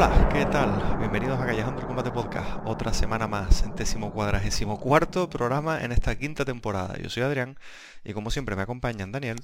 Hola, 0.00 0.28
¿qué 0.32 0.46
tal? 0.46 0.96
Bienvenidos 1.00 1.40
a 1.40 1.46
Callejando 1.46 1.80
el 1.80 1.86
Combate 1.88 2.12
Podcast. 2.12 2.60
Otra 2.64 2.94
semana 2.94 3.26
más, 3.26 3.62
centésimo 3.62 4.12
cuadragésimo 4.12 4.78
cuarto 4.78 5.28
programa 5.28 5.82
en 5.82 5.90
esta 5.90 6.16
quinta 6.16 6.44
temporada. 6.44 6.96
Yo 6.98 7.10
soy 7.10 7.24
Adrián 7.24 7.58
y 8.04 8.12
como 8.12 8.30
siempre 8.30 8.54
me 8.54 8.62
acompañan 8.62 9.10
Daniel. 9.10 9.40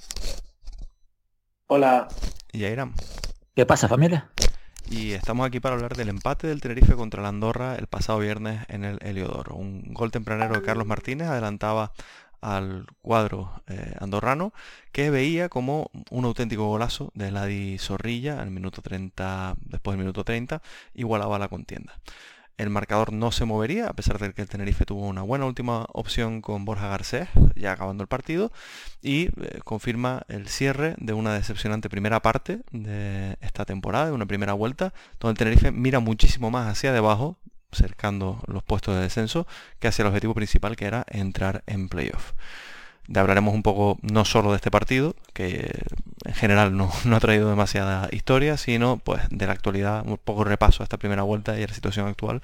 Hola. 1.67 2.07
Y 2.53 2.63
Airam. 2.63 2.93
¿Qué 3.53 3.65
pasa 3.65 3.89
familia? 3.89 4.29
Y 4.89 5.11
estamos 5.11 5.45
aquí 5.45 5.59
para 5.59 5.75
hablar 5.75 5.97
del 5.97 6.07
empate 6.07 6.47
del 6.47 6.61
Tenerife 6.61 6.93
contra 6.93 7.21
la 7.21 7.27
Andorra 7.27 7.75
el 7.75 7.87
pasado 7.87 8.19
viernes 8.19 8.61
en 8.69 8.85
el 8.85 8.97
Heliodoro. 9.01 9.55
Un 9.55 9.93
gol 9.93 10.11
tempranero 10.11 10.53
de 10.55 10.61
Carlos 10.61 10.87
Martínez 10.87 11.27
adelantaba 11.27 11.91
al 12.45 12.85
cuadro 13.01 13.51
eh, 13.67 13.95
andorrano 13.99 14.53
que 14.91 15.09
veía 15.09 15.49
como 15.49 15.89
un 16.11 16.25
auténtico 16.25 16.67
golazo 16.67 17.11
de 17.15 17.31
Ladi 17.31 17.79
Zorrilla 17.79 18.39
al 18.39 18.51
minuto 18.51 18.83
30, 18.83 19.55
después 19.61 19.93
del 19.93 20.05
minuto 20.05 20.23
30, 20.23 20.61
igualaba 20.93 21.39
la 21.39 21.47
contienda. 21.47 21.99
El 22.57 22.69
marcador 22.69 23.11
no 23.11 23.31
se 23.31 23.45
movería, 23.45 23.87
a 23.87 23.93
pesar 23.93 24.19
de 24.19 24.31
que 24.31 24.43
el 24.43 24.47
Tenerife 24.47 24.85
tuvo 24.85 25.07
una 25.07 25.23
buena 25.23 25.45
última 25.45 25.87
opción 25.91 26.41
con 26.41 26.65
Borja 26.65 26.87
Garcés, 26.87 27.27
ya 27.55 27.71
acabando 27.71 28.03
el 28.03 28.07
partido, 28.07 28.51
y 29.01 29.25
eh, 29.25 29.59
confirma 29.63 30.21
el 30.27 30.47
cierre 30.47 30.93
de 30.99 31.13
una 31.13 31.33
decepcionante 31.33 31.89
primera 31.89 32.21
parte 32.21 32.61
de 32.71 33.37
esta 33.41 33.65
temporada, 33.65 34.05
de 34.05 34.11
una 34.11 34.27
primera 34.27 34.53
vuelta, 34.53 34.93
donde 35.19 35.31
el 35.31 35.37
Tenerife 35.39 35.71
mira 35.71 35.99
muchísimo 35.99 36.51
más 36.51 36.71
hacia 36.71 36.93
debajo 36.93 37.37
cercando 37.75 38.41
los 38.47 38.63
puestos 38.63 38.95
de 38.95 39.01
descenso 39.01 39.47
que 39.79 39.87
hacia 39.87 40.03
el 40.03 40.07
objetivo 40.07 40.33
principal 40.33 40.75
que 40.75 40.85
era 40.85 41.05
entrar 41.09 41.63
en 41.67 41.89
playoff. 41.89 42.33
De 43.07 43.19
hablaremos 43.19 43.53
un 43.53 43.61
poco 43.61 43.99
no 44.01 44.25
solo 44.25 44.49
de 44.51 44.55
este 44.55 44.71
partido, 44.71 45.15
que 45.33 45.83
en 46.25 46.33
general 46.33 46.75
no, 46.77 46.91
ha 47.15 47.19
traído 47.19 47.49
demasiada 47.49 48.09
historia, 48.11 48.57
sino 48.57 48.97
pues 48.97 49.21
de 49.29 49.45
la 49.45 49.53
actualidad, 49.53 50.05
un 50.05 50.17
poco 50.17 50.43
repaso 50.43 50.81
a 50.81 50.85
esta 50.85 50.97
primera 50.97 51.23
vuelta 51.23 51.57
y 51.59 51.63
a 51.63 51.67
la 51.67 51.73
situación 51.73 52.07
actual, 52.07 52.41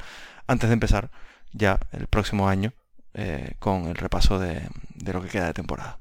antes 0.47 0.69
de 0.69 0.74
empezar 0.74 1.09
ya 1.53 1.80
el 1.92 2.08
próximo 2.08 2.48
año 2.48 2.74
eh, 3.13 3.56
con 3.59 3.88
el 3.88 3.96
repaso 3.96 4.40
de, 4.40 4.62
lo 5.12 5.22
que 5.22 5.30
queda 5.30 5.48
de 5.48 5.53
temporada. 5.53 6.00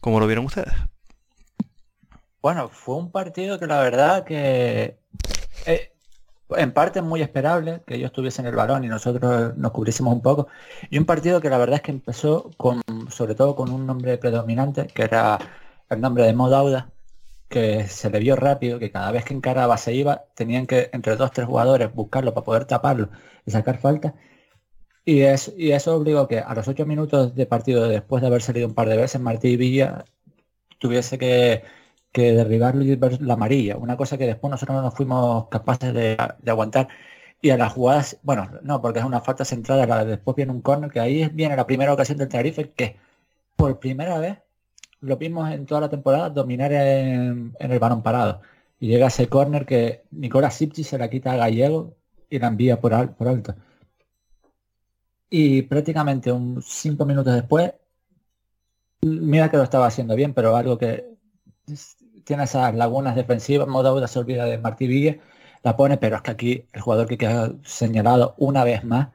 ¿Cómo 0.00 0.20
lo 0.20 0.26
vieron 0.26 0.46
ustedes? 0.46 0.72
Bueno, 2.40 2.68
fue 2.68 2.96
un 2.96 3.10
partido 3.10 3.58
que 3.58 3.66
la 3.66 3.80
verdad 3.80 4.24
que 4.24 5.00
eh, 5.66 5.95
en 6.50 6.72
parte 6.72 7.02
muy 7.02 7.22
esperable 7.22 7.82
que 7.86 7.96
ellos 7.96 8.12
tuviesen 8.12 8.46
el 8.46 8.54
balón 8.54 8.84
y 8.84 8.88
nosotros 8.88 9.56
nos 9.56 9.72
cubriésemos 9.72 10.14
un 10.14 10.22
poco. 10.22 10.48
Y 10.90 10.98
un 10.98 11.04
partido 11.06 11.40
que 11.40 11.50
la 11.50 11.58
verdad 11.58 11.76
es 11.76 11.82
que 11.82 11.90
empezó 11.92 12.50
con, 12.56 12.82
sobre 13.10 13.34
todo 13.34 13.56
con 13.56 13.70
un 13.72 13.86
nombre 13.86 14.18
predominante, 14.18 14.86
que 14.88 15.02
era 15.02 15.38
el 15.90 16.00
nombre 16.00 16.24
de 16.24 16.34
Modauda, 16.34 16.92
que 17.48 17.86
se 17.88 18.10
le 18.10 18.18
vio 18.20 18.36
rápido, 18.36 18.78
que 18.78 18.90
cada 18.90 19.10
vez 19.12 19.24
que 19.24 19.34
encaraba 19.34 19.76
se 19.78 19.94
iba, 19.94 20.24
tenían 20.34 20.66
que 20.66 20.90
entre 20.92 21.16
dos 21.16 21.30
tres 21.32 21.46
jugadores 21.46 21.92
buscarlo 21.94 22.34
para 22.34 22.44
poder 22.44 22.64
taparlo 22.66 23.10
y 23.44 23.50
sacar 23.50 23.78
falta. 23.78 24.14
Y, 25.04 25.22
es, 25.22 25.52
y 25.56 25.72
eso 25.72 25.94
obligó 25.96 26.26
que 26.28 26.40
a 26.40 26.54
los 26.54 26.66
ocho 26.68 26.84
minutos 26.86 27.34
de 27.34 27.46
partido, 27.46 27.88
después 27.88 28.20
de 28.22 28.26
haber 28.28 28.42
salido 28.42 28.66
un 28.68 28.74
par 28.74 28.88
de 28.88 28.96
veces, 28.96 29.20
Martí 29.20 29.56
Villa 29.56 30.04
tuviese 30.78 31.18
que 31.18 31.62
que 32.16 32.32
derribarlo 32.32 32.82
y 32.82 32.96
la 33.20 33.34
amarilla, 33.34 33.76
una 33.76 33.96
cosa 33.98 34.16
que 34.16 34.26
después 34.26 34.50
nosotros 34.50 34.82
no 34.82 34.90
fuimos 34.90 35.48
capaces 35.50 35.92
de, 35.92 36.16
aguantar. 36.46 36.88
Y 37.42 37.50
a 37.50 37.58
las 37.58 37.72
jugadas, 37.74 38.18
bueno, 38.22 38.50
no, 38.62 38.80
porque 38.82 39.00
es 39.00 39.04
una 39.04 39.20
falta 39.20 39.44
centrada, 39.44 39.86
la, 39.86 40.04
después 40.04 40.34
viene 40.36 40.52
un 40.52 40.62
corner, 40.62 40.90
que 40.90 41.00
ahí 41.00 41.28
viene 41.34 41.56
la 41.56 41.66
primera 41.66 41.92
ocasión 41.92 42.18
del 42.18 42.28
Tenerife, 42.28 42.72
que 42.72 42.96
por 43.56 43.78
primera 43.80 44.18
vez 44.18 44.38
lo 45.00 45.16
vimos 45.18 45.50
en 45.52 45.66
toda 45.66 45.82
la 45.82 45.90
temporada 45.90 46.30
dominar 46.30 46.72
en, 46.72 47.54
el 47.58 47.78
balón 47.78 48.02
parado. 48.02 48.40
Y 48.80 48.88
llega 48.88 49.08
ese 49.08 49.28
corner 49.28 49.66
que 49.66 50.04
Nicolás 50.10 50.54
Sipchi 50.56 50.84
se 50.84 50.98
la 50.98 51.10
quita 51.10 51.32
a 51.32 51.36
Gallego 51.36 51.96
y 52.30 52.38
la 52.38 52.48
envía 52.48 52.80
por, 52.80 53.14
por 53.16 53.28
alto. 53.28 53.54
Y 55.30 55.62
prácticamente 55.62 56.32
un 56.32 56.62
cinco 56.62 57.04
minutos 57.04 57.34
después, 57.34 57.74
mira 59.02 59.50
que 59.50 59.56
lo 59.58 59.62
estaba 59.64 59.86
haciendo 59.86 60.14
bien, 60.16 60.34
pero 60.34 60.56
algo 60.56 60.78
que 60.78 61.16
tiene 62.26 62.44
esas 62.44 62.74
lagunas 62.74 63.16
defensivas, 63.16 63.68
Modauda 63.68 64.08
se 64.08 64.18
olvida 64.18 64.46
de 64.46 64.58
Martí 64.58 64.86
Villa, 64.88 65.18
la 65.62 65.76
pone, 65.76 65.98
pero 65.98 66.16
es 66.16 66.22
que 66.22 66.30
aquí 66.32 66.68
el 66.72 66.80
jugador 66.82 67.08
que 67.08 67.18
queda 67.18 67.52
señalado 67.64 68.34
una 68.38 68.64
vez 68.64 68.84
más 68.84 69.08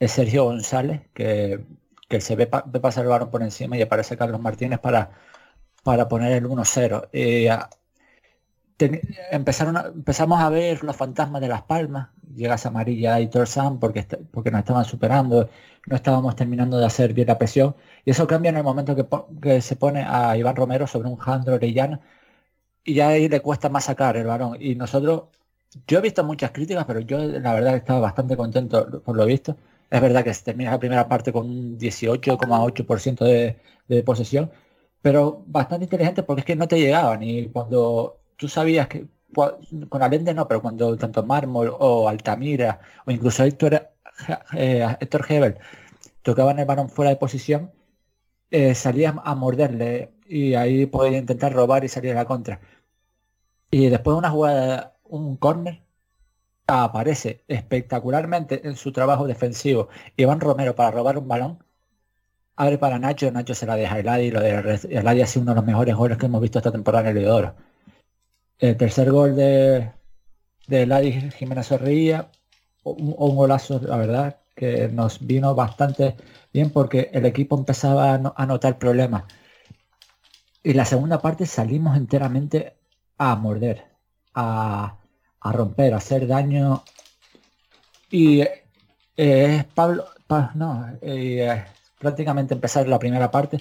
es 0.00 0.12
Sergio 0.12 0.44
González, 0.44 1.02
que, 1.14 1.64
que 2.08 2.20
se 2.20 2.36
ve, 2.36 2.46
pasar 2.48 3.04
el 3.04 3.10
balón 3.10 3.30
por 3.30 3.42
encima 3.42 3.76
y 3.76 3.82
aparece 3.82 4.16
Carlos 4.16 4.40
Martínez 4.40 4.80
para, 4.80 5.10
para 5.84 6.08
poner 6.08 6.32
el 6.32 6.46
1-0. 6.46 7.08
empezaron 9.30 9.76
empezamos 9.94 10.40
a 10.40 10.48
ver 10.50 10.84
los 10.84 10.96
fantasmas 10.96 11.40
de 11.40 11.48
las 11.48 11.62
palmas, 11.62 12.08
llega 12.34 12.54
esa 12.56 12.68
amarilla 12.70 13.20
y 13.20 13.30
Sam 13.46 13.78
porque, 13.80 14.04
porque 14.32 14.50
nos 14.50 14.60
estaban 14.60 14.84
superando, 14.84 15.48
no 15.86 15.96
estábamos 15.96 16.36
terminando 16.36 16.78
de 16.78 16.86
hacer 16.86 17.12
bien 17.14 17.28
la 17.28 17.38
presión, 17.38 17.76
y 18.04 18.10
eso 18.10 18.26
cambia 18.26 18.50
en 18.50 18.56
el 18.56 18.64
momento 18.64 18.96
que, 18.96 19.06
que 19.40 19.60
se 19.60 19.76
pone 19.76 20.04
a 20.04 20.36
Iván 20.36 20.56
Romero 20.56 20.86
sobre 20.86 21.08
un 21.08 21.16
Jandro 21.16 21.54
Orellana, 21.54 22.00
y 22.84 22.94
ya 22.94 23.08
ahí 23.08 23.28
le 23.28 23.40
cuesta 23.40 23.68
más 23.68 23.84
sacar 23.84 24.16
el 24.16 24.26
balón. 24.26 24.56
Y 24.60 24.74
nosotros, 24.74 25.24
yo 25.86 25.98
he 25.98 26.02
visto 26.02 26.24
muchas 26.24 26.50
críticas, 26.52 26.84
pero 26.86 27.00
yo 27.00 27.18
la 27.18 27.54
verdad 27.54 27.76
estaba 27.76 28.00
bastante 28.00 28.36
contento 28.36 29.02
por 29.02 29.16
lo 29.16 29.26
visto. 29.26 29.56
Es 29.90 30.00
verdad 30.00 30.24
que 30.24 30.34
se 30.34 30.44
termina 30.44 30.70
la 30.72 30.78
primera 30.78 31.08
parte 31.08 31.32
con 31.32 31.46
un 31.48 31.78
18,8% 31.78 33.24
de, 33.24 33.56
de 33.88 34.02
posesión, 34.02 34.50
pero 35.02 35.44
bastante 35.46 35.84
inteligente 35.84 36.22
porque 36.22 36.40
es 36.40 36.46
que 36.46 36.56
no 36.56 36.68
te 36.68 36.78
llegaban. 36.80 37.22
Y 37.22 37.48
cuando 37.48 38.20
tú 38.36 38.48
sabías 38.48 38.88
que 38.88 39.06
con 39.88 40.02
Alende 40.02 40.34
no, 40.34 40.48
pero 40.48 40.62
cuando 40.62 40.96
tanto 40.96 41.22
Mármol 41.22 41.74
o 41.78 42.08
Altamira 42.08 42.80
o 43.06 43.10
incluso 43.10 43.44
Héctor, 43.44 43.90
eh, 44.54 44.96
Héctor 45.00 45.26
Hebel 45.28 45.58
tocaban 46.22 46.58
el 46.58 46.66
balón 46.66 46.88
fuera 46.90 47.10
de 47.10 47.16
posición, 47.16 47.72
eh, 48.50 48.74
a 49.24 49.34
morderle 49.34 50.12
y 50.28 50.54
ahí 50.54 50.86
podía 50.86 51.18
intentar 51.18 51.52
robar 51.52 51.84
y 51.84 51.88
salir 51.88 52.12
a 52.12 52.16
la 52.16 52.24
contra. 52.26 52.60
Y 53.70 53.88
después 53.88 54.14
de 54.14 54.18
una 54.18 54.30
jugada, 54.30 54.96
un 55.04 55.36
córner, 55.36 55.82
aparece 56.66 57.44
espectacularmente 57.48 58.66
en 58.68 58.76
su 58.76 58.92
trabajo 58.92 59.26
defensivo 59.26 59.88
Iván 60.16 60.40
Romero 60.40 60.74
para 60.74 60.90
robar 60.90 61.18
un 61.18 61.28
balón. 61.28 61.58
Abre 62.56 62.78
para 62.78 62.98
Nacho, 62.98 63.30
Nacho 63.30 63.54
se 63.54 63.66
la 63.66 63.76
deja 63.76 63.96
a 63.96 63.98
Eladi, 64.00 64.30
lo 64.30 64.40
de 64.40 64.80
Eladi 64.90 65.22
ha 65.22 65.26
sido 65.26 65.42
uno 65.44 65.52
de 65.52 65.56
los 65.56 65.66
mejores 65.66 65.94
goles 65.96 66.18
que 66.18 66.26
hemos 66.26 66.40
visto 66.42 66.58
esta 66.58 66.72
temporada 66.72 67.10
en 67.10 67.16
el 67.16 67.22
Leodoro. 67.22 67.54
El 68.58 68.76
tercer 68.76 69.10
gol 69.12 69.36
de, 69.36 69.92
de 70.66 70.82
Eladi 70.82 71.12
Jiménez 71.32 71.68
Zorrilla, 71.68 72.30
un, 72.84 73.14
un 73.16 73.36
golazo, 73.36 73.80
la 73.80 73.96
verdad, 73.96 74.38
que 74.58 74.88
nos 74.88 75.24
vino 75.24 75.54
bastante 75.54 76.16
bien 76.52 76.70
porque 76.70 77.10
el 77.12 77.24
equipo 77.26 77.56
empezaba 77.56 78.14
a, 78.14 78.46
notar 78.46 78.78
problemas. 78.78 79.24
Y 80.62 80.74
la 80.74 80.84
segunda 80.84 81.20
parte 81.20 81.46
salimos 81.46 81.96
enteramente 81.96 82.76
a 83.16 83.36
morder, 83.36 83.86
a, 84.34 84.98
romper, 85.42 85.94
a 85.94 85.98
hacer 85.98 86.26
daño. 86.26 86.82
Y 88.10 88.40
eh, 88.40 88.64
es 89.16 89.64
Pablo, 89.64 90.06
no, 90.54 90.86
eh, 91.00 91.64
prácticamente 91.98 92.54
empezar 92.54 92.88
la 92.88 92.98
primera 92.98 93.30
parte. 93.30 93.60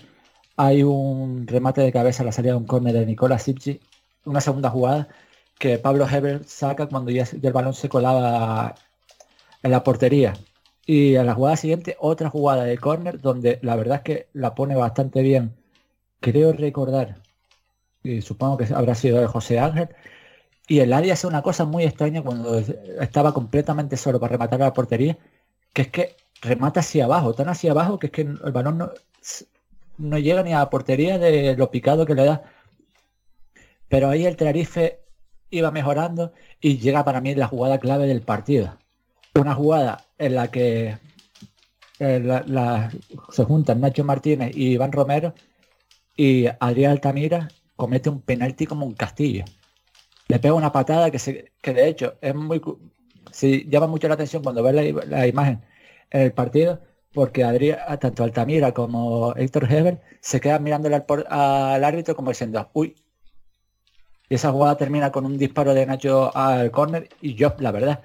Hay 0.58 0.84
un 0.84 1.48
remate 1.48 1.82
de 1.82 1.92
cabeza 1.92 2.24
a 2.24 2.26
la 2.26 2.32
salida 2.32 2.54
de 2.54 2.58
un 2.58 2.66
córner 2.68 2.94
de 2.94 3.06
Nicola 3.06 3.40
Sipchi, 3.40 3.80
una 4.26 4.42
segunda 4.42 4.70
jugada 4.70 5.08
que 5.60 5.78
Pablo 5.80 6.08
Heber 6.08 6.44
saca 6.46 6.88
cuando 6.88 7.12
ya 7.12 7.26
el 7.42 7.54
balón 7.54 7.74
se 7.74 7.90
colaba 7.90 8.76
en 9.64 9.72
la 9.72 9.84
portería. 9.84 10.34
Y 10.86 11.16
a 11.18 11.24
la 11.24 11.36
jugada 11.36 11.58
siguiente, 11.58 11.98
otra 12.00 12.30
jugada 12.30 12.64
de 12.64 12.78
córner 12.78 13.20
donde 13.22 13.60
la 13.62 13.76
verdad 13.76 13.98
es 13.98 14.04
que 14.04 14.30
la 14.34 14.56
pone 14.56 14.76
bastante 14.76 15.22
bien. 15.22 15.57
Creo 16.20 16.54
recordar, 16.54 17.22
y 18.04 18.22
supongo 18.22 18.58
que 18.58 18.74
habrá 18.74 18.96
sido 18.96 19.20
de 19.22 19.28
José 19.28 19.60
Ángel, 19.60 19.90
y 20.68 20.80
el 20.80 20.94
área 20.94 21.14
hace 21.14 21.28
una 21.28 21.42
cosa 21.42 21.66
muy 21.66 21.84
extraña 21.84 22.22
cuando 22.22 22.58
estaba 22.58 23.34
completamente 23.34 23.98
solo 23.98 24.20
para 24.20 24.34
rematar 24.34 24.62
a 24.62 24.66
la 24.66 24.74
portería, 24.74 25.18
que 25.74 25.84
es 25.84 25.88
que 25.90 26.16
remata 26.42 26.82
hacia 26.82 27.06
abajo, 27.06 27.34
tan 27.34 27.50
hacia 27.50 27.72
abajo 27.72 28.00
que 28.00 28.08
es 28.08 28.12
que 28.12 28.22
el 28.22 28.52
balón 28.52 28.78
no, 28.80 28.92
no 29.98 30.18
llega 30.20 30.44
ni 30.44 30.54
a 30.54 30.60
la 30.60 30.70
portería 30.70 31.18
de 31.20 31.56
lo 31.58 31.72
picado 31.72 32.06
que 32.06 32.16
le 32.16 32.26
da. 32.26 32.44
Pero 33.90 34.10
ahí 34.10 34.26
el 34.26 34.36
Tenerife 34.36 35.00
iba 35.50 35.72
mejorando 35.72 36.34
y 36.62 36.78
llega 36.80 37.06
para 37.06 37.22
mí 37.22 37.36
la 37.36 37.48
jugada 37.48 37.80
clave 37.80 38.08
del 38.08 38.22
partido 38.22 38.78
una 39.40 39.56
jugada 39.56 40.06
en 40.18 40.36
la 40.36 40.50
que 40.50 40.98
eh, 42.00 42.40
se 43.32 43.44
juntan 43.44 43.82
Nacho 43.82 44.04
Martínez 44.04 44.56
y 44.56 44.72
Iván 44.74 44.92
Romero 44.92 45.34
y 46.18 46.48
Adrián 46.60 46.92
Altamira 46.92 47.48
comete 47.76 48.10
un 48.10 48.22
penalti 48.22 48.66
como 48.66 48.86
un 48.86 48.94
castillo. 48.96 49.46
Le 50.28 50.40
pega 50.40 50.56
una 50.56 50.72
patada 50.74 51.12
que, 51.12 51.20
se, 51.20 51.54
que 51.62 51.74
de 51.74 51.88
hecho 51.88 52.16
es 52.22 52.36
muy... 52.36 52.62
si 53.32 53.70
llama 53.70 53.88
mucho 53.88 54.08
la 54.08 54.16
atención 54.16 54.44
cuando 54.44 54.64
ves 54.64 54.76
la, 55.08 55.28
imagen 55.28 55.62
en 56.10 56.22
el 56.22 56.34
partido 56.34 56.82
porque 57.14 57.44
Adrián, 57.44 57.80
tanto 58.00 58.24
Altamira 58.24 58.74
como 58.74 59.34
Héctor 59.36 59.72
Heber 59.72 60.02
se 60.20 60.42
quedan 60.42 60.64
mirándole 60.64 60.96
al, 60.96 61.06
al 61.30 61.84
árbitro 61.84 62.16
como 62.16 62.32
diciendo, 62.32 62.70
uy, 62.74 62.96
y 64.30 64.36
esa 64.36 64.52
jugada 64.52 64.76
termina 64.76 65.12
con 65.12 65.26
un 65.26 65.38
disparo 65.38 65.74
de 65.74 65.86
Nacho 65.86 66.36
al 66.36 66.72
córner 66.72 67.10
y 67.22 67.36
yo, 67.36 67.56
la 67.60 67.72
verdad, 67.72 68.02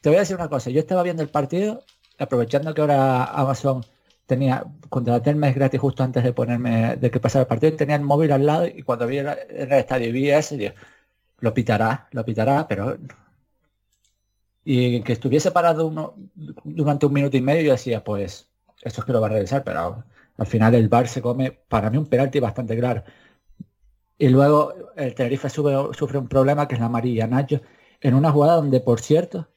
te 0.00 0.10
voy 0.10 0.16
a 0.16 0.20
decir 0.20 0.36
una 0.36 0.48
cosa, 0.48 0.70
yo 0.70 0.78
estaba 0.78 1.02
viendo 1.02 1.22
el 1.22 1.28
partido, 1.28 1.82
aprovechando 2.18 2.72
que 2.72 2.82
ahora 2.82 3.24
Amazon 3.24 3.84
tenía, 4.26 4.64
contraté 4.88 5.30
el 5.30 5.36
mes 5.36 5.54
gratis 5.54 5.80
justo 5.80 6.02
antes 6.02 6.24
de 6.24 6.32
ponerme, 6.32 6.96
de 6.96 7.10
que 7.10 7.20
pasara 7.20 7.42
el 7.42 7.48
partido, 7.48 7.76
tenía 7.76 7.96
el 7.96 8.02
móvil 8.02 8.32
al 8.32 8.46
lado 8.46 8.66
y 8.66 8.82
cuando 8.82 9.06
vi 9.06 9.18
el, 9.18 9.28
el 9.28 9.72
estadio 9.72 10.12
vi 10.12 10.30
ese, 10.30 10.56
digo, 10.56 10.74
lo 11.40 11.54
pitará, 11.54 12.08
lo 12.12 12.24
pitará, 12.24 12.66
pero 12.68 12.98
y 14.64 15.00
que 15.02 15.12
estuviese 15.12 15.52
parado 15.52 15.86
uno, 15.86 16.14
durante 16.64 17.06
un 17.06 17.12
minuto 17.12 17.36
y 17.36 17.40
medio 17.40 17.62
yo 17.62 17.72
decía, 17.72 18.02
pues 18.02 18.48
eso 18.82 19.00
es 19.00 19.04
que 19.06 19.12
lo 19.12 19.20
va 19.20 19.28
a 19.28 19.30
revisar, 19.30 19.62
pero 19.64 20.04
al 20.36 20.46
final 20.46 20.74
el 20.74 20.88
bar 20.88 21.08
se 21.08 21.22
come, 21.22 21.52
para 21.52 21.88
mí 21.90 21.98
un 21.98 22.06
penalti 22.06 22.40
bastante 22.40 22.76
claro. 22.76 23.04
Y 24.18 24.28
luego 24.28 24.74
el 24.96 25.14
Tenerife 25.14 25.48
sufre 25.50 26.18
un 26.18 26.28
problema 26.28 26.66
que 26.66 26.74
es 26.74 26.80
la 26.80 26.86
amarilla 26.86 27.26
Nacho, 27.26 27.60
en 28.00 28.14
una 28.14 28.32
jugada 28.32 28.56
donde, 28.56 28.80
por 28.80 29.00
cierto, 29.00 29.48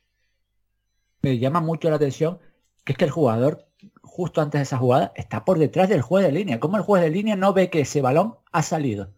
me 1.21 1.37
llama 1.39 1.61
mucho 1.61 1.89
la 1.89 1.95
atención 1.95 2.39
que 2.83 2.93
es 2.93 2.97
que 2.97 3.05
el 3.05 3.11
jugador, 3.11 3.67
justo 4.19 4.41
antes 4.41 4.59
de 4.59 4.63
esa 4.63 4.77
jugada, 4.77 5.13
está 5.15 5.45
por 5.45 5.59
detrás 5.59 5.87
del 5.87 6.01
juez 6.01 6.25
de 6.25 6.33
línea. 6.33 6.59
¿Cómo 6.59 6.75
el 6.75 6.83
juez 6.83 7.01
de 7.01 7.09
línea 7.09 7.37
no 7.37 7.53
ve 7.53 7.69
que 7.69 7.81
ese 7.81 8.01
balón 8.01 8.35
ha 8.51 8.63
salido? 8.63 9.13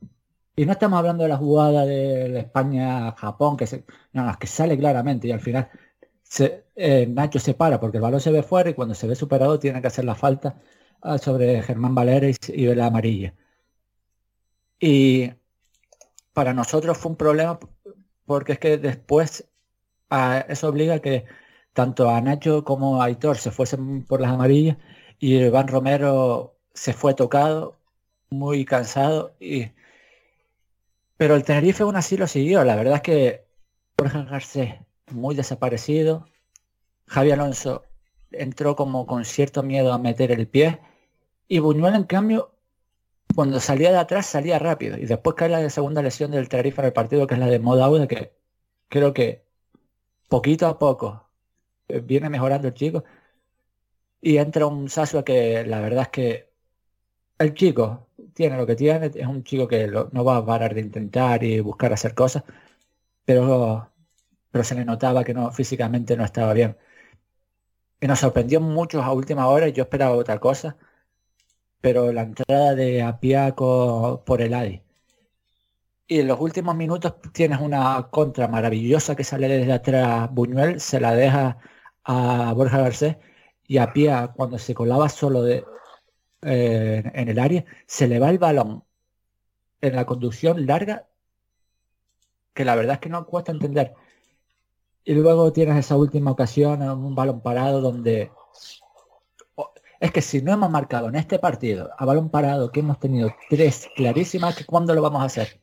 Y 0.55 0.65
no 0.67 0.73
estamos 0.73 0.99
hablando 0.99 1.23
de 1.23 1.29
la 1.29 1.37
jugada 1.37 1.85
de 1.85 2.39
España-Japón, 2.39 3.57
que, 3.57 3.65
se, 3.65 3.83
no, 4.13 4.31
que 4.39 4.45
sale 4.45 4.77
claramente 4.77 5.27
y 5.27 5.31
al 5.31 5.39
final 5.39 5.69
se, 6.21 6.65
eh, 6.75 7.07
Nacho 7.07 7.39
se 7.39 7.55
para 7.55 7.79
porque 7.79 7.97
el 7.97 8.03
balón 8.03 8.21
se 8.21 8.31
ve 8.31 8.43
fuera 8.43 8.69
y 8.69 8.75
cuando 8.75 8.93
se 8.93 9.07
ve 9.07 9.15
superado 9.15 9.57
tiene 9.59 9.81
que 9.81 9.87
hacer 9.87 10.05
la 10.05 10.13
falta 10.15 10.61
ah, 11.01 11.17
sobre 11.17 11.63
Germán 11.63 11.95
Valera 11.95 12.27
y, 12.29 12.35
y 12.53 12.75
la 12.75 12.85
amarilla. 12.87 13.33
Y 14.79 15.31
para 16.33 16.53
nosotros 16.53 16.97
fue 16.97 17.11
un 17.11 17.17
problema 17.17 17.59
porque 18.25 18.53
es 18.53 18.59
que 18.59 18.77
después 18.77 19.49
ah, 20.11 20.45
eso 20.47 20.67
obliga 20.69 20.95
a 20.95 20.99
que 20.99 21.25
tanto 21.73 22.09
a 22.09 22.21
Nacho 22.21 22.63
como 22.63 23.01
a 23.01 23.05
Aitor 23.05 23.37
se 23.37 23.51
fuesen 23.51 24.05
por 24.05 24.21
las 24.21 24.31
amarillas 24.31 24.77
y 25.21 25.37
Iván 25.37 25.67
Romero 25.67 26.55
se 26.73 26.93
fue 26.93 27.13
tocado, 27.13 27.77
muy 28.31 28.65
cansado. 28.65 29.35
Y... 29.39 29.71
Pero 31.15 31.35
el 31.35 31.43
Tenerife 31.43 31.83
aún 31.83 31.95
así 31.95 32.17
lo 32.17 32.27
siguió. 32.27 32.63
La 32.63 32.75
verdad 32.75 32.95
es 32.95 33.01
que 33.01 33.45
Jorge 33.99 34.25
Garcés 34.25 34.75
muy 35.11 35.35
desaparecido. 35.35 36.25
Javi 37.07 37.31
Alonso 37.31 37.83
entró 38.31 38.75
como 38.75 39.05
con 39.05 39.23
cierto 39.23 39.61
miedo 39.61 39.93
a 39.93 39.99
meter 39.99 40.31
el 40.31 40.47
pie. 40.47 40.79
Y 41.47 41.59
Buñuel, 41.59 41.93
en 41.95 42.05
cambio, 42.05 42.55
cuando 43.35 43.59
salía 43.59 43.91
de 43.91 43.99
atrás 43.99 44.25
salía 44.25 44.57
rápido. 44.57 44.97
Y 44.97 45.05
después 45.05 45.35
cae 45.35 45.49
la 45.49 45.69
segunda 45.69 46.01
lesión 46.01 46.31
del 46.31 46.49
Tenerife 46.49 46.81
en 46.81 46.87
el 46.87 46.93
partido, 46.93 47.27
que 47.27 47.35
es 47.35 47.39
la 47.39 47.47
de 47.47 47.59
Moda 47.59 48.07
que 48.07 48.33
creo 48.89 49.13
que 49.13 49.43
poquito 50.29 50.65
a 50.65 50.79
poco 50.79 51.27
viene 51.87 52.29
mejorando 52.29 52.69
el 52.69 52.73
chico. 52.73 53.03
Y 54.21 54.37
entra 54.37 54.67
un 54.67 54.89
Sasua 54.89 55.23
que 55.23 55.65
la 55.65 55.79
verdad 55.81 56.03
es 56.03 56.09
que 56.09 56.51
el 57.39 57.53
chico 57.53 58.07
tiene 58.33 58.57
lo 58.57 58.65
que 58.67 58.75
tiene, 58.75 59.07
es 59.07 59.27
un 59.27 59.43
chico 59.43 59.67
que 59.67 59.87
no 59.87 60.23
va 60.23 60.37
a 60.37 60.45
parar 60.45 60.73
de 60.75 60.81
intentar 60.81 61.43
y 61.43 61.59
buscar 61.59 61.93
hacer 61.93 62.13
cosas, 62.15 62.43
pero, 63.25 63.91
pero 64.51 64.63
se 64.63 64.75
le 64.75 64.85
notaba 64.85 65.23
que 65.23 65.33
no 65.33 65.51
físicamente 65.51 66.17
no 66.17 66.25
estaba 66.25 66.53
bien. 66.53 66.77
Y 68.01 68.07
nos 68.07 68.19
sorprendió 68.19 68.59
mucho 68.59 69.01
a 69.01 69.13
última 69.13 69.47
hora, 69.47 69.69
yo 69.69 69.83
esperaba 69.83 70.15
otra 70.15 70.39
cosa, 70.39 70.75
pero 71.81 72.11
la 72.13 72.23
entrada 72.23 72.75
de 72.75 73.01
Apiaco 73.01 74.23
por 74.25 74.41
el 74.41 74.53
ADI. 74.53 74.81
Y 76.07 76.19
en 76.19 76.27
los 76.27 76.39
últimos 76.39 76.75
minutos 76.75 77.15
tienes 77.31 77.59
una 77.59 78.09
contra 78.11 78.47
maravillosa 78.47 79.15
que 79.15 79.23
sale 79.23 79.47
desde 79.47 79.71
atrás 79.73 80.29
Buñuel, 80.31 80.79
se 80.81 80.99
la 80.99 81.15
deja 81.15 81.57
a 82.03 82.53
Borja 82.53 82.79
Garcés 82.79 83.17
y 83.71 83.77
a 83.77 83.93
pie 83.93 84.11
cuando 84.35 84.59
se 84.59 84.73
colaba 84.73 85.07
solo 85.07 85.43
de, 85.43 85.63
eh, 86.41 87.03
en 87.13 87.29
el 87.29 87.39
área, 87.39 87.63
se 87.85 88.05
le 88.05 88.19
va 88.19 88.29
el 88.29 88.37
balón 88.37 88.83
en 89.79 89.95
la 89.95 90.05
conducción 90.05 90.65
larga, 90.65 91.07
que 92.53 92.65
la 92.65 92.75
verdad 92.75 92.95
es 92.95 92.99
que 92.99 93.07
no 93.07 93.25
cuesta 93.25 93.53
entender. 93.53 93.93
Y 95.05 95.13
luego 95.13 95.53
tienes 95.53 95.77
esa 95.77 95.95
última 95.95 96.31
ocasión, 96.31 96.81
un 96.81 97.15
balón 97.15 97.39
parado 97.39 97.79
donde... 97.79 98.29
Es 100.01 100.11
que 100.11 100.21
si 100.21 100.41
no 100.41 100.51
hemos 100.51 100.69
marcado 100.69 101.07
en 101.07 101.15
este 101.15 101.39
partido 101.39 101.91
a 101.97 102.03
balón 102.03 102.29
parado, 102.29 102.73
que 102.73 102.81
hemos 102.81 102.99
tenido 102.99 103.33
tres 103.49 103.87
clarísimas, 103.95 104.53
que 104.57 104.65
cuándo 104.65 104.93
lo 104.93 105.01
vamos 105.01 105.21
a 105.21 105.27
hacer. 105.27 105.61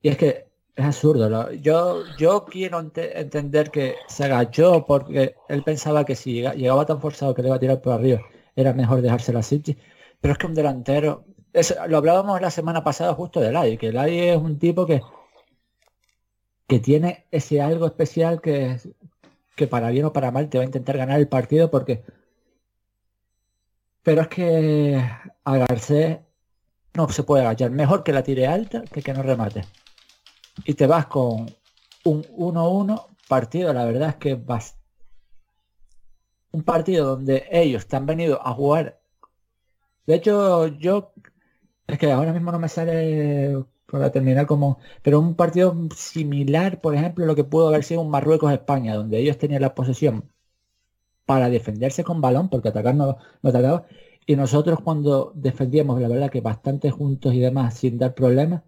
Y 0.00 0.08
es 0.08 0.16
que 0.18 0.51
es 0.76 0.84
absurdo. 0.84 1.52
Yo, 1.52 2.04
yo 2.18 2.44
quiero 2.44 2.80
entender 2.80 3.70
que 3.70 3.96
se 4.08 4.24
agachó 4.24 4.84
porque 4.86 5.34
él 5.48 5.62
pensaba 5.62 6.04
que 6.04 6.16
si 6.16 6.42
llegaba 6.42 6.86
tan 6.86 7.00
forzado 7.00 7.34
que 7.34 7.42
le 7.42 7.48
iba 7.48 7.56
a 7.56 7.60
tirar 7.60 7.80
por 7.82 7.92
arriba, 7.94 8.20
era 8.56 8.72
mejor 8.72 9.02
dejarse 9.02 9.32
la 9.32 9.42
City. 9.42 9.76
Pero 10.20 10.32
es 10.32 10.38
que 10.38 10.46
un 10.46 10.54
delantero, 10.54 11.24
lo 11.88 11.98
hablábamos 11.98 12.40
la 12.40 12.50
semana 12.50 12.84
pasada 12.84 13.14
justo 13.14 13.40
de 13.40 13.52
Lai, 13.52 13.78
que 13.78 13.92
Lai 13.92 14.18
es 14.30 14.36
un 14.36 14.58
tipo 14.58 14.86
que, 14.86 15.02
que 16.66 16.78
tiene 16.80 17.26
ese 17.30 17.60
algo 17.60 17.86
especial 17.86 18.40
que, 18.40 18.78
que 19.56 19.66
para 19.66 19.90
bien 19.90 20.06
o 20.06 20.12
para 20.12 20.30
mal 20.30 20.48
te 20.48 20.58
va 20.58 20.62
a 20.64 20.66
intentar 20.66 20.96
ganar 20.96 21.18
el 21.20 21.28
partido 21.28 21.70
porque... 21.70 22.02
Pero 24.02 24.22
es 24.22 24.28
que 24.28 25.00
a 25.44 25.56
Garcés 25.56 26.18
no 26.94 27.08
se 27.08 27.22
puede 27.22 27.44
agachar. 27.44 27.70
Mejor 27.70 28.02
que 28.02 28.12
la 28.12 28.24
tire 28.24 28.46
alta 28.48 28.82
que 28.82 29.02
que 29.02 29.12
no 29.14 29.22
remate 29.22 29.64
y 30.64 30.74
te 30.74 30.86
vas 30.86 31.06
con 31.06 31.46
un 32.04 32.22
1-1 32.24 33.06
partido, 33.28 33.72
la 33.72 33.84
verdad 33.84 34.10
es 34.10 34.16
que 34.16 34.34
vas 34.34 34.76
un 36.52 36.62
partido 36.62 37.06
donde 37.06 37.46
ellos 37.50 37.86
te 37.86 37.96
han 37.96 38.06
venido 38.06 38.40
a 38.46 38.52
jugar. 38.54 39.00
De 40.06 40.14
hecho, 40.16 40.66
yo 40.68 41.12
Es 41.86 41.98
que 41.98 42.10
ahora 42.12 42.32
mismo 42.32 42.52
no 42.52 42.58
me 42.58 42.68
sale 42.68 43.64
para 43.86 44.10
terminar 44.12 44.46
como... 44.46 44.78
Pero 45.02 45.20
un 45.20 45.34
partido 45.36 45.76
similar, 45.96 46.80
por 46.80 46.94
ejemplo, 46.94 47.26
lo 47.26 47.34
que 47.36 47.44
pudo 47.44 47.68
haber 47.68 47.84
sido 47.84 48.00
un 48.02 48.10
Marruecos-España, 48.10 48.94
donde 48.96 49.18
ellos 49.20 49.38
tenían 49.38 49.62
la 49.62 49.74
posesión 49.74 50.32
para 51.26 51.50
defenderse 51.50 52.04
con 52.04 52.20
balón, 52.20 52.48
porque 52.48 52.68
atacar 52.68 52.94
no, 52.94 53.16
no 53.42 53.50
atacaba, 53.50 53.86
y 54.26 54.36
nosotros 54.36 54.80
cuando 54.82 55.32
defendíamos, 55.34 56.00
la 56.00 56.08
verdad 56.08 56.30
que 56.30 56.40
bastante 56.40 56.90
juntos 56.90 57.34
y 57.34 57.40
demás, 57.40 57.74
sin 57.74 57.98
dar 57.98 58.14
problemas, 58.14 58.62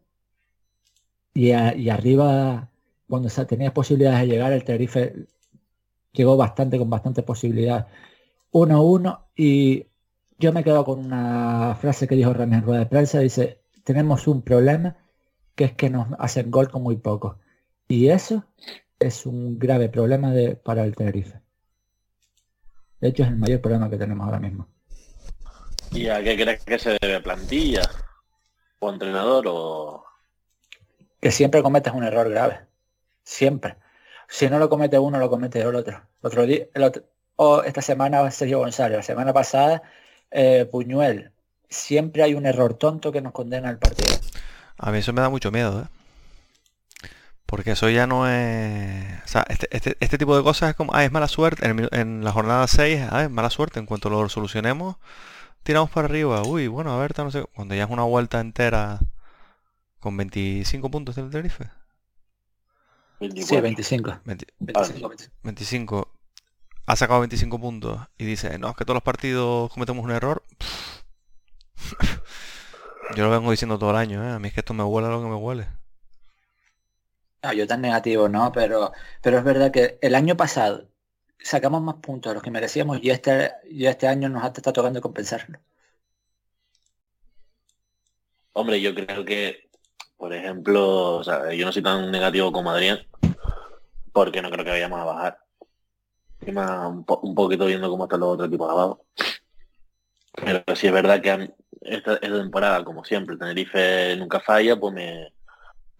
y, 1.35 1.49
y 1.49 1.91
arriba, 1.91 2.71
cuando 3.09 3.29
tenía 3.47 3.75
posibilidades 3.75 4.21
de 4.21 4.27
llegar, 4.29 4.53
el 4.53 4.65
Tenerife 4.65 5.27
llegó 6.13 6.37
bastante, 6.37 6.79
con 6.79 6.89
bastante 6.89 7.23
posibilidad 7.23 7.89
1-1, 8.53 9.21
y 9.37 9.87
yo 10.39 10.53
me 10.53 10.65
quedo 10.65 10.85
con 10.85 11.01
una 11.01 11.77
frase 11.81 12.07
que 12.07 12.15
dijo 12.15 12.33
Ramírez 12.33 12.61
en 12.61 12.67
rueda 12.67 12.81
de 12.81 12.87
prensa, 12.87 13.19
dice, 13.19 13.61
tenemos 13.83 14.27
un 14.29 14.43
problema, 14.43 14.97
que 15.55 15.65
es 15.65 15.73
que 15.73 15.91
nos 15.91 16.09
hacen 16.19 16.51
gol 16.51 16.71
con 16.71 16.83
muy 16.83 16.97
poco. 16.97 17.39
Y 17.89 18.09
eso 18.09 18.45
es 18.99 19.27
un 19.27 19.59
grave 19.59 19.89
problema 19.89 20.31
de, 20.31 20.57
para 20.57 20.85
el 20.85 20.97
Tenerife. 20.97 21.41
De 23.01 23.09
hecho, 23.09 23.25
es 23.25 23.29
el 23.29 23.37
mayor 23.37 23.61
problema 23.61 23.91
que 23.91 23.99
tenemos 23.99 24.25
ahora 24.25 24.41
mismo. 24.41 24.69
¿Y 25.91 26.09
a 26.09 26.23
qué 26.23 26.37
crees 26.37 26.65
que 26.65 26.79
se 26.79 26.97
debe 27.01 27.21
plantilla? 27.21 27.83
¿O 28.79 28.91
entrenador 28.91 29.45
o...? 29.49 30.05
Que 31.25 31.31
siempre 31.31 31.63
cometes 31.63 31.91
un 31.95 32.05
error 32.05 32.29
grave. 32.29 32.61
Siempre. 33.23 33.77
Si 34.29 34.47
no 34.51 34.59
lo 34.59 34.69
comete 34.69 34.99
uno, 34.99 35.19
lo 35.19 35.31
comete 35.31 35.59
el 35.59 35.75
otro. 35.75 36.03
otro 36.21 36.45
día, 36.45 36.67
el 36.75 36.83
otro, 36.83 37.05
o 37.37 37.63
esta 37.63 37.81
semana 37.81 38.31
Sergio 38.31 38.59
González, 38.59 38.99
la 38.99 39.03
semana 39.03 39.33
pasada 39.33 39.83
eh, 40.31 40.69
Puñuel. 40.71 41.33
Siempre 41.67 42.25
hay 42.25 42.35
un 42.35 42.45
error 42.45 42.75
tonto 42.75 43.11
que 43.11 43.23
nos 43.23 43.33
condena 43.33 43.71
al 43.71 43.79
partido. 43.79 44.19
A 44.77 44.93
mí 44.93 44.99
eso 44.99 45.15
me 45.15 45.23
da 45.23 45.31
mucho 45.31 45.51
miedo, 45.51 45.81
¿eh? 45.81 47.09
Porque 47.47 47.71
eso 47.71 47.89
ya 47.89 48.07
no 48.07 48.29
es... 48.29 49.25
O 49.25 49.29
sea, 49.29 49.47
este, 49.49 49.67
este, 49.75 49.97
este 50.01 50.19
tipo 50.19 50.37
de 50.37 50.43
cosas 50.43 50.69
es 50.69 50.77
como, 50.77 50.95
ah, 50.95 51.07
es 51.07 51.11
mala 51.11 51.29
suerte. 51.29 51.67
En, 51.67 52.23
la 52.23 52.33
jornada 52.33 52.67
6, 52.67 53.01
ah, 53.11 53.23
es 53.23 53.31
mala 53.31 53.49
suerte. 53.49 53.81
En 53.81 53.87
cuanto 53.87 54.11
lo 54.11 54.29
solucionemos, 54.29 54.97
tiramos 55.63 55.89
para 55.89 56.07
arriba. 56.07 56.43
Uy, 56.43 56.67
bueno, 56.67 56.93
a 56.93 56.99
ver, 56.99 57.17
no 57.17 57.31
sé. 57.31 57.47
Cuando 57.55 57.75
ya 57.75 57.85
es 57.85 57.91
una 57.91 58.03
vuelta 58.03 58.41
entera 58.41 59.01
con 60.05 60.19
25 60.19 60.91
puntos 60.91 61.17
del 61.17 61.31
Tenerife. 61.31 61.65
Sí, 63.21 63.59
25. 63.59 64.21
25. 65.43 66.13
Ha 66.85 66.97
sacado 66.97 67.21
25 67.21 67.59
puntos 67.59 67.99
y 68.19 68.27
dice, 68.27 68.59
no, 68.59 68.69
es 68.69 68.77
que 68.77 68.85
todos 68.85 68.97
los 68.97 69.03
partidos 69.03 69.73
cometemos 69.73 70.05
un 70.05 70.11
error. 70.11 70.43
Yo 73.17 73.25
lo 73.25 73.31
vengo 73.31 73.51
diciendo 73.51 73.79
todo 73.79 73.93
el 73.93 73.97
año, 73.97 74.23
¿eh? 74.23 74.33
A 74.33 74.39
mí 74.39 74.49
es 74.49 74.55
que 74.55 74.61
esto 74.61 74.75
me 74.75 74.85
huele 74.85 75.09
a 75.09 75.11
lo 75.11 75.23
que 75.23 75.29
me 75.29 75.37
huele. 75.37 75.67
No, 77.43 77.53
yo 77.53 77.67
tan 77.67 77.81
negativo, 77.83 78.29
¿no? 78.29 78.53
Pero, 78.53 78.93
pero 79.23 79.39
es 79.39 79.45
verdad 79.45 79.71
que 79.71 79.99
el 80.01 80.15
año 80.15 80.37
pasado 80.37 80.89
sacamos 81.39 81.83
más 81.83 81.97
puntos 81.97 82.31
de 82.31 82.35
los 82.35 82.43
que 82.43 82.51
merecíamos 82.51 82.99
y 83.03 83.11
este, 83.11 83.53
y 83.71 83.87
este 83.87 84.07
año 84.09 84.29
nos 84.29 84.45
está 84.45 84.73
tocando 84.73 85.01
compensarlo. 85.01 85.59
Hombre, 88.53 88.81
yo 88.81 88.95
creo 88.95 89.25
que, 89.25 89.64
por 90.25 90.33
ejemplo, 90.33 91.17
o 91.17 91.23
sea, 91.23 91.53
yo 91.53 91.67
no 91.67 91.73
soy 91.73 91.83
tan 91.83 92.11
negativo 92.11 92.51
como 92.51 92.71
Adrián, 92.71 92.99
porque 94.11 94.41
no 94.41 94.51
creo 94.51 94.65
que 94.65 94.71
vayamos 94.71 94.99
a 94.99 95.05
bajar. 95.05 95.39
un, 96.47 97.05
un 97.23 97.35
poquito 97.35 97.67
viendo 97.67 97.91
cómo 97.91 98.05
están 98.05 98.21
los 98.21 98.31
otros 98.31 98.49
equipos 98.49 98.71
abajo. 98.71 99.05
Pero 100.33 100.65
sí 100.77 100.87
es 100.87 100.93
verdad 100.95 101.21
que 101.21 101.53
esta, 101.83 102.19
temporada, 102.19 102.83
como 102.85 103.05
siempre, 103.05 103.37
Tenerife 103.37 104.17
nunca 104.17 104.41
falla, 104.41 104.81
pues 104.81 104.95
me, 104.95 105.31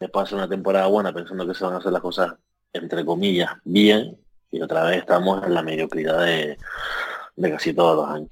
me 0.01 0.09
pasa 0.09 0.37
una 0.37 0.49
temporada 0.49 0.87
buena 0.87 1.13
pensando 1.13 1.47
que 1.47 1.53
se 1.53 1.65
van 1.65 1.75
a 1.75 1.77
hacer 1.77 1.93
las 1.93 2.01
cosas, 2.01 2.33
entre 2.73 3.05
comillas, 3.05 3.51
bien, 3.63 4.19
y 4.51 4.63
otra 4.63 4.85
vez 4.85 5.01
estamos 5.01 5.45
en 5.45 5.53
la 5.53 5.63
mediocridad 5.63 6.25
de, 6.25 6.57
casi 7.43 7.75
todos 7.75 7.95
los 7.95 8.09
años. 8.09 8.31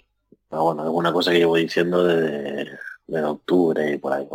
Pero 0.49 0.65
bueno, 0.65 0.85
es 0.85 0.91
una 0.91 1.13
cosa 1.13 1.33
que 1.33 1.39
llevo 1.41 1.57
diciendo 1.57 2.03
desde, 2.03 2.79
octubre 3.27 3.93
y 3.93 3.99
por 3.99 4.15
ahí. 4.15 4.27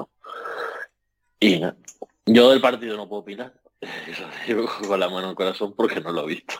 Y 1.40 1.62
yo 2.26 2.50
del 2.50 2.62
partido 2.62 2.98
no 2.98 3.08
puedo 3.08 3.22
opinar, 3.22 3.54
eso 3.82 4.24
digo 4.48 4.68
con 4.88 5.00
la 5.00 5.08
mano 5.08 5.24
en 5.24 5.30
el 5.30 5.36
corazón 5.36 5.74
porque 5.76 6.02
no 6.02 6.12
lo 6.12 6.24
he 6.24 6.28
visto. 6.28 6.56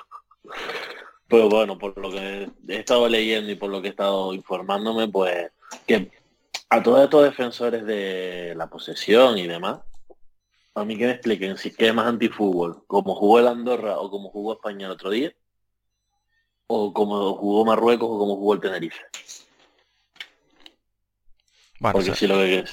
Pero 1.28 1.50
bueno, 1.50 1.78
por 1.78 1.98
lo 1.98 2.10
que 2.10 2.50
he 2.68 2.76
estado 2.76 3.10
leyendo 3.10 3.52
y 3.52 3.56
por 3.56 3.70
lo 3.70 3.82
que 3.82 3.90
he 3.90 3.92
estado 3.92 4.34
informándome, 4.34 5.08
pues 5.10 5.52
que 5.86 6.12
a 6.70 6.82
todos 6.82 7.04
estos 7.04 7.24
defensores 7.24 7.86
de 7.86 8.54
la 8.56 8.70
posesión 8.70 9.38
y 9.38 9.48
demás, 9.48 9.80
a 10.76 10.86
mí 10.86 10.98
que 10.98 11.06
me 11.06 11.12
expliquen 11.12 11.58
si 11.58 11.74
es 11.78 11.94
más 11.94 12.08
antifútbol, 12.08 12.86
como 12.88 13.16
jugó 13.16 13.40
el 13.40 13.48
Andorra 13.48 14.00
o 14.00 14.10
como 14.10 14.30
jugó 14.30 14.54
España 14.54 14.86
el 14.86 14.94
otro 14.94 15.10
día, 15.10 15.34
o 16.68 16.94
como 16.94 17.34
jugó 17.36 17.66
Marruecos 17.66 18.10
o 18.10 18.20
como 18.20 18.36
jugó 18.36 18.54
el 18.54 18.60
Tenerife. 18.60 19.02
Porque 21.80 22.16
si 22.16 22.28
lo 22.28 22.38
que 22.38 22.66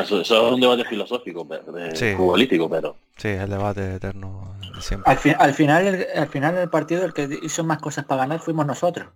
eso, 0.00 0.20
es 0.20 0.30
un 0.30 0.60
debate 0.60 0.84
filosófico, 0.84 1.46
futbolístico, 2.16 2.68
pero... 2.68 2.96
Sí, 3.16 3.28
el 3.28 3.50
debate 3.50 3.96
eterno 3.96 4.56
siempre. 4.80 5.10
Al, 5.10 5.18
al, 5.38 5.54
final, 5.54 6.06
al 6.14 6.28
final 6.28 6.54
del 6.54 6.70
partido 6.70 7.04
el 7.04 7.12
que 7.12 7.28
hizo 7.42 7.64
más 7.64 7.78
cosas 7.78 8.04
para 8.04 8.22
ganar 8.22 8.40
fuimos 8.40 8.66
nosotros. 8.66 9.08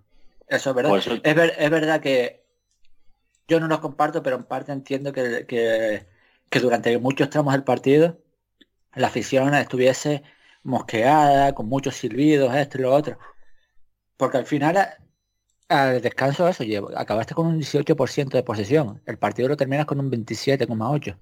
Eso 0.48 0.70
es 0.70 0.76
verdad. 0.76 0.96
Es, 0.96 1.52
es 1.58 1.70
verdad 1.70 2.00
que 2.00 2.44
yo 3.48 3.60
no 3.60 3.68
lo 3.68 3.80
comparto, 3.80 4.22
pero 4.22 4.36
en 4.36 4.44
parte 4.44 4.72
entiendo 4.72 5.12
que, 5.12 5.46
que, 5.46 6.60
durante 6.60 6.96
muchos 6.98 7.30
tramos 7.30 7.52
del 7.52 7.64
partido 7.64 8.18
la 8.94 9.08
afición 9.08 9.54
estuviese 9.54 10.22
mosqueada, 10.62 11.54
con 11.54 11.68
muchos 11.68 11.96
silbidos, 11.96 12.54
esto 12.54 12.78
y 12.78 12.82
lo 12.82 12.94
otro. 12.94 13.18
Porque 14.16 14.38
al 14.38 14.46
final, 14.46 14.96
al 15.68 16.00
descanso 16.00 16.48
eso, 16.48 16.64
acabaste 16.96 17.34
con 17.34 17.46
un 17.46 17.60
18% 17.60 18.28
de 18.28 18.42
posesión. 18.42 19.02
El 19.06 19.18
partido 19.18 19.48
lo 19.48 19.56
terminas 19.56 19.86
con 19.86 20.00
un 20.00 20.10
27,8%. 20.10 21.16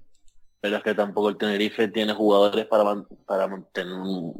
Pero 0.61 0.77
es 0.77 0.83
que 0.83 0.95
tampoco 0.95 1.29
el 1.29 1.37
Tenerife 1.37 1.89
tiene 1.89 2.13
jugadores 2.13 2.65
para, 2.65 2.83
para, 3.27 3.47
mantener, 3.47 3.93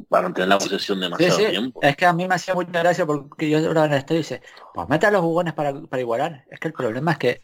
para 0.08 0.24
mantener 0.24 0.48
la 0.48 0.58
posesión 0.58 0.98
demasiado 0.98 1.36
tiempo. 1.36 1.80
Es 1.80 1.96
que 1.96 2.04
a 2.04 2.12
mí 2.12 2.26
me 2.26 2.34
hacía 2.34 2.52
mucha 2.52 2.80
gracia 2.80 3.06
porque 3.06 3.48
yo 3.48 3.58
ahora 3.64 3.84
en 3.84 3.92
esto 3.92 4.14
dice, 4.14 4.42
pues 4.74 4.88
mete 4.88 5.06
a 5.06 5.12
los 5.12 5.20
jugones 5.20 5.54
para, 5.54 5.72
para 5.82 6.00
igualar. 6.00 6.44
Es 6.50 6.58
que 6.58 6.66
el 6.66 6.74
problema 6.74 7.12
es 7.12 7.18
que 7.18 7.42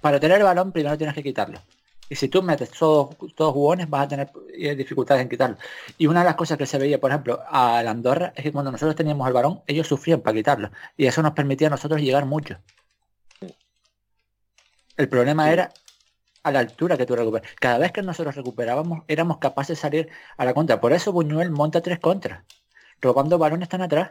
para 0.00 0.18
tener 0.18 0.38
el 0.38 0.44
balón 0.44 0.72
primero 0.72 0.98
tienes 0.98 1.14
que 1.14 1.22
quitarlo. 1.22 1.60
Y 2.08 2.14
si 2.14 2.28
tú 2.28 2.42
metes 2.42 2.70
todos, 2.70 3.16
todos 3.34 3.52
jugones 3.52 3.90
vas 3.90 4.04
a 4.04 4.08
tener 4.08 4.30
eh, 4.54 4.74
dificultades 4.76 5.22
en 5.22 5.28
quitarlo. 5.28 5.56
Y 5.98 6.06
una 6.06 6.20
de 6.20 6.26
las 6.26 6.36
cosas 6.36 6.56
que 6.56 6.66
se 6.66 6.78
veía, 6.78 7.00
por 7.00 7.10
ejemplo, 7.10 7.40
a 7.48 7.82
la 7.82 7.90
Andorra 7.90 8.32
es 8.36 8.44
que 8.44 8.52
cuando 8.52 8.70
nosotros 8.70 8.94
teníamos 8.94 9.26
el 9.26 9.32
balón, 9.34 9.62
ellos 9.66 9.88
sufrían 9.88 10.20
para 10.20 10.36
quitarlo. 10.36 10.70
Y 10.96 11.06
eso 11.06 11.22
nos 11.22 11.32
permitía 11.32 11.66
a 11.66 11.70
nosotros 11.70 12.00
llegar 12.00 12.24
mucho. 12.24 12.58
El 14.96 15.08
problema 15.08 15.52
era 15.52 15.72
a 16.42 16.52
la 16.52 16.60
altura 16.60 16.96
que 16.96 17.06
tú 17.06 17.16
recuperas. 17.16 17.50
Cada 17.58 17.78
vez 17.78 17.92
que 17.92 18.02
nosotros 18.02 18.36
recuperábamos, 18.36 19.02
éramos 19.08 19.38
capaces 19.38 19.76
de 19.76 19.80
salir 19.80 20.08
a 20.36 20.44
la 20.44 20.54
contra. 20.54 20.80
Por 20.80 20.92
eso 20.92 21.12
Buñuel 21.12 21.50
monta 21.50 21.80
tres 21.82 21.98
contras. 21.98 22.44
Robando 23.00 23.36
balones 23.36 23.66
están 23.66 23.82
atrás. 23.82 24.10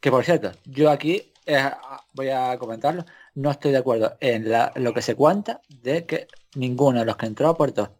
Que 0.00 0.10
por 0.10 0.24
cierto, 0.24 0.52
yo 0.64 0.90
aquí 0.90 1.32
eh, 1.44 1.70
voy 2.12 2.28
a 2.28 2.56
comentarlo, 2.58 3.04
no 3.38 3.52
estoy 3.52 3.70
de 3.70 3.78
acuerdo 3.78 4.16
en 4.20 4.50
lo 4.82 4.92
que 4.92 5.00
se 5.02 5.14
cuenta 5.14 5.60
de 5.68 6.06
que 6.06 6.26
ninguno 6.56 6.98
de 6.98 7.04
los 7.04 7.16
que 7.16 7.26
entró 7.26 7.48
aportó. 7.48 7.94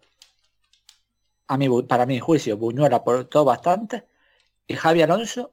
A 1.46 1.56
mí, 1.56 1.68
para 1.82 2.06
mi 2.06 2.18
juicio, 2.18 2.56
Buñuel 2.56 2.92
aportó 2.92 3.44
bastante 3.44 4.04
y 4.66 4.74
Javi 4.74 5.02
Alonso 5.02 5.52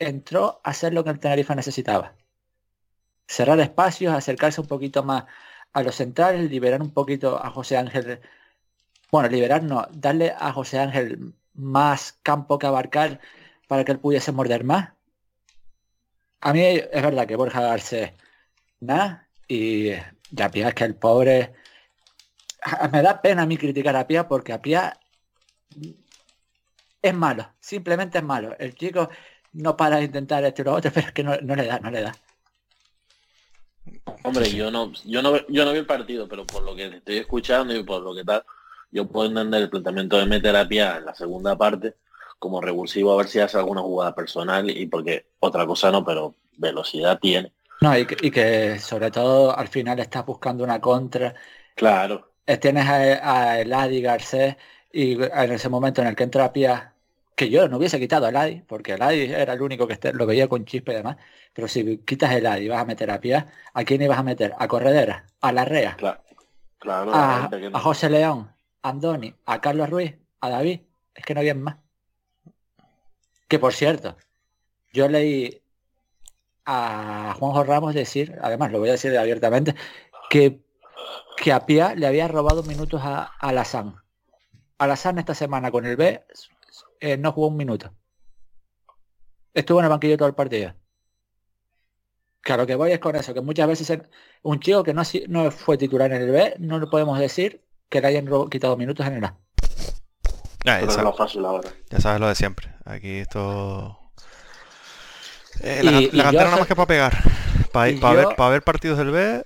entró 0.00 0.60
a 0.64 0.70
hacer 0.70 0.92
lo 0.92 1.04
que 1.04 1.10
el 1.10 1.20
Tenerife 1.20 1.54
necesitaba. 1.54 2.14
Cerrar 3.28 3.60
espacios, 3.60 4.12
acercarse 4.12 4.60
un 4.60 4.66
poquito 4.66 5.04
más 5.04 5.24
a 5.72 5.82
los 5.82 5.94
centrales, 5.94 6.50
liberar 6.50 6.82
un 6.82 6.90
poquito 6.92 7.42
a 7.42 7.50
José 7.50 7.76
Ángel. 7.76 8.20
Bueno, 9.12 9.28
liberar 9.28 9.62
no, 9.62 9.86
darle 9.92 10.34
a 10.36 10.52
José 10.52 10.80
Ángel 10.80 11.32
más 11.54 12.18
campo 12.22 12.58
que 12.58 12.66
abarcar 12.66 13.20
para 13.68 13.84
que 13.84 13.92
él 13.92 14.00
pudiese 14.00 14.32
morder 14.32 14.64
más 14.64 14.96
a 16.40 16.52
mí 16.52 16.60
es 16.62 17.02
verdad 17.02 17.26
que 17.26 17.36
Borja 17.36 17.60
Garcés 17.60 18.12
nada 18.86 19.28
y 19.48 19.90
ya 20.30 20.50
Pía 20.50 20.68
es 20.68 20.74
que 20.74 20.84
el 20.84 20.94
pobre 20.94 21.54
me 22.92 23.02
da 23.02 23.20
pena 23.20 23.42
a 23.42 23.46
mí 23.46 23.56
criticar 23.56 23.96
a 23.96 24.06
Pía 24.06 24.26
porque 24.28 24.52
a 24.52 24.62
Pía 24.62 24.98
es 27.02 27.14
malo, 27.14 27.48
simplemente 27.60 28.18
es 28.18 28.24
malo. 28.24 28.56
El 28.58 28.74
chico 28.74 29.08
no 29.52 29.76
para 29.76 29.96
de 29.96 30.04
intentar 30.04 30.44
esto 30.44 30.62
y 30.62 30.64
lo 30.64 30.74
otro, 30.74 30.90
pero 30.94 31.06
es 31.06 31.12
que 31.12 31.22
no, 31.22 31.36
le 31.36 31.66
da, 31.66 31.78
no 31.80 31.90
le 31.90 32.02
da. 32.02 32.12
Hombre, 34.24 34.50
yo 34.50 34.70
no, 34.70 34.92
yo 35.04 35.22
no, 35.22 35.46
yo 35.46 35.64
no 35.64 35.72
vi 35.72 35.78
el 35.78 35.86
partido, 35.86 36.28
pero 36.28 36.44
por 36.44 36.62
lo 36.62 36.74
que 36.74 36.86
estoy 36.86 37.18
escuchando 37.18 37.74
y 37.74 37.82
por 37.84 38.02
lo 38.02 38.14
que 38.14 38.24
tal, 38.24 38.44
yo 38.90 39.06
puedo 39.06 39.28
entender 39.28 39.62
el 39.62 39.70
planteamiento 39.70 40.18
de 40.18 40.26
meter 40.26 40.56
a 40.56 40.66
Pía 40.66 40.96
en 40.96 41.04
la 41.04 41.14
segunda 41.14 41.56
parte, 41.56 41.94
como 42.38 42.60
revulsivo 42.60 43.12
a 43.12 43.16
ver 43.16 43.28
si 43.28 43.38
hace 43.38 43.56
alguna 43.56 43.80
jugada 43.80 44.14
personal 44.14 44.68
y 44.68 44.86
porque 44.86 45.26
otra 45.38 45.64
cosa 45.66 45.90
no, 45.90 46.04
pero 46.04 46.34
velocidad 46.56 47.18
tiene. 47.20 47.52
No, 47.80 47.96
y 47.96 48.06
que, 48.06 48.16
y 48.26 48.30
que 48.30 48.78
sobre 48.78 49.10
todo 49.10 49.56
al 49.56 49.68
final 49.68 49.98
estás 50.00 50.24
buscando 50.24 50.64
una 50.64 50.80
contra. 50.80 51.34
Claro. 51.74 52.32
Eh, 52.46 52.56
Tienes 52.56 52.86
a, 52.86 52.96
a 53.50 53.60
Eladi 53.60 54.00
Garcés 54.00 54.56
y 54.92 55.22
en 55.22 55.52
ese 55.52 55.68
momento 55.68 56.00
en 56.00 56.08
el 56.08 56.16
que 56.16 56.24
entra 56.24 56.52
Pia, 56.52 56.94
que 57.34 57.50
yo 57.50 57.68
no 57.68 57.76
hubiese 57.76 57.98
quitado 57.98 58.26
a 58.26 58.30
Eladi, 58.30 58.62
porque 58.66 58.92
Eladi 58.94 59.24
era 59.32 59.52
el 59.52 59.60
único 59.62 59.86
que 59.86 59.92
este- 59.94 60.12
lo 60.14 60.24
veía 60.26 60.48
con 60.48 60.64
chispa 60.64 60.92
y 60.92 60.96
demás, 60.96 61.16
pero 61.52 61.68
si 61.68 61.98
quitas 61.98 62.30
a 62.30 62.36
Eladi 62.38 62.64
y 62.64 62.68
vas 62.68 62.80
a 62.80 62.84
meter 62.86 63.10
a 63.10 63.20
Pia, 63.20 63.52
¿a 63.74 63.84
quién 63.84 64.00
ibas 64.02 64.18
a 64.18 64.22
meter? 64.22 64.54
¿A 64.58 64.68
Corredera? 64.68 65.26
¿A 65.40 65.52
Larrea? 65.52 65.96
Claro. 65.96 66.22
Claro. 66.78 67.10
a, 67.14 67.48
la 67.50 67.58
no- 67.58 67.76
a 67.76 67.80
José 67.80 68.08
León, 68.10 68.50
a 68.82 68.88
Andoni, 68.90 69.34
a 69.46 69.60
Carlos 69.60 69.90
Ruiz, 69.90 70.14
a 70.40 70.50
David. 70.50 70.80
Es 71.14 71.24
que 71.24 71.34
no 71.34 71.40
había 71.40 71.54
más. 71.54 71.76
Que 73.48 73.58
por 73.58 73.72
cierto, 73.72 74.16
yo 74.92 75.08
leí 75.08 75.62
a 76.66 77.34
Juanjo 77.38 77.64
Ramos 77.64 77.94
decir, 77.94 78.36
además 78.42 78.72
lo 78.72 78.78
voy 78.80 78.88
a 78.88 78.92
decir 78.92 79.16
abiertamente, 79.16 79.74
que, 80.28 80.60
que 81.36 81.52
a 81.52 81.64
Pia 81.64 81.94
le 81.94 82.06
había 82.06 82.28
robado 82.28 82.62
minutos 82.64 83.00
a, 83.04 83.22
a 83.24 83.52
Lazán. 83.52 83.96
A 84.78 84.86
Lazán 84.86 85.18
esta 85.18 85.34
semana 85.34 85.70
con 85.70 85.86
el 85.86 85.96
B 85.96 86.24
eh, 87.00 87.16
no 87.16 87.32
jugó 87.32 87.46
un 87.48 87.56
minuto. 87.56 87.94
Estuvo 89.54 89.78
en 89.78 89.84
el 89.86 89.90
banquillo 89.90 90.16
todo 90.18 90.28
el 90.28 90.34
partido. 90.34 90.74
Claro 92.42 92.66
que 92.66 92.74
voy 92.74 92.92
es 92.92 93.00
con 93.00 93.16
eso, 93.16 93.32
que 93.34 93.40
muchas 93.40 93.66
veces 93.66 93.88
en- 93.90 94.08
un 94.42 94.60
chico 94.60 94.84
que 94.84 94.94
no, 94.94 95.02
no 95.28 95.50
fue 95.50 95.78
titular 95.78 96.12
en 96.12 96.22
el 96.22 96.30
B, 96.30 96.54
no 96.58 96.78
le 96.78 96.86
podemos 96.86 97.18
decir 97.18 97.64
que 97.88 98.00
le 98.00 98.08
hayan 98.08 98.28
quitado 98.50 98.76
minutos 98.76 99.06
en 99.06 99.14
el 99.14 99.24
A. 99.24 99.36
Ya, 100.64 100.74
Pero 100.74 100.80
ya 100.80 100.86
es 100.86 100.94
sabes, 100.94 101.04
lo 101.04 101.12
fácil 101.14 101.44
ahora. 101.44 101.70
ya 101.90 102.00
sabes 102.00 102.20
lo 102.20 102.28
de 102.28 102.34
siempre. 102.34 102.74
Aquí 102.84 103.18
esto... 103.18 103.98
Eh, 105.62 105.80
Y- 105.82 105.86
la, 105.90 106.00
y 106.00 106.22
cantera 106.22 106.44
nada 106.44 106.58
más 106.58 106.68
que 106.68 106.76
para 106.76 106.86
pegar. 106.86 107.12
Para 107.72 107.90
y 107.90 108.00
ver, 108.00 108.28
pa' 108.36 108.48
ver 108.48 108.62
partidos 108.62 108.98
del 108.98 109.10
B, 109.10 109.42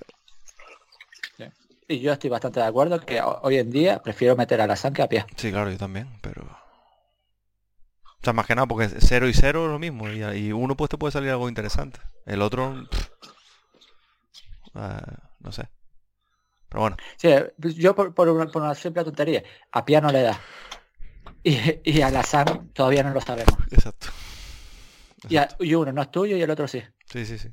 Y 1.88 1.98
yo 1.98 2.12
estoy 2.12 2.30
bastante 2.30 2.60
de 2.60 2.66
acuerdo 2.66 3.00
que 3.00 3.20
ho- 3.20 3.40
hoy 3.42 3.58
en 3.58 3.68
día 3.70 4.00
prefiero 4.00 4.36
meter 4.36 4.60
a 4.60 4.66
la 4.68 4.76
que 4.76 5.02
a 5.02 5.08
pie. 5.08 5.24
sí, 5.36 5.50
claro, 5.50 5.70
yo 5.70 5.76
también, 5.78 6.08
pero... 6.22 6.42
O 6.42 8.22
sea, 8.22 8.32
más 8.32 8.46
que 8.46 8.54
nada, 8.54 8.66
porque 8.66 8.88
0 9.00 9.28
y 9.28 9.34
0 9.34 9.64
es 9.64 9.70
lo 9.72 9.78
mismo, 9.78 10.08
y, 10.08 10.22
y 10.22 10.52
uno 10.52 10.76
pues 10.76 10.90
te 10.90 10.98
puede 10.98 11.10
salir 11.10 11.30
algo 11.30 11.48
interesante. 11.48 12.00
El 12.26 12.42
otro... 12.42 12.74
pff, 12.90 13.08
eh, 14.74 15.00
no 15.40 15.52
sé. 15.52 15.68
Pero 16.68 16.82
bueno, 16.82 16.96
Sí, 17.16 17.28
eh, 17.28 17.52
yo 17.58 17.94
por, 17.94 18.14
por 18.14 18.28
una, 18.28 18.46
por 18.46 18.62
una 18.62 18.74
simple 18.74 19.02
tontería, 19.04 19.42
a 19.72 19.84
pie 19.84 20.00
no 20.00 20.12
le 20.12 20.22
da. 20.22 20.40
Y, 21.42 21.56
y 21.84 22.02
a 22.02 22.10
la 22.10 22.22
todavía 22.74 23.02
no 23.02 23.10
lo 23.14 23.20
sabemos. 23.20 23.56
exacto. 23.70 24.08
Y, 25.28 25.36
a- 25.36 25.48
y 25.60 25.74
uno 25.74 25.92
no 25.92 26.02
es 26.02 26.10
tuyo 26.10 26.36
y 26.36 26.42
el 26.42 26.50
otro 26.50 26.66
sí. 26.68 26.82
Sí, 27.12 27.24
sí, 27.26 27.38
sí. 27.38 27.48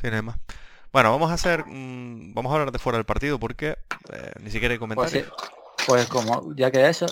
Sí, 0.00 0.08
no 0.10 0.16
hay 0.16 0.22
más. 0.22 0.36
Bueno, 0.92 1.10
vamos 1.10 1.30
a 1.30 1.34
hacer... 1.34 1.64
mm, 1.66 2.32
vamos 2.34 2.50
a 2.50 2.54
hablar 2.54 2.72
de 2.72 2.78
fuera 2.78 2.96
del 2.98 3.04
partido 3.06 3.38
porque 3.38 3.76
eh, 4.12 4.32
ni 4.40 4.50
siquiera 4.50 4.72
hay 4.72 4.78
Pues, 4.78 4.88
comentarios. 5.10 5.26
sí, 5.26 5.84
pues 5.86 6.06
como 6.06 6.54
ya 6.56 6.70
que 6.70 6.88
eso, 6.88 7.06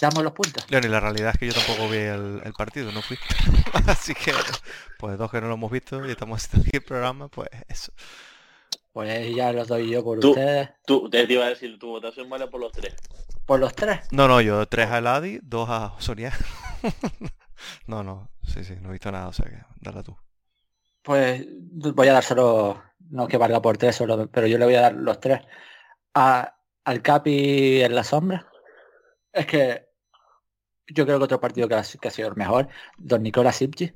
damos 0.00 0.22
los 0.24 0.32
puntos. 0.32 0.64
León, 0.70 0.84
y 0.84 0.88
la 0.88 1.00
realidad 1.00 1.30
es 1.34 1.38
que 1.38 1.46
yo 1.46 1.54
tampoco 1.54 1.88
vi 1.88 1.98
el, 1.98 2.40
el 2.44 2.52
partido, 2.54 2.90
no 2.92 3.02
fui. 3.02 3.18
Así 3.86 4.14
que, 4.14 4.32
pues 4.98 5.16
dos 5.18 5.30
que 5.30 5.40
no 5.40 5.48
lo 5.48 5.54
hemos 5.54 5.70
visto 5.70 6.04
y 6.06 6.10
estamos 6.10 6.42
haciendo 6.44 6.66
aquí 6.66 6.76
el 6.78 6.84
programa, 6.84 7.28
pues 7.28 7.48
eso. 7.68 7.92
Pues 8.92 9.34
ya 9.34 9.52
los 9.52 9.68
doy 9.68 9.90
yo 9.90 10.02
por 10.02 10.18
Tú- 10.18 10.30
ustedes. 10.30 10.70
Tú, 10.86 11.08
te 11.08 11.22
iba 11.32 11.44
a 11.44 11.50
decir, 11.50 11.78
tu 11.78 11.88
votación 11.88 12.28
vale 12.28 12.48
por 12.48 12.60
los 12.60 12.72
tres. 12.72 12.94
Por 13.46 13.60
los 13.60 13.74
tres. 13.74 14.00
No, 14.10 14.26
no, 14.28 14.40
yo 14.40 14.66
tres 14.66 14.88
a 14.90 14.98
Eladi, 14.98 15.38
dos 15.42 15.68
a 15.70 15.94
Sonia. 15.98 16.32
no, 17.86 18.02
no, 18.02 18.28
sí, 18.44 18.64
sí, 18.64 18.74
no 18.80 18.88
he 18.88 18.92
visto 18.92 19.10
nada, 19.12 19.28
o 19.28 19.32
sea 19.32 19.46
que 19.46 19.58
dale 19.80 20.02
tú. 20.02 20.16
Pues 21.02 21.46
voy 21.94 22.08
a 22.08 22.12
dar 22.12 22.22
solo, 22.24 22.82
no 23.10 23.26
que 23.28 23.36
valga 23.38 23.62
por 23.62 23.78
tres 23.78 23.96
solo, 23.96 24.28
pero 24.30 24.46
yo 24.46 24.58
le 24.58 24.64
voy 24.66 24.74
a 24.74 24.82
dar 24.82 24.94
los 24.94 25.20
tres. 25.20 25.40
A, 26.14 26.54
al 26.84 27.02
Capi 27.02 27.80
en 27.82 27.94
la 27.94 28.04
sombra. 28.04 28.46
Es 29.32 29.46
que 29.46 29.88
yo 30.88 31.04
creo 31.04 31.18
que 31.18 31.24
otro 31.24 31.40
partido 31.40 31.68
que 31.68 31.74
ha, 31.74 31.82
que 32.00 32.08
ha 32.08 32.10
sido 32.10 32.28
el 32.28 32.36
mejor, 32.36 32.68
Don 32.98 33.22
Nicolás 33.22 33.56
Sipchi. 33.56 33.92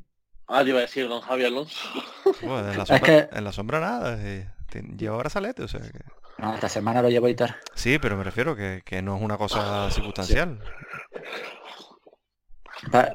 Ah, 0.46 0.62
te 0.62 0.70
iba 0.70 0.78
a 0.78 0.82
decir 0.82 1.08
don 1.08 1.20
Javi 1.20 1.44
Alonso. 1.44 1.88
Bueno, 2.42 2.70
en, 2.70 2.76
la 2.76 2.82
Es 2.82 2.88
sombra, 2.88 3.06
que- 3.28 3.36
en 3.36 3.44
la 3.44 3.52
sombra 3.52 3.80
nada, 3.80 4.16
eh, 4.20 4.50
lleva 4.96 5.16
brazalete, 5.16 5.62
o 5.62 5.68
sea 5.68 5.80
que... 5.80 6.00
No, 6.38 6.54
esta 6.54 6.68
semana 6.68 7.02
lo 7.02 7.08
llevo 7.08 7.28
y 7.28 7.34
tal. 7.34 7.54
Sí, 7.74 7.98
pero 7.98 8.16
me 8.16 8.24
refiero 8.24 8.56
que, 8.56 8.82
que 8.84 9.00
no 9.02 9.16
es 9.16 9.22
una 9.22 9.36
cosa 9.38 9.90
circunstancial. 9.90 10.58
Pa- 10.58 11.22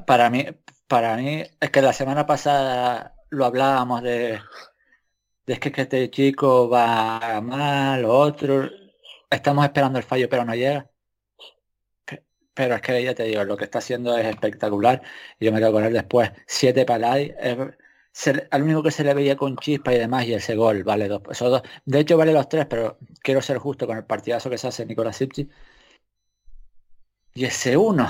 para 0.06 0.30
mí, 0.30 0.46
para 0.86 1.16
mí, 1.16 1.42
es 1.60 1.70
que 1.70 1.82
la 1.82 1.92
semana 1.92 2.26
pasada 2.26 3.14
lo 3.30 3.44
hablábamos 3.44 4.02
de, 4.02 4.40
es 5.46 5.58
que, 5.58 5.72
este 5.82 6.10
chico 6.10 6.68
va 6.68 7.40
mal, 7.40 8.02
lo 8.02 8.16
otro. 8.16 8.70
Estamos 9.30 9.64
esperando 9.64 9.98
el 9.98 10.04
fallo, 10.04 10.28
pero 10.28 10.44
no 10.44 10.54
llega. 10.54 10.88
Pe- 12.04 12.24
Pero 12.54 12.74
es 12.74 12.82
que 12.82 13.02
ya 13.02 13.14
te 13.14 13.24
digo, 13.24 13.44
lo 13.44 13.56
que 13.56 13.64
está 13.64 13.78
haciendo 13.78 14.16
es 14.18 14.26
espectacular. 14.26 15.02
Y 15.38 15.46
yo 15.46 15.52
me 15.52 15.58
quedo 15.60 15.72
con 15.72 15.84
él 15.84 15.92
después. 15.92 16.30
Siete 16.46 16.84
palais. 16.84 17.32
al 18.50 18.62
único 18.62 18.82
que 18.82 18.90
se 18.90 19.04
le 19.04 19.14
veía 19.14 19.36
con 19.36 19.56
chispa 19.56 19.92
y 19.94 19.98
demás, 19.98 20.26
y 20.26 20.34
ese 20.34 20.56
gol, 20.56 20.82
vale 20.84 21.08
dos. 21.08 21.22
Esos 21.30 21.50
dos. 21.50 21.62
De 21.84 22.00
hecho, 22.00 22.16
vale 22.16 22.32
los 22.32 22.48
tres, 22.48 22.66
pero 22.66 22.98
quiero 23.22 23.40
ser 23.42 23.58
justo 23.58 23.86
con 23.86 23.96
el 23.96 24.04
partidazo 24.04 24.50
que 24.50 24.58
se 24.58 24.68
hace 24.68 24.86
Nicolás 24.86 25.16
Sipchi. 25.16 25.48
Y 27.34 27.46
ese 27.46 27.74
uno. 27.78 28.06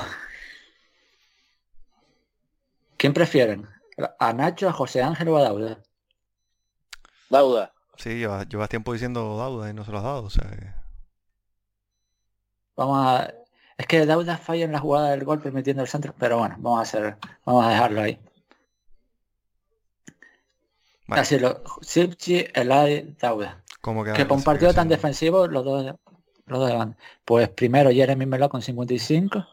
¿Quién 2.99 3.15
prefieren? 3.15 3.67
¿A 4.19 4.33
Nacho, 4.33 4.69
a 4.69 4.73
José 4.73 5.03
Ángel 5.03 5.29
o 5.29 5.39
a 5.39 5.45
Dauda? 5.45 5.79
Dauda. 7.31 7.73
Sí, 7.97 8.19
llevas, 8.19 8.49
llevas 8.49 8.69
tiempo 8.69 8.93
diciendo 8.93 9.37
Dauda 9.37 9.71
y 9.71 9.73
no 9.73 9.85
se 9.85 9.93
lo 9.93 9.99
has 9.99 10.05
dado, 10.05 10.25
o 10.25 10.31
sea 10.31 10.51
que... 10.51 10.67
Vamos 12.77 12.99
a... 13.07 13.33
Es 13.77 13.87
que 13.87 14.05
Dauda 14.05 14.37
falla 14.37 14.65
en 14.65 14.73
la 14.73 14.81
jugada 14.81 15.11
del 15.11 15.25
gol 15.25 15.41
permitiendo 15.41 15.83
el 15.83 15.89
centro, 15.89 16.13
pero 16.19 16.39
bueno, 16.39 16.57
vamos 16.59 16.81
a 16.81 16.83
hacer, 16.83 17.17
vamos 17.45 17.65
a 17.65 17.71
dejarlo 17.71 18.03
ahí. 18.03 18.19
Vale, 21.07 21.23
Así 21.23 21.39
lo, 21.39 21.63
Sipchi, 21.81 22.47
Elay, 22.53 23.17
Dauda. 23.21 23.63
¿cómo 23.81 24.03
Que 24.03 24.25
para 24.25 24.35
un 24.35 24.43
partido 24.43 24.75
tan 24.75 24.89
defensivo, 24.89 25.47
los 25.47 25.65
dos, 25.65 25.95
los 26.47 26.59
dos 26.59 26.73
banda. 26.73 26.97
Pues 27.25 27.49
primero 27.49 27.91
Jeremy 27.91 28.27
Melo 28.27 28.49
con 28.49 28.61
55, 28.61 29.47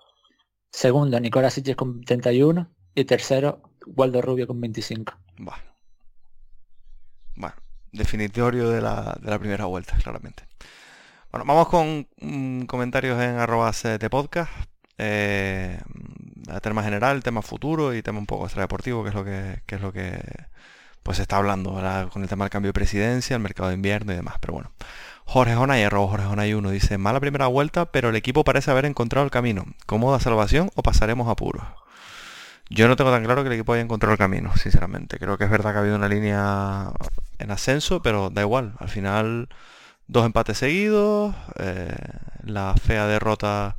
segundo 0.72 1.20
Nicolás 1.20 1.54
Sitches 1.54 1.76
con 1.76 2.04
71 2.06 2.76
y 2.96 3.06
tercero 3.06 3.62
Waldo 3.86 4.22
Rubio 4.22 4.48
con 4.48 4.60
25. 4.60 5.14
Bueno. 5.38 5.64
Bueno, 7.36 7.56
definitorio 7.92 8.70
de 8.70 8.82
la, 8.82 9.18
de 9.22 9.30
la 9.30 9.38
primera 9.38 9.66
vuelta, 9.66 9.98
claramente. 10.02 10.48
Bueno, 11.32 11.46
vamos 11.46 11.68
con 11.68 12.08
mm, 12.22 12.62
comentarios 12.62 13.22
en 13.22 13.38
arrobas 13.38 13.84
eh, 13.86 13.98
de 13.98 14.10
podcast. 14.10 14.50
Eh, 14.98 15.78
tema 16.62 16.84
general, 16.84 17.22
tema 17.22 17.42
futuro 17.42 17.94
y 17.94 18.02
tema 18.02 18.20
un 18.20 18.26
poco 18.26 18.46
extradeportivo, 18.46 19.04
que 19.04 19.10
es 19.10 19.16
lo 19.16 19.26
que, 19.26 19.62
que 19.66 19.76
es 19.76 19.82
lo 19.82 19.92
que 19.92 20.22
pues 21.04 21.18
se 21.18 21.24
está 21.24 21.38
hablando 21.38 21.74
con 22.12 22.24
el 22.24 22.30
tema 22.30 22.46
del 22.46 22.50
cambio 22.50 22.70
de 22.70 22.74
presidencia, 22.74 23.36
el 23.36 23.42
mercado 23.42 23.70
de 23.70 23.76
invierno 23.76 24.14
y 24.14 24.16
demás. 24.16 24.36
Pero 24.40 24.54
bueno. 24.54 24.72
Jorge 25.26 25.56
Jonay, 25.56 25.84
arroba 25.84 26.08
Jorge 26.08 26.26
Jonay 26.28 26.54
1, 26.54 26.70
dice, 26.70 26.98
mala 26.98 27.20
primera 27.20 27.48
vuelta, 27.48 27.92
pero 27.92 28.10
el 28.10 28.16
equipo 28.16 28.44
parece 28.44 28.72
haber 28.72 28.86
encontrado 28.86 29.26
el 29.26 29.32
camino. 29.32 29.66
¿Cómoda 29.86 30.20
salvación 30.20 30.72
o 30.76 30.84
pasaremos 30.84 31.28
apuros? 31.28 31.64
Yo 32.70 32.88
no 32.88 32.96
tengo 32.96 33.12
tan 33.12 33.24
claro 33.24 33.44
que 33.44 33.48
el 33.48 33.54
equipo 33.54 33.74
haya 33.74 33.84
encontrado 33.84 34.14
el 34.14 34.18
camino, 34.18 34.56
sinceramente. 34.58 35.20
Creo 35.20 35.38
que 35.38 35.44
es 35.46 35.50
verdad 35.50 35.72
que 35.72 35.78
ha 35.78 35.82
habido 35.82 35.96
una 35.96 36.10
línea 36.10 36.92
en 37.40 37.52
ascenso, 37.52 38.02
pero 38.02 38.30
da 38.30 38.42
igual. 38.42 38.74
Al 38.80 38.90
final, 38.90 39.50
dos 40.08 40.26
empates 40.26 40.58
seguidos, 40.60 41.36
eh, 41.60 41.96
la 42.44 42.76
fea 42.76 43.08
derrota 43.08 43.78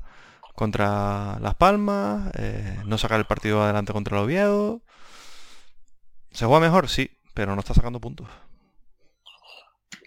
contra 0.54 1.38
Las 1.40 1.54
Palmas, 1.56 2.30
eh, 2.38 2.78
no 2.86 2.98
sacar 2.98 3.20
el 3.20 3.26
partido 3.26 3.62
adelante 3.62 3.92
contra 3.92 4.18
el 4.18 4.24
Oviedo. 4.24 4.82
¿Se 6.30 6.46
juega 6.46 6.60
mejor? 6.60 6.88
Sí, 6.88 7.10
pero 7.34 7.54
no 7.54 7.60
está 7.60 7.74
sacando 7.74 8.00
puntos. 8.00 8.28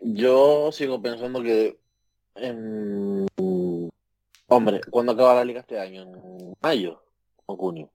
Yo 0.01 0.71
sigo 0.71 1.01
pensando 1.01 1.41
que... 1.41 1.79
en- 2.35 3.27
Hombre, 4.47 4.81
¿cuándo 4.89 5.11
acaba 5.13 5.35
la 5.35 5.45
liga 5.45 5.61
este 5.61 5.79
año? 5.79 6.01
¿En 6.03 6.53
mayo 6.61 7.01
o 7.45 7.55
junio? 7.55 7.89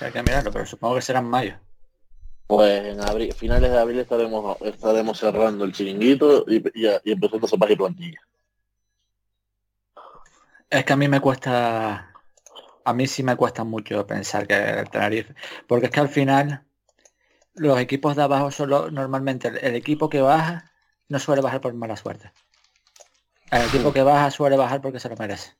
Hay 0.00 0.12
que 0.12 0.22
mirarlo, 0.22 0.50
pero 0.52 0.66
supongo 0.66 0.96
que 0.96 1.02
será 1.02 1.20
en 1.20 1.26
mayo. 1.26 1.54
Pues 2.46 2.84
en 2.84 3.00
abril, 3.00 3.32
finales 3.32 3.70
de 3.70 3.78
abril 3.78 3.98
estaremos 3.98 4.56
estaremos 4.62 5.18
cerrando 5.18 5.64
el 5.64 5.72
chiringuito 5.72 6.44
y, 6.46 6.56
y, 6.74 6.86
y 7.04 7.12
empezando 7.12 7.46
a 7.46 7.50
separar 7.50 7.76
plantilla. 7.76 8.20
Es 10.70 10.84
que 10.84 10.92
a 10.92 10.96
mí 10.96 11.08
me 11.08 11.20
cuesta, 11.20 12.12
a 12.84 12.92
mí 12.92 13.06
sí 13.06 13.22
me 13.22 13.36
cuesta 13.36 13.64
mucho 13.64 14.06
pensar 14.06 14.46
que 14.46 14.54
el 14.54 14.90
Tenerife, 14.90 15.34
porque 15.66 15.86
es 15.86 15.92
que 15.92 16.00
al 16.00 16.08
final 16.08 16.64
los 17.54 17.78
equipos 17.80 18.14
de 18.16 18.22
abajo 18.22 18.50
solo 18.50 18.90
normalmente 18.90 19.48
el, 19.48 19.58
el 19.58 19.74
equipo 19.74 20.08
que 20.08 20.20
baja 20.20 20.70
no 21.08 21.18
suele 21.18 21.42
bajar 21.42 21.60
por 21.60 21.74
mala 21.74 21.96
suerte. 21.96 22.32
El 23.50 23.62
equipo 23.62 23.92
que 23.92 24.02
baja 24.02 24.30
suele 24.30 24.56
bajar 24.56 24.80
porque 24.80 25.00
se 25.00 25.08
lo 25.08 25.16
merece. 25.16 25.54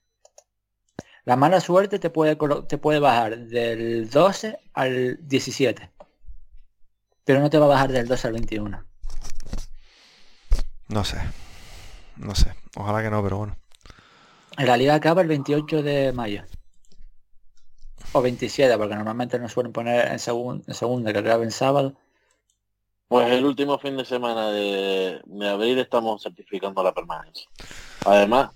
La 1.27 1.37
mala 1.37 1.61
suerte 1.61 1.99
te 1.99 2.09
puede 2.09 2.37
te 2.69 2.79
puede 2.79 2.99
bajar 3.01 3.37
del 3.37 4.09
12 4.09 4.59
al 4.75 5.19
17. 5.29 5.91
pero 7.25 7.41
no 7.41 7.51
te 7.51 7.59
va 7.59 7.67
a 7.67 7.69
bajar 7.69 7.91
del 7.93 8.07
2 8.09 8.25
al 8.25 8.33
21. 8.33 8.85
No 10.89 11.05
sé. 11.05 11.19
No 12.17 12.35
sé. 12.35 12.55
Ojalá 12.77 13.03
que 13.03 13.11
no, 13.11 13.23
pero 13.23 13.39
bueno. 13.39 13.57
La 14.57 14.77
liga 14.77 14.95
acaba 14.95 15.21
el 15.21 15.29
28 15.29 15.83
de 15.83 16.12
mayo. 16.12 16.45
O 18.12 18.23
27, 18.23 18.79
porque 18.79 18.95
normalmente 18.95 19.39
nos 19.39 19.53
suelen 19.53 19.73
poner 19.73 20.07
en, 20.12 20.19
segun- 20.19 20.62
en 20.67 20.75
segunda, 20.75 21.12
que 21.12 21.19
acaba 21.19 21.43
en 21.43 21.51
sábado. 21.51 21.95
Pues 23.09 23.31
el 23.33 23.45
último 23.45 23.79
fin 23.79 23.97
de 23.97 24.05
semana 24.05 24.51
de, 24.53 25.21
de 25.25 25.49
abril 25.49 25.79
estamos 25.81 26.23
certificando 26.23 26.83
la 26.83 26.95
permanencia. 26.95 27.49
Además, 28.05 28.51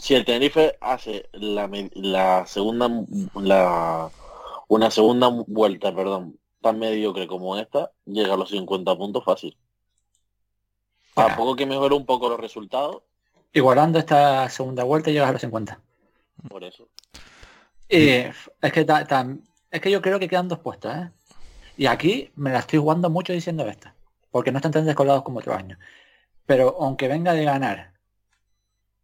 si 0.00 0.14
el 0.14 0.24
Tenerife 0.24 0.76
hace 0.80 1.28
la, 1.32 1.68
la 1.94 2.46
segunda 2.46 2.88
la 3.34 4.10
una 4.68 4.90
segunda 4.90 5.28
vuelta, 5.46 5.94
perdón, 5.94 6.38
tan 6.60 6.78
mediocre 6.78 7.26
como 7.26 7.56
esta, 7.56 7.90
llega 8.06 8.34
a 8.34 8.36
los 8.36 8.50
50 8.50 8.96
puntos 8.96 9.24
fácil. 9.24 9.56
A 11.16 11.28
Ya. 11.28 11.36
poco 11.36 11.56
que 11.56 11.66
mejore 11.66 11.94
un 11.94 12.06
poco 12.06 12.28
los 12.28 12.40
resultados, 12.40 13.02
Igualando 13.52 13.98
esta 13.98 14.48
segunda 14.48 14.84
vuelta 14.84 15.10
llegas 15.10 15.28
a 15.28 15.32
los 15.32 15.40
50. 15.40 15.80
por 16.48 16.62
eso. 16.62 16.88
Y 17.88 18.08
es 18.10 18.72
que 18.72 18.84
ta- 18.84 19.04
es 19.72 19.80
que 19.80 19.90
yo 19.90 20.00
creo 20.00 20.20
que 20.20 20.28
quedan 20.28 20.46
dos 20.46 20.60
puestos, 20.60 20.94
¿eh? 20.94 21.10
Y 21.76 21.86
aquí 21.86 22.30
me 22.36 22.52
la 22.52 22.60
estoy 22.60 22.78
jugando 22.78 23.10
mucho 23.10 23.32
diciendo 23.32 23.66
esto. 23.66 23.88
Porque 24.30 24.52
no 24.52 24.58
están 24.58 24.70
tan 24.70 24.86
descolados 24.86 25.24
como 25.24 25.40
otros 25.40 25.56
años. 25.56 25.78
Pero 26.46 26.76
aunque 26.80 27.08
venga 27.08 27.32
de 27.32 27.42
ganar, 27.44 27.92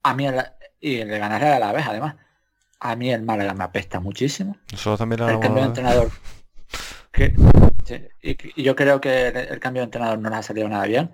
a 0.05 0.15
mí 0.15 0.27
el- 0.29 0.41
y 0.81 1.05
le 1.05 1.19
ganaré 1.19 1.49
a 1.49 1.59
la 1.59 1.73
vez 1.73 1.87
además, 1.87 2.17
a 2.81 2.97
mí 2.97 3.11
el 3.11 3.23
Málaga 3.23 3.55
me 3.55 3.65
apesta 3.65 4.01
muchísimo. 4.01 4.57
Nosotros 4.73 4.99
también 4.99 5.21
la 5.21 5.33
El 5.33 5.41
cambio 5.41 5.63
de 5.63 5.69
entrenador. 5.69 6.11
que- 7.13 7.35
sí, 7.85 8.03
y, 8.23 8.61
y 8.61 8.63
yo 8.63 8.77
creo 8.77 9.01
que 9.01 9.29
el, 9.29 9.37
el 9.37 9.61
cambio 9.61 9.81
de 9.83 9.87
entrenador 9.87 10.19
no 10.19 10.29
les 10.31 10.39
ha 10.39 10.43
salido 10.43 10.69
nada 10.69 10.87
bien. 10.87 11.11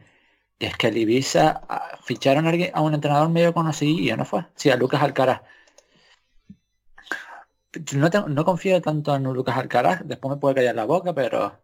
Y 0.59 0.67
es 0.67 0.77
que 0.77 0.89
el 0.89 0.97
Ibiza 0.97 1.63
ah, 1.69 1.99
ficharon 2.05 2.47
a, 2.47 2.51
alguien- 2.51 2.71
a 2.75 2.81
un 2.83 2.95
entrenador 2.95 3.29
medio 3.31 3.53
conocido 3.53 4.01
y 4.01 4.17
no 4.17 4.25
fue. 4.25 4.47
Sí, 4.55 4.71
a 4.71 4.77
Lucas 4.77 5.03
Alcaraz. 5.03 5.43
No, 7.95 8.09
no 8.29 8.45
confío 8.45 8.83
tanto 8.83 9.15
en 9.17 9.23
Lucas 9.25 9.57
Alcaraz, 9.57 10.03
después 10.05 10.35
me 10.35 10.41
puede 10.41 10.57
callar 10.57 10.75
la 10.75 10.85
boca, 10.85 11.15
pero 11.15 11.59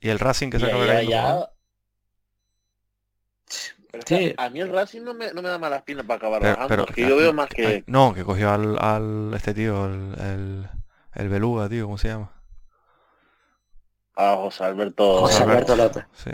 Y 0.00 0.08
el 0.08 0.18
Racing 0.18 0.50
que 0.50 0.58
se 0.58 0.66
acaba 0.66 0.82
ahí 0.84 1.12
Pero 3.92 4.00
es 4.00 4.04
que 4.06 4.16
Sí. 4.30 4.34
A 4.38 4.48
mí 4.50 4.60
el 4.60 4.72
Racing 4.72 5.02
no 5.02 5.14
me, 5.14 5.32
no 5.32 5.40
me 5.42 5.48
da 5.50 5.58
malas 5.58 5.82
pinas 5.82 6.04
para 6.04 6.16
acabar 6.16 6.40
Pero- 6.40 6.54
bajando. 6.54 6.68
pero- 6.68 6.88
es 6.88 6.94
que 6.94 7.08
yo 7.08 7.16
veo 7.16 7.32
más 7.32 7.48
que... 7.48 7.84
No, 7.86 8.12
que 8.14 8.24
cogió 8.24 8.50
al, 8.50 8.76
al 8.82 9.32
este 9.34 9.54
tío, 9.54 9.86
el, 9.86 10.14
el, 10.20 10.68
el 11.14 11.28
Beluga, 11.28 11.68
tío, 11.68 11.84
¿cómo 11.84 11.98
se 11.98 12.08
llama? 12.08 12.32
a 14.14 14.34
José 14.36 14.64
Alberto. 14.64 15.20
José 15.20 15.38
José 15.38 15.44
Alberto 15.50 15.74
López. 15.76 16.04
Sí. 16.12 16.30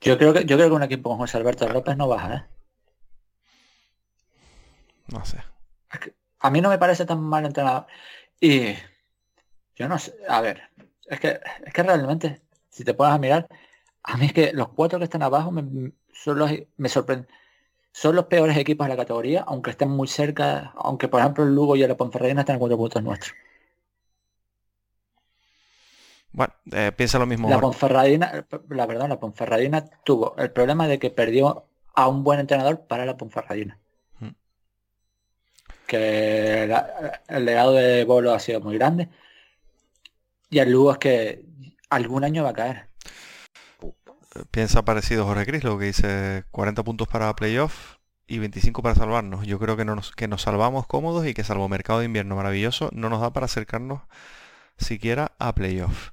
Yo 0.00 0.16
creo 0.18 0.32
que 0.32 0.44
yo 0.44 0.56
creo 0.56 0.68
que 0.68 0.74
un 0.76 0.82
equipo 0.84 1.10
con 1.10 1.18
José 1.18 1.36
Alberto 1.36 1.68
López 1.68 1.96
no 1.96 2.06
baja, 2.06 2.34
¿eh? 2.34 2.44
No 5.08 5.24
sé. 5.24 5.38
A 6.40 6.50
mí 6.50 6.60
no 6.60 6.68
me 6.68 6.78
parece 6.78 7.04
tan 7.06 7.20
mal 7.20 7.44
entrenador. 7.44 7.86
Y 8.40 8.74
yo 9.74 9.88
no 9.88 9.98
sé, 9.98 10.14
a 10.28 10.40
ver, 10.40 10.62
es 11.06 11.18
que, 11.18 11.40
es 11.64 11.72
que 11.72 11.82
realmente, 11.82 12.40
si 12.70 12.84
te 12.84 12.94
pones 12.94 13.14
a 13.14 13.18
mirar, 13.18 13.48
a 14.08 14.16
mí 14.16 14.26
es 14.26 14.32
que 14.32 14.52
los 14.54 14.68
cuatro 14.68 14.98
que 14.98 15.04
están 15.04 15.22
abajo 15.22 15.50
me, 15.50 15.92
son 16.12 16.38
los, 16.38 16.50
me 16.78 16.88
sorprenden. 16.88 17.28
Son 17.92 18.14
los 18.16 18.24
peores 18.26 18.56
equipos 18.56 18.86
de 18.86 18.90
la 18.94 18.96
categoría, 18.96 19.44
aunque 19.46 19.70
estén 19.70 19.90
muy 19.90 20.08
cerca, 20.08 20.72
aunque 20.76 21.08
por 21.08 21.20
ejemplo 21.20 21.44
el 21.44 21.54
Lugo 21.54 21.76
y 21.76 21.82
el 21.82 21.94
Ponferradina 21.96 22.40
están 22.40 22.56
a 22.56 22.58
cuatro 22.58 22.76
puntos 22.78 23.02
nuestros. 23.02 23.34
Bueno, 26.32 26.54
eh, 26.72 26.92
piensa 26.96 27.18
lo 27.18 27.26
mismo. 27.26 27.48
La. 27.50 27.60
Ponferradina, 27.60 28.46
la 28.68 28.86
verdad, 28.86 29.08
la 29.08 29.18
Ponferradina 29.18 29.84
tuvo 30.04 30.36
el 30.38 30.50
problema 30.52 30.86
de 30.86 30.98
que 30.98 31.10
perdió 31.10 31.66
a 31.94 32.08
un 32.08 32.22
buen 32.22 32.40
entrenador 32.40 32.86
para 32.86 33.04
la 33.04 33.16
Ponferradina. 33.16 33.78
Mm. 34.20 34.28
Que 35.86 36.66
la- 36.68 37.22
el 37.28 37.44
legado 37.44 37.72
de 37.72 38.04
Bolo 38.04 38.32
ha 38.32 38.38
sido 38.40 38.60
muy 38.60 38.76
grande. 38.78 39.08
Y 40.50 40.60
el 40.60 40.70
Lugo 40.70 40.92
es 40.92 40.98
que 40.98 41.44
algún 41.90 42.24
año 42.24 42.44
va 42.44 42.50
a 42.50 42.54
caer. 42.54 42.87
Piensa 44.50 44.82
parecido 44.82 45.24
Jorge 45.24 45.46
Cris, 45.46 45.64
lo 45.64 45.78
que 45.78 45.86
dice 45.86 46.44
40 46.50 46.82
puntos 46.84 47.08
para 47.08 47.34
playoff 47.34 47.96
y 48.26 48.38
25 48.38 48.82
para 48.82 48.94
salvarnos. 48.94 49.46
Yo 49.46 49.58
creo 49.58 49.76
que, 49.76 49.84
no 49.84 49.94
nos, 49.94 50.12
que 50.12 50.28
nos 50.28 50.42
salvamos 50.42 50.86
cómodos 50.86 51.26
y 51.26 51.34
que 51.34 51.44
salvo 51.44 51.68
mercado 51.68 52.00
de 52.00 52.04
invierno 52.04 52.36
maravilloso, 52.36 52.90
no 52.92 53.08
nos 53.08 53.20
da 53.20 53.32
para 53.32 53.46
acercarnos 53.46 54.02
siquiera 54.76 55.32
a 55.38 55.54
playoff. 55.54 56.10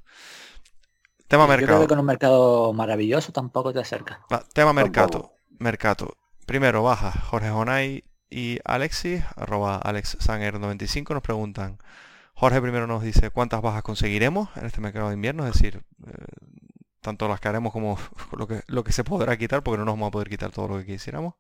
Tema 1.28 1.44
Yo 1.44 1.48
creo 1.48 1.58
mercado. 1.58 1.82
que 1.82 1.88
con 1.88 2.00
un 2.00 2.06
mercado 2.06 2.74
maravilloso 2.74 3.32
tampoco 3.32 3.74
te 3.74 3.80
acerca. 3.80 4.22
Va, 4.32 4.44
tema 4.54 4.74
mercado. 4.74 5.34
Mercado. 5.60 6.16
Primero 6.46 6.84
baja 6.84 7.12
Jorge 7.12 7.50
Jonay 7.50 8.04
y 8.30 8.60
Alexis, 8.64 9.24
arroba 9.36 9.82
AlexSanger95 9.82 11.14
nos 11.14 11.24
preguntan. 11.24 11.80
Jorge 12.34 12.62
primero 12.62 12.86
nos 12.86 13.02
dice 13.02 13.30
cuántas 13.30 13.62
bajas 13.62 13.82
conseguiremos 13.82 14.50
en 14.56 14.66
este 14.66 14.82
mercado 14.82 15.08
de 15.08 15.16
invierno, 15.16 15.48
es 15.48 15.54
decir, 15.54 15.84
eh, 16.06 16.14
tanto 17.06 17.28
las 17.28 17.40
que 17.40 17.48
haremos 17.48 17.72
como 17.72 18.00
lo 18.68 18.84
que, 18.84 18.92
se 18.92 19.04
podrá 19.04 19.38
quitar, 19.38 19.64
porque 19.64 19.78
no 19.78 19.86
nos 19.86 19.94
vamos 19.94 20.08
a 20.10 20.12
poder 20.12 20.30
quitar 20.30 20.52
todo 20.52 20.68
lo 20.68 20.78
que 20.80 20.86
quisiéramos. 20.86 21.36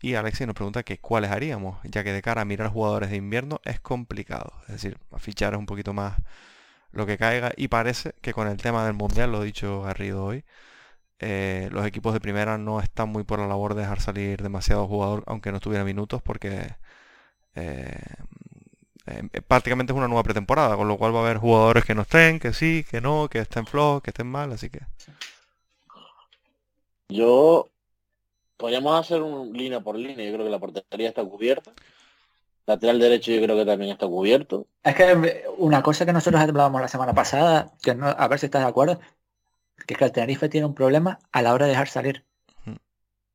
Y 0.00 0.14
Alexis 0.14 0.46
nos 0.46 0.54
pregunta 0.54 0.82
que 0.82 0.98
cuáles 0.98 1.30
haríamos, 1.30 1.78
ya 1.84 2.04
que 2.04 2.12
de 2.12 2.22
cara 2.22 2.42
a 2.42 2.44
mirar 2.44 2.68
jugadores 2.70 3.10
de 3.10 3.16
invierno 3.16 3.60
es 3.64 3.80
complicado. 3.80 4.52
Es 4.68 4.74
decir, 4.74 4.98
fichar 5.18 5.54
es 5.54 5.58
un 5.58 5.66
poquito 5.66 5.92
más 5.94 6.18
lo 6.92 7.06
que 7.06 7.18
caiga. 7.18 7.52
Y 7.56 7.68
parece 7.68 8.14
que 8.22 8.32
con 8.32 8.48
el 8.48 8.56
tema 8.58 8.84
del 8.86 8.94
mundial, 8.94 9.32
lo 9.32 9.38
ha 9.38 9.44
dicho 9.44 9.82
Garrido 9.82 10.24
hoy, 10.24 10.44
eh, 11.18 11.68
los 11.72 11.86
equipos 11.86 12.12
de 12.14 12.20
primera 12.20 12.58
no 12.58 12.80
están 12.80 13.08
muy 13.10 13.24
por 13.24 13.38
la 13.38 13.46
labor 13.46 13.74
de 13.74 13.82
dejar 13.82 14.00
salir 14.00 14.42
demasiado 14.42 14.86
jugador, 14.88 15.24
aunque 15.26 15.52
no 15.52 15.60
tuviera 15.60 15.84
minutos, 15.84 16.22
porque 16.22 16.76
eh, 17.54 17.98
eh, 19.06 19.40
prácticamente 19.46 19.92
es 19.92 19.96
una 19.96 20.08
nueva 20.08 20.24
pretemporada, 20.24 20.76
con 20.76 20.88
lo 20.88 20.98
cual 20.98 21.14
va 21.14 21.20
a 21.20 21.22
haber 21.22 21.38
jugadores 21.38 21.84
que 21.84 21.94
no 21.94 22.02
estén, 22.02 22.40
que 22.40 22.52
sí, 22.52 22.84
que 22.90 23.00
no, 23.00 23.28
que 23.28 23.38
estén 23.38 23.66
flojos, 23.66 24.02
que 24.02 24.10
estén 24.10 24.26
mal, 24.26 24.52
así 24.52 24.68
que 24.68 24.80
Yo 27.08 27.68
podríamos 28.56 28.98
hacer 28.98 29.22
un 29.22 29.52
línea 29.52 29.80
por 29.80 29.96
línea. 29.96 30.26
Yo 30.26 30.32
creo 30.32 30.44
que 30.44 30.50
la 30.50 30.58
portería 30.58 31.08
está 31.08 31.24
cubierta. 31.24 31.72
Lateral 32.66 32.98
derecho 32.98 33.30
yo 33.30 33.40
creo 33.40 33.56
que 33.56 33.64
también 33.64 33.92
está 33.92 34.08
cubierto. 34.08 34.66
Es 34.82 34.96
que 34.96 35.44
una 35.56 35.82
cosa 35.82 36.04
que 36.04 36.12
nosotros 36.12 36.42
hablábamos 36.42 36.80
la 36.80 36.88
semana 36.88 37.14
pasada, 37.14 37.72
que 37.80 37.94
no, 37.94 38.08
a 38.08 38.28
ver 38.28 38.40
si 38.40 38.46
estás 38.46 38.62
de 38.62 38.68
acuerdo, 38.68 38.98
que 39.86 39.94
es 39.94 39.98
que 39.98 40.04
el 40.04 40.10
Tenerife 40.10 40.48
tiene 40.48 40.66
un 40.66 40.74
problema 40.74 41.20
a 41.30 41.42
la 41.42 41.54
hora 41.54 41.66
de 41.66 41.70
dejar 41.70 41.86
salir. 41.88 42.24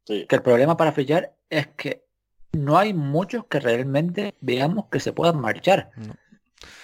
Sí. 0.05 0.25
Que 0.27 0.35
el 0.35 0.41
problema 0.41 0.75
para 0.75 0.91
fichar 0.91 1.33
es 1.49 1.67
que 1.67 2.03
no 2.53 2.77
hay 2.77 2.93
muchos 2.93 3.45
que 3.45 3.59
realmente 3.59 4.35
veamos 4.41 4.85
que 4.91 4.99
se 4.99 5.13
puedan 5.13 5.39
marchar. 5.39 5.91
no. 5.95 6.15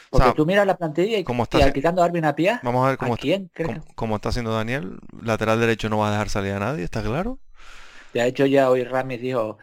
Porque 0.09 0.23
sea, 0.27 0.33
tú 0.33 0.45
miras 0.45 0.65
la 0.65 0.77
plantilla 0.77 1.17
y, 1.17 1.23
¿cómo 1.25 1.43
está 1.43 1.59
y 1.59 1.61
al 1.63 1.69
haci- 1.69 1.73
quitando 1.73 2.01
a 2.01 2.05
Arvin 2.05 2.23
Apia, 2.23 2.61
Vamos 2.63 2.85
a 2.85 2.89
ver 2.91 2.93
¿a 2.93 2.97
cómo, 2.97 3.17
quién 3.17 3.51
cómo- 3.53 3.83
cómo 3.93 4.15
está 4.15 4.29
haciendo 4.29 4.53
Daniel. 4.53 4.99
Lateral 5.21 5.59
derecho 5.59 5.89
no 5.89 5.97
va 5.97 6.07
a 6.07 6.11
dejar 6.11 6.29
salir 6.29 6.53
a 6.53 6.59
nadie, 6.59 6.83
¿está 6.85 7.03
claro? 7.03 7.39
De 8.13 8.25
hecho 8.25 8.45
ya 8.45 8.69
hoy 8.69 8.85
Ramis 8.85 9.19
dijo 9.21 9.57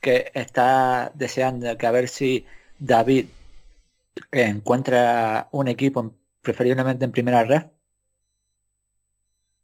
que 0.00 0.30
está 0.34 1.10
deseando 1.14 1.76
que 1.78 1.86
a 1.86 1.90
ver 1.90 2.08
si 2.08 2.44
David 2.78 3.26
encuentra 4.30 5.48
un 5.52 5.68
equipo 5.68 6.00
en- 6.00 6.12
preferiblemente 6.42 7.04
en 7.06 7.12
primera 7.12 7.42
red. 7.44 7.62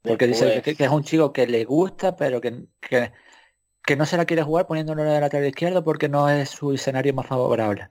Porque 0.03 0.27
dice 0.27 0.61
que, 0.63 0.75
que 0.75 0.85
es 0.85 0.91
un 0.91 1.03
chico 1.05 1.33
que 1.33 1.47
le 1.47 1.65
gusta, 1.65 2.17
pero 2.17 2.41
que, 2.41 2.65
que, 2.81 3.13
que 3.87 3.97
no 3.97 4.07
se 4.07 4.17
la 4.17 4.25
quiere 4.25 4.43
jugar 4.43 4.67
poniéndolo 4.67 5.03
de 5.05 5.21
lateral 5.21 5.47
izquierdo 5.47 5.85
porque 5.85 6.09
no 6.09 6.29
es 6.29 6.51
su 6.51 6.73
escenario 6.73 7.15
más 7.15 7.27
favorable. 7.27 7.89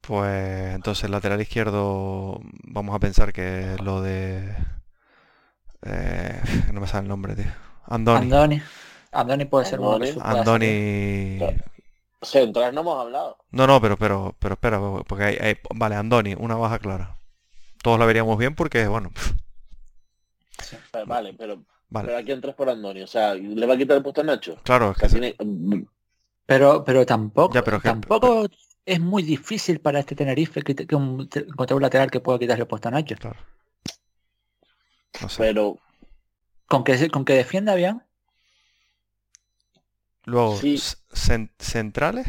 Pues 0.00 0.74
entonces 0.74 1.08
lateral 1.08 1.40
izquierdo 1.40 2.40
vamos 2.64 2.94
a 2.94 2.98
pensar 2.98 3.32
que 3.32 3.74
es 3.74 3.80
lo 3.80 4.02
de... 4.02 4.54
eh, 5.82 6.40
no 6.72 6.80
me 6.80 6.86
sale 6.86 7.02
el 7.04 7.08
nombre, 7.08 7.34
tío. 7.34 7.50
Andoni. 7.86 8.24
Andoni. 8.26 8.62
Andoni 9.12 9.44
puede 9.44 9.64
ser 9.66 9.80
uno 9.80 9.98
que 9.98 10.14
Andoni. 10.20 11.40
Central 12.22 12.74
no 12.74 12.80
hemos 12.80 13.00
hablado. 13.00 13.36
No, 13.50 13.66
no, 13.66 13.80
pero, 13.80 13.96
pero, 13.98 14.34
pero 14.38 14.54
espera, 14.54 14.80
porque 15.06 15.24
hay, 15.24 15.36
hay- 15.36 15.58
vale, 15.74 15.94
Andoni, 15.96 16.34
una 16.38 16.56
baja 16.56 16.78
clara. 16.78 17.16
Todos 17.82 17.98
la 17.98 18.06
veríamos 18.06 18.38
bien 18.38 18.54
porque, 18.54 18.86
bueno, 18.88 19.10
Eh, 20.94 21.04
Vale, 21.06 21.34
pero, 21.34 21.62
vale. 21.90 22.06
pero 22.08 22.18
aquí 22.18 22.32
entras 22.32 22.54
por 22.54 22.68
Andoni. 22.68 23.02
O 23.02 23.06
sea, 23.06 23.34
¿le 23.34 23.66
va 23.66 23.74
a 23.74 23.76
quitar 23.76 23.96
el 23.96 24.02
puesto 24.02 24.20
a 24.20 24.24
Nacho? 24.24 24.56
Claro, 24.64 24.88
O 24.88 24.92
es 24.92 24.98
sea, 24.98 25.08
que 25.08 25.12
tiene- 25.12 25.34
mm, 25.38 25.82
Pero, 26.46 26.84
pero 26.84 27.06
tampoco, 27.06 27.54
Ya, 27.54 27.62
pero 27.64 27.80
tampoco 27.80 28.46
es 28.84 29.00
muy 29.00 29.22
difícil 29.22 29.80
para 29.80 30.00
este 30.00 30.14
Tenerife 30.14 30.60
que, 30.62 30.74
que 30.74 30.94
un, 30.94 31.28
encontrar 31.34 31.76
un 31.76 31.82
lateral 31.82 32.10
que 32.10 32.20
pueda 32.20 32.38
quitarle 32.38 32.62
el 32.62 32.68
puesto 32.68 32.88
a 32.88 32.90
Nacho. 32.90 33.16
claro. 33.16 33.38
No 35.22 35.28
sé. 35.28 35.42
pero 35.42 35.78
Con 36.66 36.82
que, 36.84 37.08
con 37.10 37.24
que 37.24 37.34
defienda 37.34 37.74
bien, 37.74 38.02
Luego, 40.26 40.56
Sí. 40.56 40.78
centrales, 41.12 42.26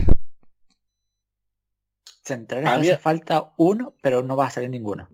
centrales 2.23 2.69
A 2.69 2.77
mí- 2.77 2.89
hace 2.89 2.97
falta 2.97 3.53
uno, 3.57 3.93
pero 4.01 4.21
no 4.21 4.35
va 4.35 4.47
a 4.47 4.49
salir 4.49 4.69
ninguno. 4.69 5.07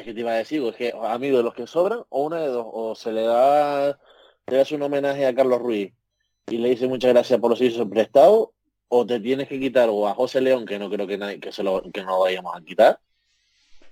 Es 0.00 0.06
que 0.06 0.14
te 0.14 0.20
iba 0.20 0.32
a 0.32 0.36
decir, 0.36 0.62
es 0.64 0.76
que 0.76 0.94
a 0.98 1.18
mí 1.18 1.28
de 1.28 1.42
los 1.42 1.52
que 1.52 1.66
sobran, 1.66 2.02
o 2.08 2.24
una 2.24 2.40
de 2.40 2.48
dos, 2.48 2.66
o 2.72 2.94
se 2.94 3.12
le 3.12 3.22
da, 3.22 3.98
le 4.46 4.56
das 4.56 4.72
un 4.72 4.82
homenaje 4.82 5.26
a 5.26 5.34
Carlos 5.34 5.60
Ruiz 5.60 5.92
y 6.48 6.56
le 6.56 6.70
dice 6.70 6.88
muchas 6.88 7.12
gracias 7.12 7.38
por 7.38 7.50
los 7.50 7.58
servicios 7.58 7.86
prestados, 7.88 8.48
o 8.88 9.06
te 9.06 9.20
tienes 9.20 9.46
que 9.46 9.60
quitar 9.60 9.88
o 9.90 10.08
a 10.08 10.14
José 10.14 10.40
León, 10.40 10.64
que 10.64 10.78
no 10.78 10.88
creo 10.90 11.06
que 11.06 11.18
nadie, 11.18 11.38
que 11.38 11.52
se 11.52 11.62
lo, 11.62 11.82
que 11.92 12.00
no 12.02 12.12
lo 12.12 12.20
vayamos 12.20 12.56
a 12.56 12.60
quitar, 12.62 12.98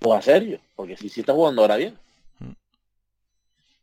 o 0.03 0.13
a 0.13 0.21
Sergio, 0.21 0.59
porque 0.75 0.97
si 0.97 1.09
sí 1.09 1.19
está 1.19 1.33
jugando 1.33 1.61
ahora 1.61 1.75
bien. 1.77 1.97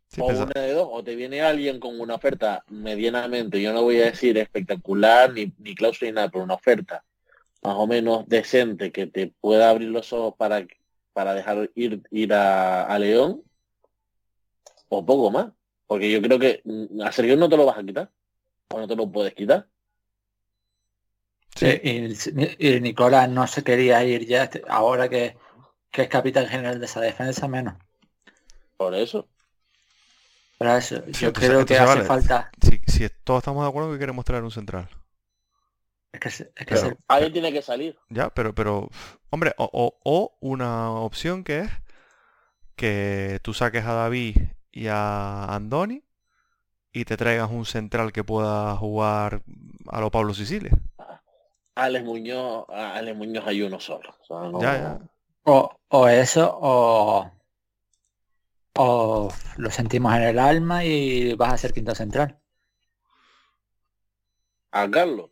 Sí, 0.08 0.20
o 0.20 0.26
pesa- 0.26 0.44
una 0.44 0.60
de 0.62 0.72
dos, 0.72 0.88
o 0.90 1.04
te 1.04 1.14
viene 1.14 1.42
alguien 1.42 1.78
con 1.78 1.98
una 2.00 2.16
oferta 2.16 2.64
medianamente, 2.68 3.62
yo 3.62 3.72
no 3.72 3.82
voy 3.82 4.00
a 4.00 4.06
decir 4.06 4.36
espectacular 4.36 5.32
ni, 5.32 5.52
ni 5.58 5.74
cláusula 5.74 6.10
ni 6.10 6.14
nada, 6.16 6.28
pero 6.28 6.42
una 6.44 6.54
oferta 6.54 7.04
más 7.62 7.76
o 7.76 7.86
menos 7.86 8.28
decente 8.28 8.90
que 8.92 9.06
te 9.06 9.28
pueda 9.40 9.70
abrir 9.70 9.90
los 9.90 10.12
ojos 10.12 10.34
para, 10.36 10.66
para 11.16 11.32
dejar 11.32 11.70
ir, 11.74 12.02
ir 12.10 12.34
a, 12.34 12.82
a 12.84 12.98
León, 12.98 13.42
o 14.90 15.06
poco 15.06 15.30
más. 15.30 15.46
Porque 15.86 16.10
yo 16.10 16.20
creo 16.20 16.38
que 16.38 16.60
mm, 16.62 17.00
a 17.00 17.10
Sergio 17.10 17.38
no 17.38 17.48
te 17.48 17.56
lo 17.56 17.64
vas 17.64 17.78
a 17.78 17.82
quitar, 17.84 18.10
o 18.68 18.78
no 18.78 18.86
te 18.86 18.94
lo 18.94 19.10
puedes 19.10 19.32
quitar. 19.32 19.66
Sí. 21.54 21.68
Y, 21.82 21.88
y- 22.12 22.76
y 22.76 22.80
Nicolás 22.82 23.30
no 23.30 23.46
se 23.46 23.64
quería 23.64 24.04
ir 24.04 24.26
ya, 24.26 24.44
este- 24.44 24.62
ahora 24.68 25.08
que, 25.08 25.38
que 25.90 26.02
es 26.02 26.08
capitán 26.08 26.48
general 26.48 26.78
de 26.80 26.84
esa 26.84 27.00
defensa, 27.00 27.48
menos. 27.48 27.76
Por 28.76 28.94
eso. 28.94 29.26
Pero 30.58 30.76
eso, 30.76 30.96
Sí, 30.96 31.12
yo 31.22 31.28
entonces- 31.28 31.50
creo 31.50 31.64
que 31.64 31.78
hace 31.78 31.86
vale. 31.94 32.04
falta. 32.04 32.50
Si, 32.60 32.78
si 32.86 33.08
todos 33.24 33.38
estamos 33.38 33.62
de 33.64 33.70
acuerdo 33.70 33.90
que 33.90 33.98
queremos 33.98 34.22
traer 34.26 34.42
un 34.44 34.50
central. 34.50 34.90
Es 36.16 36.20
que, 36.20 36.30
se- 36.30 36.44
es 36.44 36.66
que 36.66 36.74
Pero 36.74 36.80
se- 36.80 36.96
alguien 37.08 37.32
tiene 37.34 37.52
que 37.52 37.60
salir. 37.60 37.98
Ya, 38.08 38.30
pero, 38.30 38.54
pero, 38.54 38.88
hombre, 39.28 39.52
o, 39.58 39.68
o- 39.70 39.98
o 40.02 40.38
una 40.40 40.90
opción 40.92 41.44
que 41.44 41.60
es 41.60 41.70
que 42.74 43.38
tú 43.42 43.52
saques 43.52 43.84
a 43.84 43.92
David 43.92 44.36
y 44.72 44.86
a 44.88 45.44
Andoni 45.44 46.02
y 46.90 47.04
te 47.04 47.18
traigas 47.18 47.50
un 47.50 47.66
central 47.66 48.12
que 48.12 48.24
pueda 48.24 48.74
jugar 48.76 49.42
a 49.88 50.00
lo 50.00 50.10
Pablo 50.10 50.32
Sicilia. 50.32 50.72
Alex 51.74 52.04
Muñoz, 52.06 52.64
a 52.70 52.94
Alex 52.94 53.18
Muñoz 53.18 53.46
hay 53.46 53.60
uno 53.60 53.78
solo. 53.78 54.14
O 54.22 54.24
sea, 54.24 54.48
no- 54.50 54.60
Ya, 54.62 54.78
ya. 54.78 54.98
o, 55.44 55.70
o 55.88 56.08
eso, 56.08 56.50
o, 56.62 57.30
o 58.78 59.28
lo 59.58 59.70
sentimos 59.70 60.14
en 60.14 60.22
el 60.22 60.38
alma 60.38 60.82
y 60.82 61.34
vas 61.34 61.52
a 61.52 61.58
ser 61.58 61.74
quinto 61.74 61.94
central. 61.94 62.38
A 64.72 64.90
Carlos. 64.90 65.30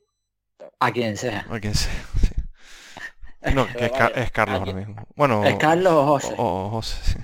A 0.80 0.92
quien 0.92 1.16
sea. 1.16 1.46
A 1.50 1.60
quien 1.60 1.74
sea, 1.74 1.92
sí. 2.20 3.52
No, 3.54 3.66
que 3.72 3.86
es, 3.86 3.92
es 4.16 4.30
Carlos 4.30 4.60
ahora 4.60 4.72
mismo. 4.72 5.06
Bueno, 5.16 5.44
¿Es 5.44 5.56
Carlos 5.56 5.92
o 5.92 6.06
José? 6.06 6.34
o- 6.36 6.66
o 6.66 6.70
José, 6.70 6.96
sí. 7.12 7.18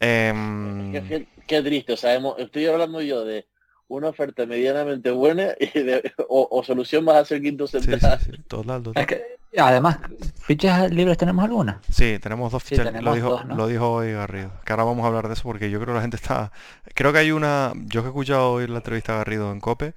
Em, 0.00 0.92
Qué, 0.92 1.02
qué- 1.02 1.26
qué 1.46 1.62
triste, 1.62 1.92
o 1.92 1.96
sea, 1.96 2.14
hemos- 2.14 2.38
estoy 2.38 2.66
hablando 2.66 3.00
yo 3.02 3.24
de 3.24 3.46
una 3.88 4.08
oferta 4.08 4.46
medianamente 4.46 5.10
buena 5.10 5.50
y 5.60 5.66
de, 5.80 6.12
o, 6.28 6.48
o 6.50 6.64
solución 6.64 7.04
vas 7.04 7.16
a 7.16 7.24
ser 7.24 7.40
quinto 7.42 7.66
central. 7.66 8.18
sí, 8.20 8.32
sí, 8.32 8.42
total, 8.48 8.82
total. 8.82 9.02
Es 9.02 9.06
que, 9.06 9.22
además, 9.60 9.98
¿fichas 10.40 10.90
libres 10.90 11.18
tenemos 11.18 11.44
alguna? 11.44 11.80
Sí, 11.90 12.18
tenemos 12.18 12.50
dos 12.50 12.62
fichas. 12.64 12.86
Lo 12.86 12.90
tenemos 12.92 13.14
dijo, 13.14 13.28
dos, 13.30 13.44
¿no? 13.46 13.54
lo 13.54 13.66
dijo 13.68 13.92
hoy 13.92 14.12
Garrido. 14.12 14.50
Que 14.64 14.72
ahora 14.72 14.84
vamos 14.84 15.04
a 15.04 15.08
hablar 15.08 15.28
de 15.28 15.34
eso 15.34 15.42
porque 15.44 15.70
yo 15.70 15.78
creo 15.78 15.88
que 15.88 15.96
la 15.98 16.00
gente 16.02 16.16
está. 16.16 16.50
Creo 16.94 17.12
que 17.12 17.18
hay 17.18 17.30
una. 17.32 17.72
Yo 17.84 18.00
que 18.00 18.06
he 18.06 18.10
escuchado 18.10 18.52
hoy 18.52 18.66
la 18.66 18.78
entrevista 18.78 19.12
a 19.14 19.18
Garrido 19.18 19.52
en 19.52 19.60
COPE 19.60 19.92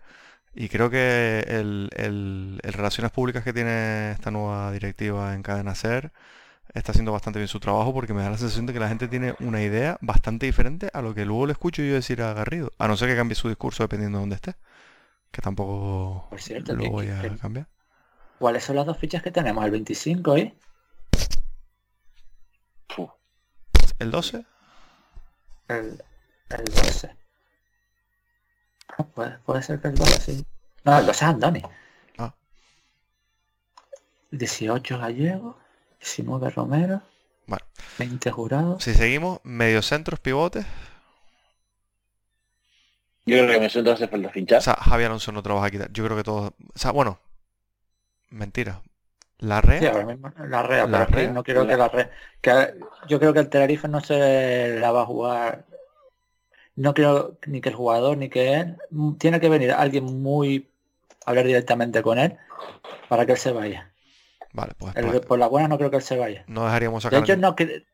y 0.55 0.69
creo 0.69 0.89
que 0.89 1.39
el, 1.47 1.89
el, 1.95 2.59
el 2.63 2.73
Relaciones 2.73 3.11
Públicas 3.11 3.43
que 3.43 3.53
tiene 3.53 4.11
esta 4.11 4.31
nueva 4.31 4.71
directiva 4.71 5.33
en 5.33 5.43
Cadena 5.43 5.75
Ser 5.75 6.11
está 6.73 6.91
haciendo 6.91 7.11
bastante 7.11 7.39
bien 7.39 7.47
su 7.47 7.59
trabajo 7.59 7.93
porque 7.93 8.13
me 8.13 8.21
da 8.23 8.29
la 8.29 8.37
sensación 8.37 8.65
de 8.65 8.73
que 8.73 8.79
la 8.79 8.87
gente 8.89 9.07
tiene 9.07 9.35
una 9.39 9.61
idea 9.61 9.97
bastante 10.01 10.45
diferente 10.45 10.89
a 10.93 11.01
lo 11.01 11.13
que 11.13 11.25
luego 11.25 11.45
le 11.45 11.53
escucho 11.53 11.81
yo 11.83 11.93
decir 11.93 12.21
a 12.21 12.33
Garrido. 12.33 12.71
A 12.79 12.87
no 12.87 12.97
ser 12.97 13.09
que 13.09 13.15
cambie 13.15 13.35
su 13.35 13.47
discurso 13.49 13.83
dependiendo 13.83 14.17
de 14.17 14.21
dónde 14.23 14.35
esté. 14.35 14.55
Que 15.31 15.41
tampoco 15.41 16.27
Por 16.29 16.41
cierto, 16.41 16.73
lo 16.75 16.89
voy 16.91 17.09
a 17.09 17.21
que- 17.21 17.37
cambiar. 17.37 17.67
¿Cuáles 18.39 18.63
son 18.65 18.75
las 18.75 18.85
dos 18.85 18.97
fichas 18.97 19.21
que 19.23 19.31
tenemos? 19.31 19.63
El 19.63 19.71
25 19.71 20.37
y 20.37 20.53
Fu. 22.89 23.09
¿El 23.99 24.11
12? 24.11 24.45
el, 25.69 26.03
el 26.49 26.63
12. 26.65 27.15
Puede, 29.13 29.37
puede 29.45 29.61
ser 29.63 29.79
que 29.81 29.89
el 29.89 29.95
12 29.95 30.19
sí. 30.21 30.45
No, 30.83 30.97
el 30.99 31.05
12 31.05 31.25
es 31.25 31.29
Andoni. 31.29 31.61
Ah. 32.17 32.33
18 34.31 34.97
Gallego, 34.99 35.57
19 35.99 36.49
Romero, 36.51 37.01
Bueno. 37.47 37.65
20 37.99 38.31
Jurado. 38.31 38.79
Si 38.79 38.93
seguimos, 38.93 39.39
mediocentros, 39.43 40.19
pivotes. 40.19 40.65
Yo 43.27 43.37
creo 43.37 43.47
que 43.53 43.59
me 43.59 43.69
siento 43.69 43.91
hace 43.91 44.07
falta 44.07 44.29
fichar. 44.29 44.59
O 44.59 44.61
sea, 44.61 44.75
Javi 44.75 45.03
Alonso 45.03 45.31
no 45.31 45.41
te 45.41 45.49
lo 45.49 45.55
vas 45.55 45.65
a 45.65 45.71
quitar. 45.71 45.91
Yo 45.91 46.03
creo 46.05 46.15
que 46.15 46.23
todos. 46.23 46.49
O 46.51 46.77
sea, 46.79 46.91
bueno. 46.91 47.17
Mentira. 48.29 48.81
La 49.39 49.61
Sí, 49.61 49.67
red. 49.67 49.85
ahora 49.87 50.05
mismo 50.05 50.31
la 50.47 50.63
Rea, 50.63 50.87
La 50.87 51.05
pero 51.05 51.17
Rea, 51.17 51.27
no 51.27 51.33
la- 51.39 51.43
que 51.43 51.53
la 51.77 51.87
Rea, 51.89 52.11
que 52.41 52.79
yo 53.09 53.19
creo 53.19 53.33
que 53.33 53.39
el 53.39 53.49
Tenerife 53.49 53.87
no 53.87 53.99
se 53.99 54.77
la 54.79 54.91
va 54.91 55.01
a 55.01 55.05
jugar. 55.05 55.65
No 56.75 56.93
creo 56.93 57.38
ni 57.47 57.61
que 57.61 57.69
el 57.69 57.75
jugador 57.75 58.17
ni 58.17 58.29
que 58.29 58.53
él. 58.53 58.77
Mm, 58.91 59.13
Tiene 59.15 59.39
que 59.39 59.49
venir 59.49 59.71
alguien 59.71 60.05
muy 60.05 60.69
hablar 61.25 61.45
directamente 61.45 62.01
con 62.03 62.19
él 62.19 62.38
para 63.09 63.25
que 63.25 63.33
él 63.33 63.38
se 63.38 63.51
vaya. 63.51 63.91
Vale, 64.53 64.73
pues, 64.77 64.95
El- 64.95 65.21
por 65.21 65.39
la 65.39 65.47
buena 65.47 65.67
no 65.67 65.77
creo 65.77 65.89
que 65.91 65.97
él 65.97 66.03
se 66.03 66.17
vaya. 66.17 66.43
no 66.47 66.65
dejaríamos 66.65 67.03
De 67.03 67.09
sacar. 67.09 67.23
hecho, 67.23 67.38
no 67.38 67.55
cre- 67.55 67.85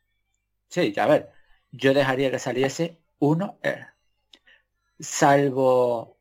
Sí, 0.70 0.94
a 0.98 1.06
ver, 1.08 1.32
yo 1.72 1.94
dejaría 1.94 2.32
que 2.32 2.40
saliese 2.40 2.98
uno, 3.20 3.58
eh, 3.64 3.86
salvo, 5.00 6.18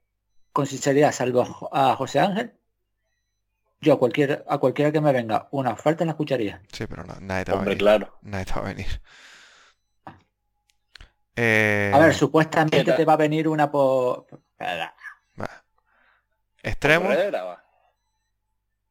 con 0.53 0.66
sinceridad, 0.66 1.12
salvo 1.12 1.42
a 1.42 1.46
Jo- 1.46 1.70
a 1.73 1.96
José 1.96 2.20
Ángel, 2.20 2.53
yo 3.81 3.94
a 3.94 3.99
cualquier, 3.99 4.44
a 4.49 4.59
cualquiera 4.59 4.92
que 4.92 5.01
me 5.01 5.12
venga 5.12 5.49
una 5.53 5.70
oferta 5.73 6.05
la 6.05 6.12
escucharía. 6.12 6.61
Sí, 6.73 6.87
pero 6.87 7.05
na- 7.05 7.18
nadie 7.20 7.44
te 7.46 7.53
va 7.53 7.59
a 7.59 7.61
Hombre, 7.61 7.75
venir. 7.75 7.83
claro. 7.85 8.18
Nadie 8.23 8.44
te 8.44 8.53
va 8.55 8.61
a 8.61 8.64
venir. 8.75 8.87
Eh, 11.42 11.90
A 11.94 11.98
ver, 11.98 12.12
supuestamente 12.14 12.92
te 12.92 13.05
va 13.07 13.14
a 13.14 13.16
venir 13.16 13.48
una 13.48 13.70
por... 13.70 14.26
Extremo. 16.62 17.09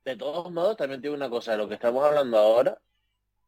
De 0.04 0.16
todos 0.18 0.52
modos, 0.52 0.76
también 0.76 1.00
tiene 1.02 1.16
una 1.16 1.30
cosa, 1.30 1.52
de 1.52 1.58
lo 1.60 1.68
que 1.68 1.76
estamos 1.76 2.04
hablando 2.04 2.40
ahora, 2.40 2.80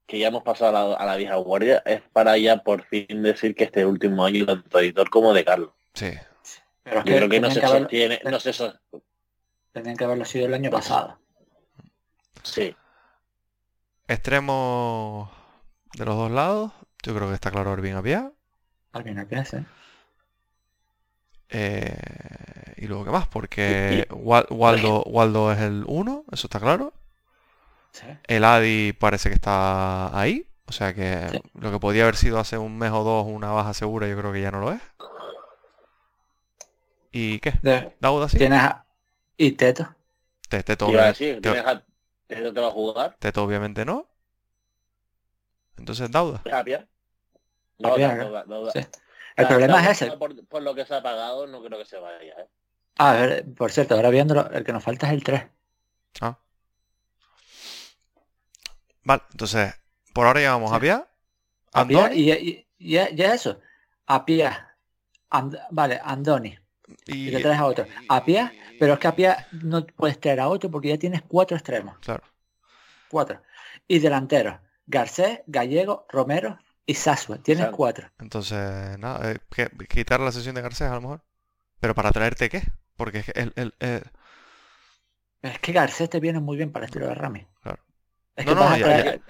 que 0.05 0.19
ya 0.19 0.27
hemos 0.27 0.43
pasado 0.43 0.77
a 0.77 0.89
la, 0.89 0.95
a 0.97 1.05
la 1.07 1.15
vieja 1.15 1.35
guardia, 1.37 1.81
es 1.85 2.01
para 2.13 2.37
ya 2.37 2.57
por 2.57 2.83
fin 2.83 3.23
decir 3.23 3.55
que 3.55 3.63
este 3.63 3.85
último 3.87 4.23
año 4.23 4.45
tanto 4.45 4.77
de 4.77 4.83
editor 4.85 5.09
como 5.09 5.33
de 5.33 5.45
Carlos. 5.45 5.71
Sí. 5.95 6.11
Pero 6.83 6.99
es 6.99 7.05
Yo 7.05 7.15
creo 7.15 7.29
que 7.29 7.39
no 7.39 7.49
se 7.49 7.59
que 7.59 7.65
haberlo- 7.65 7.79
sostiene, 7.85 8.21
no 8.23 8.39
se 8.39 8.53
tenían 9.71 9.97
que 9.97 10.03
haberlo 10.03 10.25
sido 10.25 10.45
el 10.45 10.53
año 10.53 10.69
pasado. 10.69 11.17
Sí. 12.43 12.75
Extremo 14.07 15.31
de 15.95 16.05
los 16.05 16.15
dos 16.15 16.29
lados. 16.29 16.71
Yo 17.01 17.15
creo 17.15 17.29
que 17.29 17.33
está 17.35 17.49
claro 17.49 17.73
Irving 17.73 17.93
Apia. 17.93 18.31
Alguien 18.93 19.19
a 19.19 19.27
hace. 19.39 19.63
Eh, 21.49 21.97
y 22.77 22.87
luego, 22.87 23.05
¿qué 23.05 23.11
más? 23.11 23.27
Porque 23.27 24.07
Wal- 24.09 24.47
Waldo, 24.49 25.03
Waldo 25.03 25.51
es 25.51 25.59
el 25.59 25.83
1, 25.87 26.25
eso 26.31 26.47
está 26.47 26.59
claro. 26.59 26.93
Sí. 27.91 28.05
El 28.27 28.43
Adi 28.45 28.93
parece 28.93 29.29
que 29.29 29.35
está 29.35 30.17
ahí. 30.17 30.47
O 30.67 30.71
sea 30.71 30.93
que 30.93 31.27
Sí. 31.31 31.41
lo 31.55 31.71
que 31.71 31.79
podía 31.79 32.03
haber 32.03 32.15
sido 32.15 32.39
hace 32.39 32.57
un 32.57 32.77
mes 32.77 32.91
o 32.91 33.03
dos 33.03 33.25
una 33.27 33.51
baja 33.51 33.73
segura, 33.73 34.07
yo 34.07 34.17
creo 34.17 34.31
que 34.31 34.41
ya 34.41 34.51
no 34.51 34.61
lo 34.61 34.71
es. 34.71 34.81
¿Y 37.11 37.39
qué? 37.39 37.53
De- 37.61 37.93
¿Dauda 37.99 38.29
sí? 38.29 38.37
Tienes 38.37 38.61
a... 38.61 38.85
Y 39.35 39.51
Teto. 39.53 39.93
Te- 40.47 40.63
Teto, 40.63 40.87
obviamente, 40.87 41.25
decir, 41.25 41.41
te- 41.41 41.51
tienes 41.51 41.65
a- 41.65 41.83
¿Eso 42.29 42.53
te 42.53 42.61
va 42.61 42.67
a 42.67 42.71
jugar? 42.71 43.17
Teto 43.19 43.43
obviamente 43.43 43.83
no. 43.83 44.07
Entonces 45.77 46.09
Dauda. 46.09 46.41
Tapia. 46.43 46.87
No, 47.81 47.89
Tapia, 47.89 48.15
no. 48.47 48.69
El 49.35 49.47
problema 49.47 49.81
es 49.83 50.01
ese. 50.01 50.11
Por, 50.17 50.45
por 50.47 50.61
lo 50.61 50.75
que 50.75 50.85
se 50.85 50.93
ha 50.95 51.01
pagado, 51.01 51.47
no 51.47 51.63
creo 51.63 51.79
que 51.79 51.85
se 51.85 51.97
vaya. 51.97 52.33
¿eh? 52.37 52.47
A 52.97 53.13
ver, 53.13 53.45
por 53.55 53.71
cierto, 53.71 53.95
ahora 53.95 54.09
viéndolo, 54.09 54.49
el 54.51 54.63
que 54.63 54.73
nos 54.73 54.83
falta 54.83 55.07
es 55.07 55.13
el 55.13 55.23
3. 55.23 55.43
Ah. 56.21 56.37
Vale, 59.03 59.23
entonces, 59.31 59.73
por 60.13 60.27
ahora 60.27 60.39
llevamos 60.39 60.69
Sí. 60.69 60.75
a 60.75 60.79
Pia. 60.79 61.07
A 61.73 61.87
Pia, 61.87 61.97
Andoni 62.05 62.19
y, 62.21 62.31
y, 62.31 62.67
y, 62.77 62.97
y 62.97 63.21
eso. 63.23 63.59
A 64.07 64.25
Pia. 64.25 64.75
And- 65.29 65.57
vale, 65.71 65.99
Andoni. 66.03 66.57
y, 67.07 67.29
Y 67.29 67.31
te 67.31 67.39
traes 67.39 67.59
a 67.59 67.65
otro. 67.65 67.85
A 68.09 68.23
Pia, 68.25 68.51
pero 68.79 68.93
es 68.93 68.99
que 68.99 69.07
a 69.07 69.15
Pia 69.15 69.47
no 69.53 69.85
puedes 69.87 70.19
traer 70.19 70.41
a 70.41 70.49
otro 70.49 70.69
porque 70.69 70.89
ya 70.89 70.97
tienes 70.97 71.21
cuatro 71.23 71.55
extremos. 71.57 71.97
Claro. 71.99 72.23
Cuatro. 73.09 73.41
Y 73.87 73.99
delanteros. 73.99 74.59
Garcés, 74.85 75.39
Gallego, 75.47 76.05
Romero 76.09 76.59
y 76.85 76.93
Sasue. 76.95 77.39
Tienes 77.39 77.67
cuatro. 77.67 78.09
Entonces, 78.19 78.97
nada, 78.99 79.31
eh, 79.31 79.37
¿qué? 79.49 79.69
quitar 79.87 80.19
la 80.19 80.31
sesión 80.31 80.55
de 80.55 80.61
Garcés 80.61 80.89
a 80.89 80.95
lo 80.95 81.01
mejor. 81.01 81.21
Pero 81.79 81.95
para 81.95 82.11
traerte 82.11 82.49
qué? 82.49 82.63
Porque 82.95 83.19
es 83.19 83.25
que 83.25 83.31
el, 83.39 83.53
el- 83.55 83.73
el- 83.79 84.03
Es 85.41 85.59
que 85.59 85.71
Garcés 85.71 86.09
te 86.09 86.19
viene 86.19 86.39
muy 86.39 86.57
bien 86.57 86.71
para 86.71 86.85
el 86.85 86.89
estilo 86.89 87.07
de 87.07 87.15
Rami. 87.15 87.47
Claro. 87.63 87.81
Es 88.35 88.45
No, 88.45 88.51
que 88.53 88.55
no, 88.59 88.63
a 88.67 88.77
ya- 88.77 88.85
traer- 88.85 89.21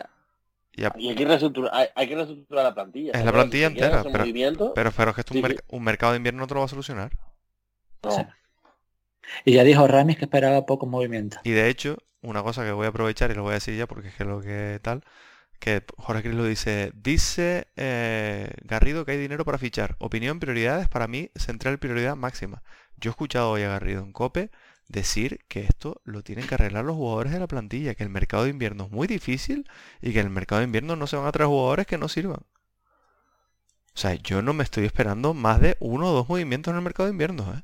Ya, 0.74 0.94
Y 0.98 1.10
hay 1.10 1.16
que 1.16 1.26
reestructurar, 1.26 1.72
hay, 1.74 1.88
hay 1.96 2.08
que 2.08 2.16
reestructurar 2.16 2.64
la 2.64 2.74
plantilla. 2.74 3.12
Es 3.12 3.20
la 3.20 3.26
Pero 3.26 3.34
plantilla 3.34 3.68
si 3.68 3.74
entera, 3.74 4.04
pero- 4.04 4.20
movimiento, 4.20 4.74
pero, 4.74 4.92
pero 4.92 5.10
es 5.12 5.16
que 5.16 5.22
esto 5.22 5.34
un, 5.34 5.42
Sí, 5.42 5.44
merc- 5.48 5.60
sí. 5.60 5.66
un 5.70 5.84
mercado 5.84 6.14
de 6.14 6.18
invierno 6.18 6.40
no 6.42 6.48
te 6.48 6.54
lo 6.54 6.60
va 6.62 6.66
a 6.66 6.70
solucionar. 6.70 7.12
no. 8.04 8.12
Sí. 8.12 8.22
Y 9.46 9.54
ya 9.54 9.64
dijo 9.64 9.88
Ramis 9.88 10.18
que 10.18 10.26
esperaba 10.26 10.66
poco 10.66 10.86
movimiento. 10.88 11.38
Y 11.44 11.52
de 11.52 11.70
hecho, 11.70 11.98
una 12.22 12.42
cosa 12.44 12.64
que 12.66 12.72
voy 12.72 12.86
a 12.86 12.90
aprovechar 12.90 13.32
y 13.32 13.36
lo 13.36 13.44
voy 13.44 13.52
a 13.52 13.56
decir 13.56 13.78
ya 13.78 13.86
porque 13.88 14.10
es 14.10 14.16
que 14.16 14.26
lo 14.26 14.42
que 14.42 14.80
tal, 14.82 15.04
que 15.62 15.86
Jorge 15.98 16.24
Cris 16.24 16.34
lo 16.34 16.44
dice, 16.44 16.92
dice 16.96 17.68
eh, 17.76 18.52
Garrido 18.64 19.06
que 19.06 19.12
hay 19.12 19.20
dinero 19.20 19.46
para 19.46 19.60
fichar. 19.60 19.96
Opinión, 20.00 20.40
prioridades, 20.40 20.90
para 20.90 21.08
mí, 21.08 21.30
central 21.36 21.78
prioridad 21.78 22.16
máxima. 22.16 22.64
Yo 22.98 23.12
he 23.12 23.14
escuchado 23.14 23.52
hoy 23.52 23.62
a 23.62 23.70
Garrido 23.70 24.02
en 24.02 24.12
Cope 24.12 24.50
decir 24.88 25.40
que 25.48 25.62
esto 25.62 26.02
lo 26.04 26.24
tienen 26.24 26.48
que 26.48 26.56
arreglar 26.56 26.84
los 26.84 26.96
jugadores 26.96 27.32
de 27.32 27.40
la 27.40 27.48
plantilla, 27.48 27.94
que 27.94 28.02
el 28.02 28.10
mercado 28.10 28.46
de 28.46 28.50
invierno 28.50 28.86
es 28.86 28.92
muy 28.92 29.08
difícil 29.08 29.70
y 30.02 30.14
que 30.14 30.20
en 30.20 30.26
el 30.26 30.32
mercado 30.34 30.60
de 30.60 30.66
invierno 30.66 30.96
no 30.96 31.06
se 31.06 31.16
van 31.16 31.28
a 31.28 31.32
traer 31.32 31.48
jugadores 31.48 31.86
que 31.86 32.00
no 32.00 32.08
sirvan. 32.08 32.42
O 33.94 33.98
sea, 33.98 34.16
yo 34.16 34.42
no 34.42 34.54
me 34.54 34.64
estoy 34.64 34.86
esperando 34.86 35.36
más 35.36 35.62
de 35.62 35.78
uno 35.80 36.08
o 36.08 36.12
dos 36.12 36.28
movimientos 36.28 36.72
en 36.72 36.78
el 36.78 36.84
mercado 36.84 37.06
de 37.06 37.12
invierno, 37.12 37.54
¿eh? 37.56 37.62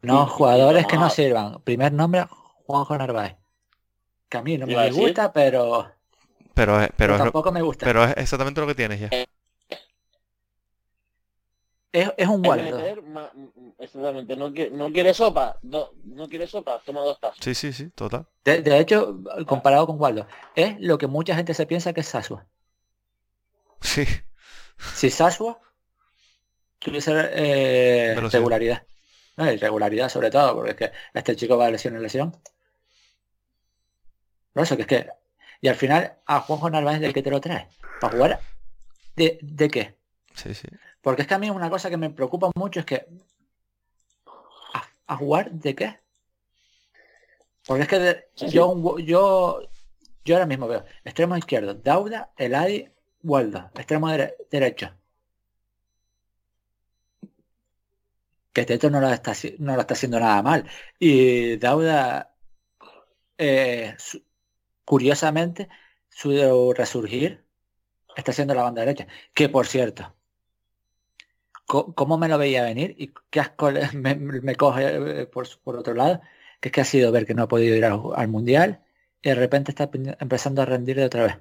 No, 0.00 0.26
jugadores 0.26 0.86
que 0.86 0.96
no 0.96 1.10
sirvan. 1.10 1.60
Primer 1.62 1.92
nombre, 1.92 2.26
Juanjo 2.64 2.96
Narváez. 2.96 3.36
Que 4.30 4.38
a 4.38 4.42
mí 4.42 4.56
no 4.56 4.66
me 4.66 4.90
gusta, 4.92 5.32
pero, 5.32 5.97
Pero, 6.58 6.80
es- 6.80 6.88
pero, 6.88 6.94
pero 6.96 7.12
es, 7.14 7.18
lo- 7.18 7.24
tampoco 7.26 7.52
me 7.52 7.62
gusta. 7.62 7.86
pero 7.86 8.04
es 8.04 8.16
exactamente 8.16 8.60
lo 8.60 8.66
que 8.66 8.74
tienes 8.74 9.00
ya. 9.00 9.08
es, 11.92 12.12
es 12.16 12.28
un 12.28 12.40
mm, 12.42 13.70
Exactamente, 13.78 14.36
no, 14.36 14.52
quiere- 14.52 14.70
no 14.70 14.92
quiere 14.92 15.14
sopa, 15.14 15.58
no, 15.62 15.90
no 16.04 16.28
quiere 16.28 16.46
sopa, 16.46 16.80
toma 16.84 17.00
dos 17.00 17.18
tazas. 17.20 17.38
Sí, 17.42 17.54
sí, 17.54 17.72
sí, 17.72 17.90
total. 17.90 18.26
De, 18.44 18.60
de 18.62 18.78
hecho, 18.78 19.20
comparado 19.46 19.86
con 19.86 20.00
Waldo, 20.00 20.26
es 20.54 20.76
lo 20.80 20.98
que 20.98 21.06
mucha 21.06 21.34
gente 21.34 21.54
se 21.54 21.66
piensa 21.66 21.92
que 21.92 22.00
es 22.00 22.08
Sasua. 22.08 22.46
Sí. 23.80 24.04
Si 24.94 25.10
Sasua 25.10 25.60
tuviese 26.78 27.12
eh, 27.32 28.14
regularidad. 28.32 28.82
No, 29.36 29.50
irregularidad 29.52 30.08
sobre 30.08 30.30
todo, 30.30 30.54
porque 30.54 30.70
es 30.70 30.76
que 30.76 30.92
este 31.14 31.36
chico 31.36 31.56
va 31.56 31.66
de 31.66 31.72
lesión 31.72 31.94
en 31.94 32.02
lesión. 32.02 32.36
No, 34.54 34.62
eso 34.62 34.74
que 34.76 34.82
es 34.82 34.88
que... 34.88 35.08
Y 35.60 35.68
al 35.68 35.74
final, 35.76 36.14
a 36.26 36.40
Juanjo 36.40 36.70
Narváez, 36.70 37.00
¿de 37.00 37.12
qué 37.12 37.22
te 37.22 37.30
lo 37.30 37.40
traes? 37.40 37.66
¿Para 38.00 38.12
jugar? 38.16 38.40
¿De, 39.16 39.38
de 39.42 39.68
qué? 39.68 39.96
Sí, 40.34 40.54
sí. 40.54 40.68
Porque 41.00 41.22
es 41.22 41.28
que 41.28 41.34
a 41.34 41.38
mí 41.38 41.50
una 41.50 41.68
cosa 41.70 41.90
que 41.90 41.96
me 41.96 42.10
preocupa 42.10 42.50
mucho 42.54 42.80
es 42.80 42.86
que... 42.86 43.06
¿A, 44.74 44.82
a 45.08 45.16
jugar 45.16 45.50
de 45.50 45.74
qué? 45.74 46.00
Porque 47.66 47.82
es 47.82 47.88
que 47.88 47.98
de- 47.98 48.28
Sí, 48.36 48.46
sí. 48.48 48.52
yo, 48.52 48.98
yo 48.98 49.60
yo 50.24 50.34
ahora 50.34 50.46
mismo 50.46 50.68
veo 50.68 50.84
extremo 51.04 51.36
izquierdo, 51.36 51.74
Dauda, 51.74 52.30
Eladi, 52.36 52.86
Waldo, 53.22 53.70
extremo 53.74 54.08
dere- 54.10 54.34
derecho. 54.50 54.92
Que 58.52 58.64
Teto 58.64 58.90
no 58.90 59.00
lo 59.00 59.08
está, 59.10 59.32
no 59.58 59.74
lo 59.74 59.80
está 59.82 59.94
haciendo 59.94 60.18
nada 60.20 60.42
mal. 60.42 60.68
Y 60.98 61.56
Dauda, 61.56 62.34
eh, 63.38 63.94
su- 63.98 64.22
curiosamente, 64.88 65.68
su 66.08 66.72
resurgir 66.74 67.44
está 68.16 68.32
haciendo 68.32 68.54
la 68.54 68.62
banda 68.64 68.82
derecha. 68.82 69.06
Que 69.34 69.48
por 69.50 69.66
cierto, 69.66 70.14
¿cómo 71.66 72.18
me 72.18 72.28
lo 72.28 72.38
veía 72.38 72.62
venir? 72.64 72.94
Y 72.98 73.12
qué 73.30 73.40
asco 73.40 73.70
me, 73.94 74.14
me 74.16 74.54
coge 74.56 75.22
eh, 75.22 75.26
por, 75.26 75.46
por 75.62 75.76
otro 75.76 75.94
lado, 75.94 76.20
que 76.60 76.68
es 76.68 76.72
que 76.72 76.80
ha 76.80 76.84
sido 76.84 77.12
ver 77.12 77.26
que 77.26 77.34
no 77.34 77.42
ha 77.44 77.48
podido 77.48 77.76
ir 77.76 77.84
al, 77.84 78.00
al 78.16 78.28
mundial 78.28 78.82
y 79.22 79.28
de 79.30 79.34
repente 79.34 79.70
está 79.72 79.90
pe- 79.90 80.16
empezando 80.20 80.62
a 80.62 80.66
rendir 80.66 80.96
de 80.96 81.04
otra 81.04 81.22
vez. 81.24 81.36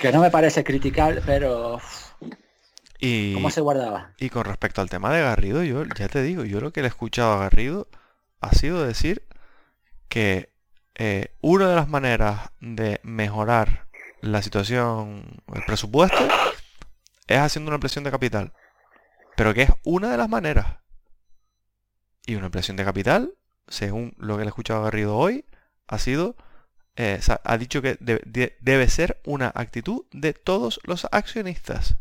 Que 0.00 0.12
no 0.12 0.20
me 0.20 0.30
parece 0.30 0.64
criticable, 0.64 1.22
pero 1.24 1.78
Y, 2.98 3.34
¿cómo 3.34 3.50
se 3.50 3.60
guardaba? 3.60 4.12
y 4.18 4.30
con 4.30 4.44
respecto 4.44 4.80
al 4.80 4.88
tema 4.90 5.12
de 5.14 5.22
Garrido, 5.22 5.62
yo 5.62 5.84
ya 5.98 6.08
te 6.08 6.22
digo, 6.22 6.44
yo 6.44 6.60
lo 6.60 6.72
que 6.72 6.80
le 6.80 6.86
he 6.86 6.88
escuchado 6.88 7.32
a 7.34 7.38
Garrido 7.38 7.88
ha 8.40 8.52
sido 8.52 8.84
decir 8.86 9.22
que 10.08 10.52
eh, 10.94 11.34
una 11.40 11.68
de 11.68 11.74
las 11.76 11.88
maneras 11.88 12.50
de 12.60 13.00
mejorar 13.02 13.86
la 14.20 14.42
situación, 14.42 15.42
el 15.54 15.64
presupuesto, 15.64 16.26
es 17.26 17.38
haciendo 17.38 17.68
una 17.68 17.74
ampliación 17.76 18.04
de 18.04 18.10
capital. 18.10 18.52
Pero 19.36 19.52
que 19.52 19.62
es 19.62 19.70
una 19.84 20.10
de 20.10 20.16
las 20.16 20.28
maneras. 20.28 20.78
Y 22.24 22.34
una 22.34 22.46
ampliación 22.46 22.76
de 22.76 22.84
capital, 22.84 23.34
según 23.68 24.14
lo 24.18 24.34
que 24.36 24.40
le 24.40 24.46
he 24.46 24.48
escuchado 24.48 24.80
a 24.80 24.84
Garrido 24.84 25.16
hoy, 25.16 25.44
ha 25.86 25.98
sido, 25.98 26.36
eh, 26.96 27.20
ha 27.44 27.58
dicho 27.58 27.82
que 27.82 27.96
de- 28.00 28.22
de- 28.24 28.56
debe 28.60 28.88
ser 28.88 29.20
una 29.24 29.52
actitud 29.54 30.06
de 30.12 30.32
todos 30.32 30.80
los 30.84 31.06
accionistas. 31.12 31.96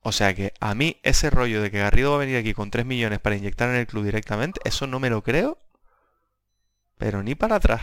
O 0.00 0.12
sea 0.12 0.34
que 0.34 0.54
a 0.60 0.74
mí 0.76 1.00
ese 1.02 1.30
rollo 1.30 1.60
de 1.60 1.70
que 1.72 1.80
Garrido 1.80 2.10
va 2.10 2.16
a 2.16 2.20
venir 2.20 2.36
aquí 2.36 2.54
con 2.54 2.70
3 2.70 2.86
millones 2.86 3.18
para 3.18 3.34
inyectar 3.36 3.68
en 3.70 3.74
el 3.76 3.86
club 3.88 4.04
directamente, 4.04 4.60
eso 4.64 4.86
no 4.86 5.00
me 5.00 5.10
lo 5.10 5.22
creo, 5.22 5.58
pero 6.98 7.22
ni 7.22 7.34
para 7.34 7.56
atrás. 7.56 7.82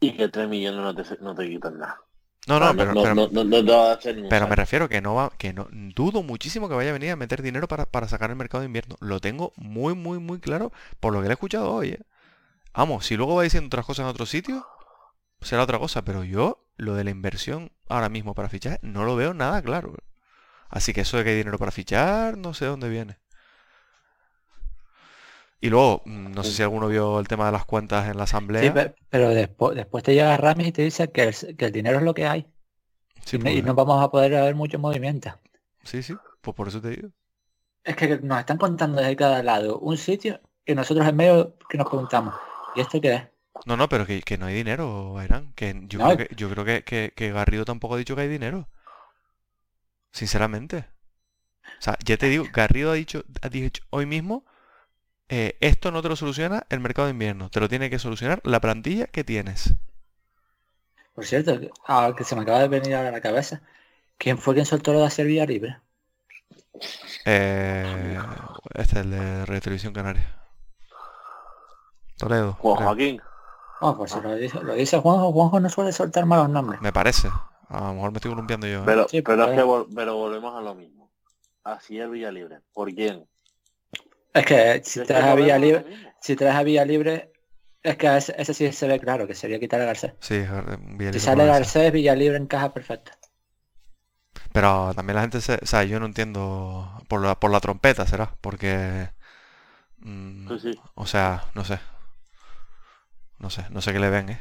Y 0.00 0.12
que 0.16 0.28
3 0.28 0.48
millones 0.48 0.80
no 0.80 0.94
te, 0.94 1.22
no 1.22 1.34
te 1.34 1.48
quitan 1.48 1.78
nada. 1.78 2.00
No, 2.46 2.60
no, 2.60 2.66
Ah, 2.66 2.74
pero, 2.76 2.94
no, 2.94 3.02
pero- 3.02 3.14
no, 3.14 3.26
no- 3.28 4.28
pero 4.28 4.46
me 4.48 4.56
refiero 4.56 4.88
que 4.88 5.00
no 5.00 5.14
va, 5.14 5.32
que 5.36 5.52
no, 5.52 5.68
dudo 5.70 6.22
muchísimo 6.22 6.68
que 6.68 6.74
vaya 6.74 6.90
a 6.90 6.92
venir 6.92 7.10
a 7.12 7.16
meter 7.16 7.42
dinero 7.42 7.68
para, 7.68 7.86
para 7.86 8.08
sacar 8.08 8.30
el 8.30 8.36
mercado 8.36 8.60
de 8.60 8.66
invierno. 8.66 8.96
Lo 9.00 9.20
tengo 9.20 9.52
muy, 9.56 9.94
muy, 9.94 10.18
muy 10.18 10.38
claro 10.40 10.72
por 11.00 11.12
lo 11.12 11.20
que 11.20 11.26
le 11.28 11.32
he 11.32 11.34
escuchado 11.34 11.72
hoy, 11.72 11.90
¿eh? 11.90 12.00
Vamos, 12.74 13.06
si 13.06 13.16
luego 13.16 13.36
va 13.36 13.42
diciendo 13.44 13.68
otras 13.68 13.86
cosas 13.86 14.04
en 14.04 14.10
otro 14.10 14.26
sitio, 14.26 14.66
será 15.40 15.62
otra 15.64 15.78
cosa, 15.78 16.04
pero 16.04 16.24
yo 16.24 16.64
lo 16.76 16.94
de 16.94 17.04
la 17.04 17.10
inversión 17.10 17.72
ahora 17.88 18.08
mismo 18.08 18.34
para 18.34 18.48
fichar 18.50 18.78
no 18.82 19.04
lo 19.04 19.16
veo 19.16 19.34
nada 19.34 19.62
claro. 19.62 19.94
Así 20.68 20.92
que 20.94 21.02
eso 21.02 21.16
de 21.18 21.24
que 21.24 21.30
hay 21.30 21.36
dinero 21.36 21.58
para 21.58 21.72
fichar, 21.72 22.38
no 22.38 22.54
sé 22.54 22.66
de 22.66 22.72
dónde 22.72 22.88
viene. 22.90 23.18
Y 25.60 25.70
luego, 25.70 26.02
mm, 26.06 26.32
no 26.32 26.44
sé 26.44 26.52
si 26.52 26.62
alguno 26.62 26.88
vio 26.88 27.18
el 27.20 27.28
tema 27.28 27.46
de 27.46 27.52
las 27.52 27.64
cuentas 27.66 28.08
en 28.08 28.16
la 28.16 28.24
asamblea. 28.24 28.62
Sí, 28.62 28.70
pe- 28.70 28.94
pero 29.10 29.30
después, 29.30 29.76
después 29.76 30.02
te 30.04 30.12
llega 30.14 30.36
Ramis 30.36 30.68
y 30.68 30.72
te 30.72 30.82
dice 30.82 31.10
que 31.12 31.22
el, 31.24 31.56
que 31.56 31.64
el 31.66 31.72
dinero 31.72 31.98
es 31.98 32.04
lo 32.04 32.14
que 32.14 32.26
hay. 32.26 32.46
Sí, 33.24 33.38
y, 33.38 33.38
no- 33.38 33.50
y 33.50 33.62
pues, 33.62 33.62
no 33.62 33.74
vamos 33.74 34.02
a 34.04 34.10
poder 34.10 34.34
haber 34.36 34.54
mucho 34.56 34.78
movimiento. 34.78 35.30
sí, 35.84 36.02
sí, 36.02 36.20
pues 36.40 36.54
por 36.54 36.68
eso 36.68 36.80
te 36.80 36.90
digo. 36.90 37.10
Es 37.84 37.96
que 37.96 38.18
nos 38.18 38.38
están 38.40 38.58
contando 38.58 39.00
desde 39.00 39.16
cada 39.16 39.42
lado 39.42 39.78
un 39.78 39.96
sitio 39.96 40.40
y 40.66 40.74
nosotros 40.74 41.08
en 41.08 41.16
medio 41.16 41.56
que 41.70 41.78
nos 41.78 41.88
preguntamos. 41.88 42.34
¿Y 42.74 42.80
esto 42.82 43.00
qué 43.00 43.14
es? 43.14 43.22
No, 43.66 43.76
no, 43.76 43.86
pero 43.90 44.06
que, 44.06 44.22
que 44.22 44.38
no 44.38 44.46
hay 44.46 44.54
dinero, 44.54 45.12
Bairán. 45.12 45.52
Que 45.54 45.74
yo 45.88 45.98
No, 45.98 46.06
creo 46.06 46.16
que, 46.16 46.34
yo 46.36 46.48
creo 46.50 46.64
que, 46.64 46.84
que- 46.84 47.12
que 47.14 47.32
Garrido 47.32 47.64
tampoco 47.66 47.94
ha 47.94 47.98
dicho 47.98 48.14
que 48.16 48.22
hay 48.22 48.28
dinero. 48.28 48.68
Sinceramente. 50.12 50.78
O 51.80 51.82
sea, 51.82 51.98
ya 52.04 52.16
te 52.18 52.28
digo, 52.28 52.46
Garrido 52.52 52.90
ha 52.92 52.94
dicho, 52.94 53.24
ha 53.42 53.48
dicho 53.48 53.82
hoy 53.90 54.06
mismo, 54.06 54.44
eh, 55.28 55.56
esto 55.60 55.90
no 55.90 56.02
te 56.02 56.08
lo 56.08 56.16
soluciona 56.16 56.66
el 56.70 56.80
mercado 56.80 57.06
de 57.06 57.12
invierno, 57.12 57.50
te 57.50 57.60
lo 57.60 57.68
tiene 57.68 57.90
que 57.90 57.98
solucionar 57.98 58.40
la 58.44 58.60
plantilla 58.60 59.06
que 59.06 59.24
tienes. 59.24 59.74
Por 61.14 61.24
cierto, 61.24 61.58
que- 61.58 61.70
ah, 61.88 62.12
que 62.16 62.24
se 62.24 62.36
me 62.36 62.42
acaba 62.42 62.60
de 62.60 62.68
venir 62.68 62.94
ahora 62.94 63.08
a 63.08 63.12
la 63.12 63.20
cabeza. 63.20 63.62
¿Quién 64.18 64.38
fue 64.38 64.54
quien 64.54 64.66
soltó 64.66 64.92
lo 64.92 65.00
de 65.00 65.06
hacer 65.06 65.26
vía 65.26 65.46
libre? 65.46 65.78
Eh, 67.24 68.18
este 68.74 68.98
es 69.00 69.04
el 69.04 69.10
de 69.10 69.46
Radio 69.46 69.60
Televisión 69.60 69.92
Canaria. 69.92 70.34
Toledo. 72.18 72.54
Juan. 72.54 72.84
Joaquín. 72.84 73.20
Oh, 73.80 73.96
por 73.96 74.08
si 74.08 74.20
lo 74.20 74.34
dice, 74.36 74.62
lo 74.62 74.74
dice 74.74 74.98
Juanjo, 74.98 75.32
Juanjo 75.32 75.60
no 75.60 75.68
suele 75.68 75.92
soltar 75.92 76.24
malos 76.24 76.48
nombres. 76.48 76.80
Me 76.80 76.92
parece. 76.92 77.28
A 77.68 77.80
lo 77.88 77.94
mejor 77.94 78.10
me 78.12 78.16
estoy 78.18 78.30
columpiando 78.30 78.66
yo. 78.66 78.80
¿eh? 78.80 78.86
Pero, 78.86 79.08
Sí, 79.08 79.20
pero, 79.22 79.42
es 79.42 79.48
pues. 79.48 79.58
que 79.58 79.64
vol- 79.64 79.88
pero 79.94 80.14
volvemos 80.16 80.54
a 80.56 80.60
lo 80.62 80.74
mismo. 80.74 81.10
Así 81.64 81.98
es 82.00 82.08
Villa 82.08 82.30
Libre. 82.30 82.60
¿Por 82.72 82.92
quién? 82.94 83.26
Es 84.38 84.44
que 84.46 84.82
si 84.84 85.02
traes 85.02 85.24
a 85.26 85.34
Vía 85.34 85.58
volvemos 85.58 85.64
a 85.64 85.68
lo 85.70 85.80
Libre, 85.80 85.84
si 86.20 86.36
traes 86.36 86.54
a 86.56 86.62
Vía 86.62 86.84
Libre, 86.84 87.32
es 87.82 87.96
que 87.96 88.16
ese, 88.16 88.34
ese 88.38 88.54
sí 88.54 88.72
se 88.72 88.88
ve 88.88 89.00
claro, 89.00 89.26
que 89.26 89.34
sería 89.34 89.58
quitar 89.60 89.80
a 89.80 89.86
Garcés. 89.86 90.14
Sí, 90.20 90.44
Si 91.10 91.20
sale. 91.20 91.46
Garcés, 91.46 91.90
Villa 91.92 92.14
Libre 92.14 92.36
encaja 92.38 92.72
perfecto. 92.72 93.12
Pero 94.52 94.92
también 94.94 95.16
la 95.16 95.22
gente 95.22 95.40
se... 95.40 95.54
O 95.62 95.66
sea, 95.66 95.84
yo 95.84 96.00
no 96.00 96.06
entiendo... 96.06 96.90
Por 97.08 97.22
la, 97.22 97.38
por 97.38 97.50
la 97.50 97.60
trompeta 97.60 98.06
será. 98.06 98.36
Porque... 98.40 99.10
mm, 99.98 100.58
sí. 100.58 100.72
O 100.94 101.06
sea, 101.06 101.44
no 101.54 101.64
sé. 101.64 101.80
No 103.38 103.48
sé, 103.50 103.64
no 103.70 103.80
sé 103.80 103.92
qué 103.94 103.98
le 103.98 104.10
ven, 104.10 104.28
¿eh? 104.28 104.40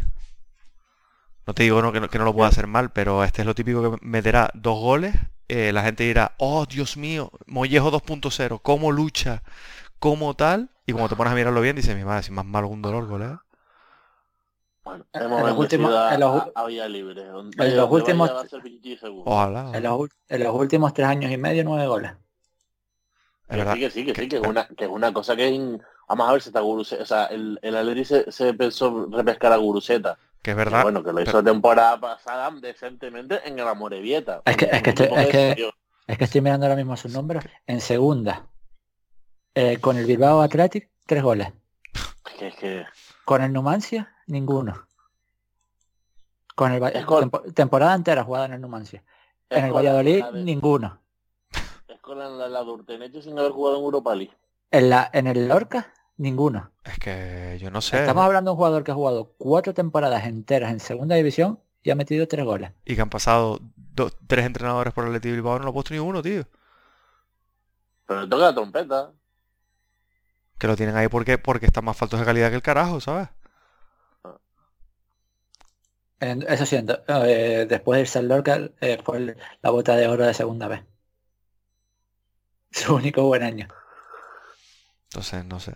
No 1.48 1.54
te 1.54 1.64
digo 1.64 1.82
no, 1.82 1.92
que, 1.92 2.00
no, 2.00 2.10
que 2.10 2.18
no 2.18 2.26
lo 2.26 2.34
pueda 2.34 2.50
hacer 2.50 2.68
mal, 2.68 2.92
pero 2.92 3.24
este 3.24 3.42
es 3.42 3.46
lo 3.46 3.56
típico 3.56 3.92
que 3.92 4.06
meterá 4.06 4.50
dos 4.54 4.80
goles. 4.80 5.16
eh, 5.48 5.72
la 5.74 5.84
gente 5.84 6.04
dirá, 6.04 6.34
oh, 6.38 6.66
Dios 6.66 6.98
mío, 6.98 7.32
Mollejo 7.46 7.92
2.0, 7.92 8.60
cómo 8.64 8.92
lucha, 8.92 9.44
cómo 10.06 10.36
tal. 10.36 10.70
Y 10.86 10.92
cuando 10.92 11.10
te 11.10 11.16
pones 11.16 11.34
a 11.34 11.36
mirarlo 11.36 11.62
bien, 11.62 11.76
dices, 11.76 11.96
mi 11.96 12.04
madre, 12.04 12.22
si 12.22 12.32
más 12.32 12.46
malo 12.46 12.68
un 12.68 12.80
dolor, 12.82 13.08
golea. 13.08 13.42
Bueno, 14.84 15.04
En 15.14 15.24
hemos 15.24 15.42
los 15.42 15.58
últimos- 15.58 15.92
a, 15.96 16.14
en 16.14 16.20
los- 16.20 16.44
a 16.54 16.66
Villa 16.68 16.88
Libre. 16.88 17.26
Donde, 17.26 17.66
en 17.68 17.76
los 17.76 17.90
últimos- 17.90 18.30
a 18.30 18.48
seguro. 18.48 19.24
Ojalá. 19.26 19.72
En 19.74 19.82
los, 19.82 20.10
en 20.30 20.44
los 20.44 20.54
últimos 20.56 20.94
tres 20.94 21.08
años 21.08 21.32
y 21.32 21.38
medio, 21.38 21.64
nueve 21.64 21.88
goles. 21.88 22.12
Es 23.48 23.58
Que 23.58 23.74
sí, 23.74 23.80
que 23.80 23.90
sí, 23.90 24.06
que 24.06 24.16
sí, 24.16 24.28
que 24.30 24.36
es 24.38 24.48
una, 24.48 24.68
que 24.68 24.84
es 24.86 24.90
una 24.90 25.12
cosa 25.12 25.36
que 25.36 25.50
in- 25.50 25.82
Vamos 26.08 26.30
a 26.30 26.34
ver 26.34 26.42
si 26.44 26.50
está 26.50 26.60
Guruseta. 26.60 27.02
O 27.02 27.06
sea, 27.08 27.26
el, 27.26 27.58
el 27.64 27.76
Atleti 27.76 28.06
se, 28.06 28.32
se 28.32 28.54
pensó 28.54 29.08
repescar 29.12 29.52
a 29.54 29.58
Guruseta 29.58 30.20
Que 30.44 30.52
es 30.52 30.56
Pero 30.56 30.70
verdad. 30.70 30.84
bueno, 30.84 31.02
que 31.04 31.10
lo 31.10 31.16
pero- 31.18 31.30
hizo 31.32 31.44
temporada 31.44 32.00
pasada 32.00 32.52
decentemente 32.62 33.40
en 33.44 33.58
el 33.58 33.68
Amorebieta. 33.68 34.44
Es 34.46 34.56
que- 34.56 34.70
es 34.72 34.84
que 34.84 34.90
estoy- 34.92 35.08
es 35.18 35.28
que-. 35.30 35.70
Es 36.06 36.18
que 36.20 36.24
estoy 36.26 36.42
mirando 36.42 36.68
ahora 36.68 36.76
mismo 36.76 36.96
sus 36.96 37.12
números. 37.12 37.44
En 37.66 37.82
segunda, 37.82 38.46
eh, 39.56 39.78
con 39.80 39.98
el 39.98 40.06
Bilbao 40.06 40.42
Athletic, 40.42 40.90
tres 41.06 41.24
goles. 41.24 41.52
Con 43.24 43.42
el 43.42 43.52
Numancia, 43.54 44.14
ninguno. 44.28 44.88
Con 46.56 46.72
el 46.72 47.06
con- 47.06 47.22
tempo- 47.22 47.42
temporada 47.54 47.96
entera 47.96 48.24
jugada 48.24 48.46
en 48.46 48.54
el 48.54 48.62
Numancia. 48.62 49.04
es 49.50 49.58
En 49.58 49.66
el 49.66 49.74
Valladolid, 49.74 50.20
la 50.20 50.32
ninguno. 50.32 51.02
Es 51.88 52.00
con 52.02 52.20
la, 52.20 52.30
la, 52.30 52.48
la 52.48 52.64
sin 53.22 53.38
haber 53.40 53.52
jugado 53.52 53.78
en 53.78 53.84
Europa 53.84 54.16
League. 54.16 54.34
En 54.72 54.90
la, 54.90 55.10
en 55.14 55.28
el 55.28 55.48
Lorca, 55.48 55.94
ninguno. 56.18 56.72
Es 56.84 56.98
que 57.00 57.58
yo 57.60 57.72
no 57.72 57.82
sé. 57.82 58.00
Estamos 58.00 58.24
hablando 58.24 58.52
de 58.52 58.54
un 58.54 58.58
jugador 58.58 58.84
que 58.84 58.92
ha 58.92 58.96
jugado 58.96 59.34
cuatro 59.38 59.74
temporadas 59.74 60.26
enteras 60.26 60.72
en 60.72 60.80
segunda 60.80 61.16
división 61.16 61.60
y 61.84 61.92
ha 61.92 61.96
metido 61.96 62.28
tres 62.28 62.46
goles. 62.46 62.72
Y 62.86 62.96
que 62.96 63.02
han 63.02 63.10
pasado 63.10 63.60
dos, 63.76 64.16
tres 64.28 64.46
entrenadores 64.46 64.94
por 64.94 65.04
el 65.04 65.10
Athletic 65.12 65.32
Bilbao, 65.34 65.58
no 65.60 65.66
lo 65.66 65.70
ha 65.72 65.74
puesto 65.74 65.94
ni 65.94 66.00
uno, 66.00 66.22
tío. 66.22 66.44
Pero 68.06 68.28
toca 68.30 68.44
la 68.46 68.54
trompeta. 68.56 69.12
Que 70.58 70.68
lo 70.68 70.76
tienen 70.76 70.96
ahí 70.96 71.08
porque, 71.08 71.38
porque 71.38 71.66
están 71.66 71.86
más 71.86 71.98
faltos 71.98 72.20
de 72.20 72.26
calidad 72.26 72.50
que 72.50 72.56
el 72.56 72.62
carajo, 72.62 73.00
¿sabes? 73.02 73.30
Eso 76.20 76.66
siento, 76.66 77.04
eh, 77.08 77.66
después 77.68 77.98
de 77.98 78.02
irse 78.02 78.20
al 78.20 78.28
Lorca 78.28 78.70
eh, 78.80 78.98
fue 79.04 79.36
la 79.62 79.70
bota 79.70 79.96
de 79.96 80.08
oro 80.08 80.26
de 80.26 80.34
segunda 80.34 80.68
vez. 80.68 80.82
Su 82.72 82.96
único 82.96 83.24
buen 83.24 83.44
año. 83.44 83.68
Entonces, 85.10 85.46
no 85.46 85.60
sé. 85.60 85.74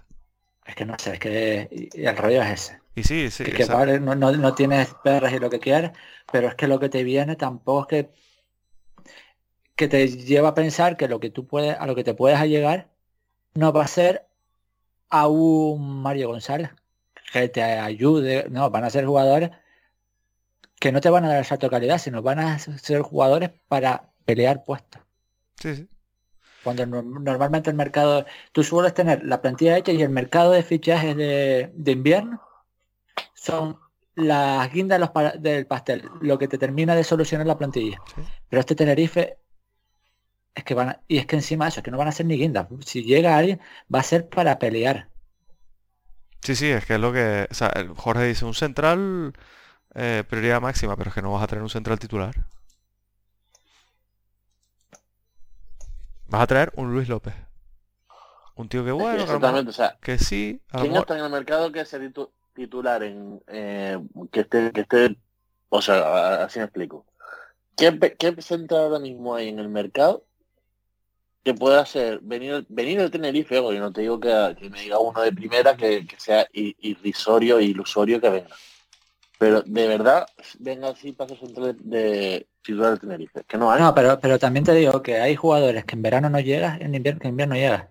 Es 0.66 0.76
que 0.76 0.86
no 0.86 0.96
sé, 0.98 1.14
es 1.14 1.20
que 1.20 1.90
el 1.94 2.18
rollo 2.18 2.42
es 2.42 2.50
ese. 2.52 2.80
Y 2.96 3.04
sí, 3.04 3.30
sí. 3.30 3.44
que, 3.44 3.52
que 3.52 3.66
vale, 3.66 4.00
no, 4.00 4.16
no, 4.16 4.32
no 4.32 4.56
tienes 4.56 4.94
perras 5.04 5.34
y 5.34 5.40
lo 5.40 5.50
que 5.50 5.60
quieras, 5.60 5.92
pero 6.32 6.48
es 6.48 6.56
que 6.56 6.68
lo 6.68 6.80
que 6.80 6.90
te 6.90 7.04
viene 7.04 7.36
tampoco 7.36 7.82
es 7.82 7.88
que 7.88 8.10
que 9.80 9.88
te 9.88 10.10
lleva 10.10 10.50
a 10.50 10.54
pensar 10.56 10.98
que 10.98 11.08
lo 11.08 11.22
que 11.22 11.30
tú 11.30 11.48
puedes, 11.48 11.78
a 11.80 11.88
lo 11.88 11.96
que 11.96 12.04
te 12.04 12.14
puedes 12.14 12.38
llegar 12.44 12.90
no 13.56 13.74
va 13.74 13.86
a 13.86 13.88
ser 13.88 14.29
a 15.10 15.28
un 15.28 16.02
Mario 16.02 16.30
González 16.30 16.72
que 17.32 17.50
te 17.50 17.62
ayude, 17.64 18.48
no, 18.50 18.70
van 18.70 18.84
a 18.84 18.90
ser 18.90 19.06
jugadores 19.06 19.52
que 20.80 20.92
no 20.92 21.02
te 21.02 21.10
van 21.10 21.26
a 21.26 21.30
dar 21.30 21.40
el 21.40 21.46
salto 21.46 21.66
de 21.68 21.72
calidad, 21.72 21.98
sino 21.98 22.22
van 22.22 22.40
a 22.40 22.58
ser 22.60 23.02
jugadores 23.02 23.52
para 23.68 24.10
pelear 24.26 24.64
puestos. 24.64 25.02
sí, 25.60 25.76
sí. 25.76 25.88
Cuando 26.64 26.86
no- 26.86 27.02
normalmente 27.02 27.70
el 27.70 27.76
mercado, 27.76 28.26
tú 28.52 28.64
sueles 28.64 28.94
tener 28.94 29.24
la 29.24 29.42
plantilla 29.42 29.78
hecha 29.78 29.92
y 29.94 30.02
el 30.02 30.10
mercado 30.10 30.52
de 30.52 30.62
fichajes 30.64 31.16
de, 31.16 31.72
de 31.74 31.92
invierno 31.92 32.42
son 33.34 33.80
las 34.16 34.72
guindas 34.74 34.98
de 34.98 35.00
los 35.00 35.12
pa- 35.12 35.32
del 35.32 35.66
pastel, 35.68 36.04
lo 36.22 36.38
que 36.38 36.48
te 36.50 36.58
termina 36.58 36.96
de 36.96 37.04
solucionar 37.06 37.48
la 37.48 37.58
plantilla. 37.58 38.02
Sí. 38.14 38.22
Pero 38.50 38.60
este 38.60 38.76
Tenerife 38.76 39.38
es 40.60 40.64
que 40.66 40.74
van 40.76 40.90
a- 40.90 41.02
y 41.08 41.18
es 41.18 41.26
que 41.26 41.36
encima 41.36 41.66
de 41.66 41.70
eso, 41.70 41.80
es 41.80 41.84
que 41.84 41.92
no 41.92 41.98
van 41.98 42.08
a 42.08 42.12
ser 42.12 42.26
ni 42.26 42.38
guindas. 42.38 42.68
Si 42.86 43.04
llega 43.04 43.38
alguien, 43.38 43.60
va 43.94 44.00
a 44.00 44.04
ser 44.04 44.30
para 44.30 44.60
pelear. 44.60 45.10
Sí, 46.42 46.56
sí, 46.56 46.70
es 46.70 46.86
que 46.86 46.96
es 46.96 47.00
lo 47.00 47.12
que... 47.12 47.48
O 47.52 47.54
sea, 47.54 47.72
Jorge 47.98 48.26
dice 48.26 48.46
un 48.46 48.54
central 48.54 49.34
eh, 49.96 50.24
prioridad 50.30 50.62
máxima, 50.62 50.96
pero 50.96 51.10
es 51.10 51.16
que 51.16 51.22
no 51.22 51.34
vas 51.34 51.44
a 51.44 51.48
tener 51.48 51.64
un 51.64 51.70
central 51.70 52.00
titular. 52.00 52.34
Vas 56.28 56.42
a 56.44 56.48
traer 56.48 56.72
un 56.76 56.94
Luis 56.94 57.10
López. 57.10 57.34
Un 58.56 58.70
tío 58.70 58.84
que 58.86 58.92
bueno, 58.92 59.26
que, 59.26 59.32
a 59.32 59.34
lo 59.34 59.40
mejor- 59.40 59.60
exactamente, 59.60 59.70
o 59.70 59.74
sea, 59.74 59.98
que 60.02 60.18
sí, 60.20 60.62
¿quién 60.70 60.84
mejor- 60.84 61.00
está 61.00 61.18
en 61.18 61.24
el 61.26 61.32
mercado 61.32 61.72
que 61.72 61.86
sea 61.86 62.00
titu- 62.00 62.32
titular 62.54 63.04
en 63.04 63.42
eh, 63.48 63.98
que 64.32 64.42
esté, 64.42 64.72
que 64.72 64.82
esté, 64.82 65.18
o 65.70 65.82
sea, 65.82 66.44
así 66.44 66.60
me 66.60 66.66
explico. 66.66 67.06
¿Qué, 67.78 67.98
qué 68.20 68.42
central 68.42 68.82
ahora 68.82 69.00
mismo 69.00 69.34
hay 69.36 69.48
en 69.48 69.60
el 69.60 69.70
mercado 69.70 70.26
que 71.44 71.54
pueda 71.54 71.86
ser 71.86 72.20
venir 72.22 72.66
venir 72.70 73.00
el 73.00 73.12
Tenerife? 73.12 73.56
Yo 73.56 73.80
no 73.80 73.92
te 73.92 74.02
digo 74.02 74.20
que, 74.20 74.56
que 74.60 74.70
me 74.70 74.82
diga 74.82 75.00
uno 75.00 75.22
de 75.22 75.32
primera 75.32 75.76
que, 75.76 76.06
que 76.06 76.20
sea 76.20 76.48
irrisorio 76.52 77.60
e 77.60 77.66
ilusorio 77.66 78.20
que 78.22 78.30
venga. 78.30 78.56
Pero 79.40 79.62
de 79.62 79.88
verdad, 79.88 80.28
venga 80.60 80.90
así 80.90 81.16
ser 81.18 81.38
central 81.40 81.78
de 81.80 82.46
titular 82.62 82.92
del 82.92 83.00
Tenerife. 83.00 83.44
Que 83.48 83.58
no 83.58 83.72
hay. 83.72 83.82
No, 83.82 83.96
pero, 83.96 84.20
pero 84.20 84.38
también 84.38 84.66
te 84.66 84.74
digo 84.74 85.02
que 85.02 85.18
hay 85.18 85.36
jugadores 85.36 85.86
que 85.86 85.96
en 85.96 86.02
verano 86.02 86.30
no 86.30 86.42
llegas, 86.42 86.82
en 86.82 86.94
invierno, 86.94 87.22
que 87.22 87.28
en 87.28 87.34
invierno 87.34 87.56
llegas. 87.56 87.88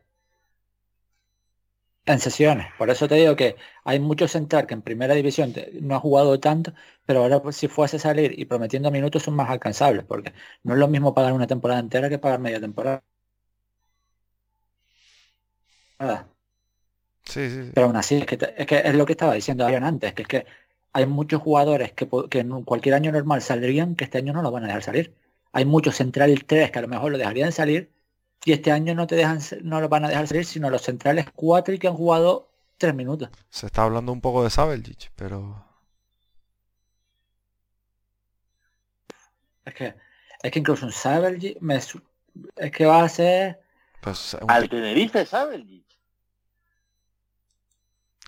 En 2.05 2.19
sesiones. 2.21 2.67
Por 2.79 2.91
eso 2.91 3.07
te 3.09 3.15
digo 3.17 3.37
que 3.37 3.57
hay 3.85 3.99
mucho 4.01 4.29
central 4.29 4.67
que 4.67 4.75
en 4.75 4.83
primera 4.83 5.15
división 5.15 5.55
no 5.81 5.95
ha 5.97 6.01
jugado 6.01 6.41
tanto, 6.41 6.73
pero 7.07 7.21
ahora 7.23 7.43
pues, 7.43 7.57
si 7.57 7.69
fuese 7.69 7.97
a 7.97 8.01
salir 8.01 8.39
y 8.39 8.45
prometiendo 8.47 8.91
minutos 8.91 9.23
son 9.23 9.35
más 9.35 9.51
alcanzables, 9.51 10.05
porque 10.05 10.33
no 10.63 10.75
es 10.75 10.79
lo 10.81 10.89
mismo 10.89 11.15
pagar 11.15 11.33
una 11.35 11.47
temporada 11.47 11.81
entera 11.81 12.09
que 12.09 12.19
pagar 12.19 12.41
media 12.41 12.61
temporada. 12.61 13.03
Nada. 15.99 16.29
Sí, 17.25 17.49
sí, 17.51 17.65
sí. 17.67 17.71
Pero 17.75 17.87
aún 17.89 17.97
así, 17.97 18.17
es 18.17 18.27
que, 18.27 18.37
te- 18.37 18.61
es 18.61 18.67
que 18.67 18.79
es 18.79 18.95
lo 18.95 19.05
que 19.07 19.13
estaba 19.13 19.35
diciendo 19.35 19.65
Adrián 19.65 19.85
antes, 19.85 20.15
que 20.15 20.23
es 20.23 20.29
que 20.29 20.47
hay 20.93 21.07
muchos 21.07 21.43
jugadores 21.43 21.93
que, 21.93 22.09
que 22.31 22.39
en 22.41 22.63
cualquier 22.65 22.95
año 22.95 23.13
normal 23.13 23.43
saldrían, 23.43 23.95
que 23.95 24.05
este 24.05 24.19
año 24.19 24.33
no 24.33 24.43
lo 24.43 24.51
van 24.51 24.65
a 24.65 24.69
dejar 24.69 24.83
salir. 24.83 25.15
Hay 25.53 25.65
muchos 25.65 25.97
centrales 25.97 26.47
3 26.47 26.71
que 26.71 26.79
a 26.79 26.83
lo 26.83 26.89
mejor 26.89 27.13
lo 27.13 27.19
dejarían 27.19 27.53
salir 27.53 27.91
y 28.45 28.53
este 28.53 28.71
año 28.73 28.95
no 28.95 29.07
te 29.07 29.17
dejan 29.17 29.41
no 29.63 29.81
lo 29.81 29.89
van 29.89 30.05
a 30.05 30.09
dejar 30.09 30.27
salir, 30.29 30.45
sino 30.45 30.71
los 30.71 30.83
centrales 30.83 31.27
4 31.35 31.75
y 31.75 31.79
que 31.79 31.89
han 31.89 31.95
jugado 31.95 32.49
3 32.79 32.95
minutos. 32.95 33.29
Se 33.51 33.67
está 33.67 33.83
hablando 33.83 34.13
un 34.13 34.21
poco 34.21 34.45
de 34.45 34.51
Sabeljic, 34.51 35.11
pero... 35.17 35.65
Es 39.65 39.75
que 39.75 39.95
es 40.43 40.51
que 40.53 40.59
incluso 40.61 40.87
un 40.87 40.93
me 41.61 41.81
su- 41.81 42.01
es 42.57 42.71
que 42.71 42.87
va 42.87 43.03
a 43.03 43.09
ser 43.09 43.61
Pues, 44.01 44.35
un 44.41 44.51
Al 44.51 44.69
Tenerife, 44.69 45.27
¿sabes? 45.27 45.61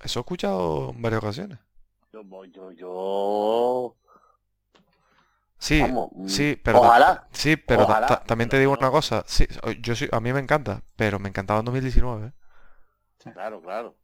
Eso 0.02 0.18
he 0.20 0.22
escuchado 0.22 0.90
en 0.90 1.02
varias 1.02 1.22
ocasiones. 1.22 1.58
Yo, 2.12 2.22
yo, 2.46 2.72
yo... 2.72 3.96
Sí, 5.58 5.80
Vamos, 5.82 6.08
mm, 6.12 6.28
sí, 6.28 6.58
pero... 6.62 6.80
Ojalá. 6.80 7.28
Sí, 7.32 7.56
pero 7.56 7.84
ta- 7.84 7.90
Ojalá, 7.92 8.06
ta- 8.06 8.24
también 8.24 8.48
te 8.48 8.58
digo 8.58 8.72
no. 8.72 8.78
una 8.78 8.90
cosa. 8.90 9.24
Sí, 9.26 9.46
yo 9.80 9.94
sí, 9.94 10.08
a 10.10 10.18
mí 10.20 10.32
me 10.32 10.40
encanta, 10.40 10.82
pero 10.96 11.18
me 11.18 11.28
encantaba 11.28 11.60
en 11.60 11.66
2019. 11.66 12.28
¿eh? 12.28 12.32
Claro, 13.34 13.60
claro. 13.60 13.94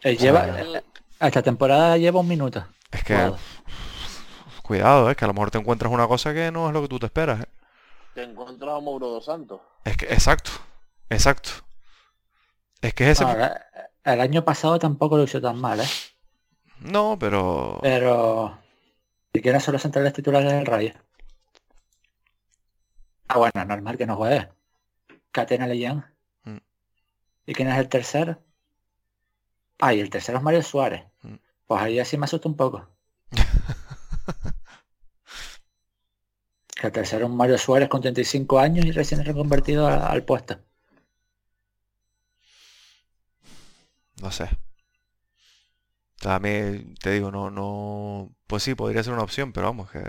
eh, 0.00 0.16
lleva 0.16 0.46
eh, 0.60 0.82
esta 1.20 1.42
temporada 1.42 1.98
lleva 1.98 2.20
un 2.20 2.28
minuto. 2.28 2.66
Es 2.90 3.04
que... 3.04 3.32
Cuidado, 4.62 5.10
es 5.10 5.16
que 5.16 5.24
a 5.24 5.28
lo 5.28 5.34
mejor 5.34 5.50
te 5.50 5.58
encuentras 5.58 5.92
una 5.92 6.06
cosa 6.08 6.32
que 6.32 6.50
no 6.50 6.68
es 6.68 6.72
lo 6.72 6.80
que 6.80 6.88
tú 6.88 6.98
te 6.98 7.06
esperas. 7.06 7.42
¿eh? 7.42 7.46
Te 8.14 8.22
encuentras 8.22 8.70
a 8.76 8.80
Mauro 8.80 9.08
dos 9.08 9.24
Santos. 9.26 9.60
Es 9.84 9.96
que, 9.98 10.06
exacto, 10.06 10.50
exacto. 11.10 11.50
Es 12.80 12.94
que 12.94 13.04
es 13.04 13.10
ese... 13.20 13.24
Ahora, 13.24 13.66
el 14.04 14.20
año 14.20 14.44
pasado 14.44 14.78
tampoco 14.78 15.16
lo 15.16 15.24
hizo 15.24 15.40
tan 15.40 15.60
mal, 15.60 15.80
¿eh? 15.80 15.88
No, 16.80 17.16
pero... 17.18 17.78
Pero 17.82 18.58
si 19.32 19.40
quieres 19.40 19.62
son 19.62 19.72
los 19.72 19.82
centrales 19.82 20.12
titulares 20.12 20.52
del 20.52 20.66
Rayo. 20.66 20.92
Ah, 23.28 23.38
bueno, 23.38 23.64
normal 23.64 23.96
que 23.96 24.06
no 24.06 24.16
juegue. 24.16 24.48
Catena 25.30 25.66
Leyen. 25.66 26.04
Mm. 26.44 26.58
¿Y 27.46 27.54
quién 27.54 27.68
es 27.68 27.78
el 27.78 27.88
tercero? 27.88 28.38
Ah, 29.80 29.94
y 29.94 30.00
el 30.00 30.10
tercero 30.10 30.38
es 30.38 30.44
Mario 30.44 30.62
Suárez. 30.62 31.04
Mm. 31.22 31.36
Pues 31.66 31.82
ahí 31.82 31.98
así 31.98 32.18
me 32.18 32.24
asusta 32.24 32.48
un 32.48 32.56
poco. 32.56 32.88
que 36.80 36.86
el 36.86 36.92
tercero 36.92 37.26
es 37.26 37.32
Mario 37.32 37.58
Suárez 37.58 37.88
con 37.88 38.02
35 38.02 38.58
años 38.58 38.84
y 38.84 38.92
recién 38.92 39.24
reconvertido 39.24 39.86
al 39.86 40.24
puesto. 40.24 40.58
No 44.22 44.30
sé. 44.30 44.44
O 44.44 46.22
sea, 46.22 46.36
a 46.36 46.38
mí, 46.38 46.94
te 47.00 47.10
digo, 47.10 47.32
no, 47.32 47.50
no... 47.50 48.32
Pues 48.46 48.62
sí, 48.62 48.76
podría 48.76 49.02
ser 49.02 49.12
una 49.12 49.24
opción, 49.24 49.52
pero 49.52 49.66
vamos, 49.66 49.90
que... 49.90 50.00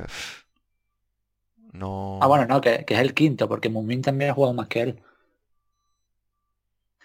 No... 1.71 2.19
Ah, 2.21 2.27
bueno, 2.27 2.45
no, 2.45 2.61
que, 2.61 2.85
que 2.85 2.93
es 2.93 2.99
el 2.99 3.15
quinto, 3.15 3.49
porque 3.49 3.69
Mumin 3.69 4.03
también 4.03 4.29
ha 4.29 4.33
jugado 4.35 4.53
más 4.53 4.67
que 4.67 4.81
él. 4.81 5.03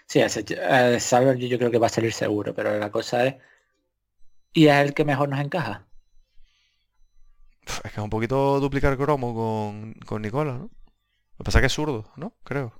Sí, 0.06 0.20
ese, 0.20 0.44
eh, 0.50 1.00
Salver 1.00 1.38
yo 1.38 1.58
creo 1.58 1.70
que 1.70 1.78
va 1.78 1.86
a 1.86 1.90
salir 1.90 2.12
seguro, 2.12 2.54
pero 2.54 2.78
la 2.78 2.90
cosa 2.90 3.26
es... 3.26 3.36
Y 4.52 4.66
es 4.66 4.76
el 4.76 4.92
que 4.92 5.06
mejor 5.06 5.30
nos 5.30 5.40
encaja. 5.40 5.86
Es 7.62 7.80
que 7.80 7.88
es 7.88 7.98
un 7.98 8.10
poquito 8.10 8.60
duplicar 8.60 8.98
cromo 8.98 9.34
con, 9.34 9.94
con 10.06 10.20
Nicola, 10.20 10.52
¿no? 10.52 10.58
Lo 10.58 11.38
que 11.38 11.44
pasa 11.44 11.58
es 11.58 11.62
que 11.62 11.66
es 11.68 11.72
zurdo, 11.72 12.12
¿no? 12.16 12.34
Creo. 12.44 12.74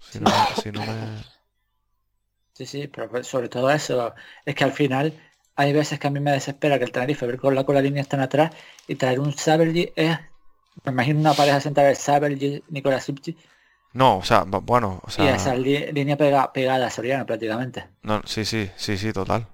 Si 0.00 0.18
no, 0.18 0.30
si 0.62 0.72
no 0.72 0.80
me... 0.84 1.37
Sí, 2.58 2.66
sí, 2.66 2.88
pero 2.88 3.08
pues, 3.08 3.26
sobre 3.26 3.48
todo 3.48 3.70
eso, 3.70 4.14
es 4.44 4.54
que 4.54 4.64
al 4.64 4.72
final 4.72 5.14
hay 5.56 5.72
veces 5.72 5.98
que 5.98 6.08
a 6.08 6.10
mí 6.10 6.20
me 6.20 6.32
desespera 6.32 6.78
que 6.78 6.84
el 6.84 6.92
Tenerife 6.92 7.26
ver 7.26 7.38
con 7.38 7.54
la, 7.54 7.64
con 7.64 7.74
la 7.74 7.80
línea 7.82 8.02
están 8.02 8.20
atrás 8.20 8.50
y 8.86 8.96
traer 8.96 9.20
un 9.20 9.32
Sabergy 9.32 9.92
es... 9.96 10.18
Me 10.84 10.92
imagino 10.92 11.20
una 11.20 11.34
pareja 11.34 11.60
sentada 11.60 11.88
de 11.88 11.94
Sabergy, 11.96 12.64
Nicolás 12.68 13.04
Sipchi 13.04 13.36
No, 13.92 14.18
o 14.18 14.22
sea, 14.24 14.44
bu- 14.44 14.62
bueno, 14.64 15.00
o 15.02 15.10
y 15.18 15.26
sea... 15.26 15.34
esa 15.36 15.54
li- 15.54 15.92
línea 15.92 16.16
pega- 16.16 16.52
pegada 16.52 16.86
a 16.86 16.90
Soriano 16.90 17.26
prácticamente. 17.26 17.88
No, 18.02 18.22
sí, 18.24 18.44
sí, 18.44 18.70
sí, 18.76 18.96
sí, 18.98 19.12
total. 19.12 19.46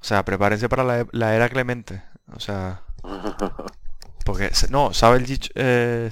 O 0.00 0.04
sea, 0.04 0.24
prepárense 0.24 0.68
para 0.68 0.84
la, 0.84 1.06
la 1.12 1.34
era 1.36 1.48
Clemente. 1.48 2.02
O 2.34 2.40
sea... 2.40 2.82
Porque, 4.24 4.50
no, 4.70 4.92
sabe 4.92 5.18
el 5.18 5.38
eh, 5.54 6.10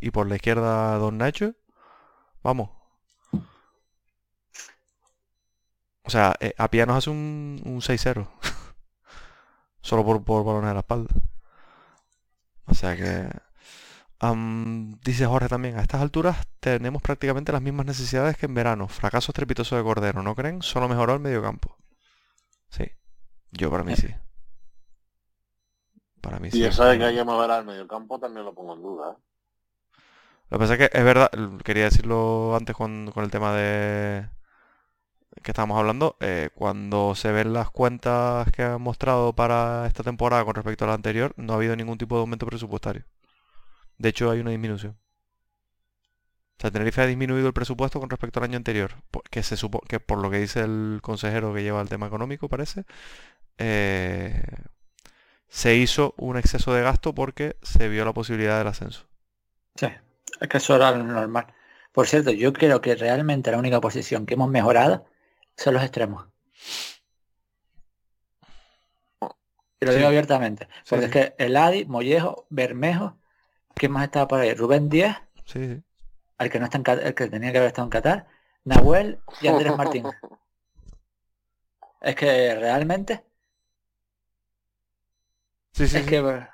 y 0.00 0.10
por 0.10 0.26
la 0.28 0.36
izquierda 0.36 0.96
Don 0.98 1.18
Nacho. 1.18 1.54
Vamos. 2.42 2.70
O 6.06 6.10
sea, 6.10 6.36
eh, 6.40 6.54
a 6.56 6.68
pie 6.70 6.86
nos 6.86 6.98
hace 6.98 7.10
un, 7.10 7.60
un 7.64 7.80
6-0. 7.80 8.28
Solo 9.80 10.04
por, 10.04 10.24
por 10.24 10.44
balones 10.44 10.70
a 10.70 10.74
la 10.74 10.80
espalda. 10.80 11.10
O 12.66 12.74
sea 12.74 12.96
que... 12.96 13.28
dice 15.04 15.26
Jorge 15.26 15.48
también, 15.48 15.78
a 15.78 15.82
estas 15.82 16.00
alturas 16.00 16.46
tenemos 16.60 17.02
prácticamente 17.02 17.52
las 17.52 17.62
mismas 17.62 17.86
necesidades 17.86 18.36
que 18.36 18.46
en 18.46 18.54
verano. 18.54 18.88
Fracaso 18.88 19.32
estrepitoso 19.32 19.76
de 19.76 19.82
Cordero, 19.82 20.22
¿no 20.22 20.34
creen? 20.34 20.62
Solo 20.62 20.88
mejoró 20.88 21.14
el 21.14 21.20
mediocampo. 21.20 21.76
Sí, 22.68 22.84
yo 23.50 23.70
para 23.70 23.84
mí 23.84 23.96
sí. 23.96 24.08
Para 26.20 26.38
mí 26.38 26.50
sí. 26.50 26.58
Y 26.58 26.64
eso 26.64 26.84
de 26.84 26.98
que 26.98 27.04
haya 27.04 27.24
mejorar 27.24 27.60
el 27.60 27.66
mediocampo 27.66 28.18
también 28.18 28.44
lo 28.44 28.54
pongo 28.54 28.74
en 28.74 28.82
duda. 28.82 29.12
¿eh? 29.12 29.22
Lo 30.50 30.58
que 30.58 30.62
pasa 30.62 30.74
es 30.74 30.78
que 30.78 30.98
es 30.98 31.04
verdad, 31.04 31.30
quería 31.64 31.84
decirlo 31.84 32.54
antes 32.56 32.76
con, 32.76 33.10
con 33.12 33.24
el 33.24 33.30
tema 33.30 33.52
de, 33.54 34.28
que 35.42 35.50
estábamos 35.52 35.78
hablando, 35.78 36.16
eh, 36.20 36.50
cuando 36.54 37.14
se 37.14 37.32
ven 37.32 37.52
las 37.52 37.70
cuentas 37.70 38.50
que 38.52 38.62
han 38.62 38.82
mostrado 38.82 39.34
para 39.34 39.86
esta 39.86 40.02
temporada 40.02 40.44
con 40.44 40.54
respecto 40.54 40.84
a 40.84 40.88
la 40.88 40.94
anterior, 40.94 41.32
no 41.36 41.52
ha 41.52 41.56
habido 41.56 41.76
ningún 41.76 41.98
tipo 41.98 42.16
de 42.16 42.20
aumento 42.20 42.46
presupuestario. 42.46 43.04
De 43.98 44.08
hecho, 44.10 44.30
hay 44.30 44.40
una 44.40 44.50
disminución. 44.50 44.96
O 46.58 46.60
sea, 46.60 46.70
ha 47.02 47.06
disminuido 47.06 47.46
el 47.48 47.52
presupuesto 47.52 48.00
con 48.00 48.08
respecto 48.08 48.40
al 48.40 48.44
año 48.44 48.56
anterior, 48.56 48.94
que 49.30 49.42
se 49.42 49.56
supo 49.56 49.80
que 49.80 50.00
por 50.00 50.18
lo 50.18 50.30
que 50.30 50.38
dice 50.38 50.60
el 50.60 51.00
consejero 51.02 51.52
que 51.52 51.62
lleva 51.62 51.82
el 51.82 51.88
tema 51.88 52.06
económico, 52.06 52.48
parece, 52.48 52.84
eh, 53.58 54.42
se 55.48 55.76
hizo 55.76 56.14
un 56.16 56.38
exceso 56.38 56.72
de 56.72 56.82
gasto 56.82 57.14
porque 57.14 57.56
se 57.62 57.88
vio 57.88 58.04
la 58.04 58.14
posibilidad 58.14 58.58
del 58.58 58.68
ascenso. 58.68 59.06
Sí, 59.74 59.88
es 60.40 60.48
que 60.48 60.56
eso 60.56 60.76
era 60.76 60.96
normal. 60.96 61.46
Por 61.92 62.06
cierto, 62.06 62.30
yo 62.30 62.52
creo 62.54 62.80
que 62.80 62.94
realmente 62.94 63.50
la 63.50 63.58
única 63.58 63.80
posición 63.80 64.26
que 64.26 64.34
hemos 64.34 64.48
mejorado 64.50 65.06
son 65.56 65.74
los 65.74 65.82
extremos. 65.82 66.26
Y 69.80 69.84
lo 69.84 69.92
digo 69.92 70.06
abiertamente. 70.06 70.68
Porque 70.88 71.04
es 71.06 71.10
que 71.10 71.34
el 71.38 71.56
Adi, 71.56 71.84
Mollejo, 71.84 72.46
Bermejo, 72.48 73.18
¿quién 73.74 73.92
más 73.92 74.04
estaba 74.04 74.28
por 74.28 74.40
ahí? 74.40 74.54
Rubén 74.54 74.88
Díaz, 74.88 75.22
sí, 75.44 75.82
al 76.38 76.50
que 76.50 76.58
no 76.58 76.66
está 76.66 76.78
en 76.78 77.06
el 77.06 77.14
que 77.14 77.28
tenía 77.28 77.52
que 77.52 77.58
haber 77.58 77.68
estado 77.68 77.86
en 77.86 77.90
Qatar, 77.90 78.26
Nahuel 78.64 79.20
y 79.40 79.48
Andrés 79.48 79.76
Martín. 79.76 80.06
es 82.00 82.14
que 82.16 82.54
realmente. 82.54 83.24
Sí, 85.72 85.88
sí. 85.88 85.98
Es 85.98 86.06
que. 86.06 86.46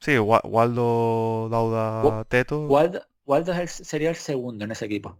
Sí, 0.00 0.18
Waldo 0.18 1.48
Dauda 1.50 2.24
Teto. 2.24 2.66
Waldo, 2.66 3.06
Waldo 3.26 3.52
sería 3.66 4.08
el 4.08 4.16
segundo 4.16 4.64
en 4.64 4.70
ese 4.70 4.86
equipo. 4.86 5.18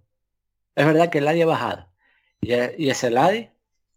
Es 0.75 0.87
verdad 0.87 1.11
que 1.11 1.19
el 1.19 1.29
Adi 1.29 1.43
ha 1.43 1.47
bajado. 1.47 1.90
E, 2.43 2.75
y, 2.79 2.91
ese 2.91 3.11
Ladi 3.11 3.51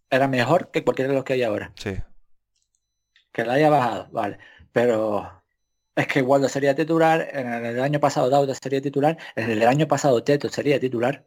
era 0.10 0.28
mejor 0.28 0.72
que 0.72 0.84
cualquiera 0.84 1.10
de 1.10 1.16
los 1.16 1.24
que 1.24 1.34
hay 1.34 1.44
ahora. 1.44 1.72
Sí. 1.76 1.96
Que 3.32 3.42
el 3.42 3.50
haya 3.50 3.70
bajado, 3.70 4.10
vale. 4.12 4.38
Pero 4.72 5.44
es 5.96 6.08
que 6.08 6.22
Waldo 6.22 6.50
sería 6.50 6.76
titular, 6.76 7.28
en 7.32 7.66
el 7.66 7.80
año 7.82 8.00
pasado 8.00 8.30
Dauda 8.30 8.54
sería 8.56 8.82
titular, 8.82 9.18
en 9.36 9.52
el 9.52 9.68
año 9.68 9.88
pasado 9.88 10.24
Teto 10.24 10.50
sería 10.50 10.80
titular. 10.80 11.26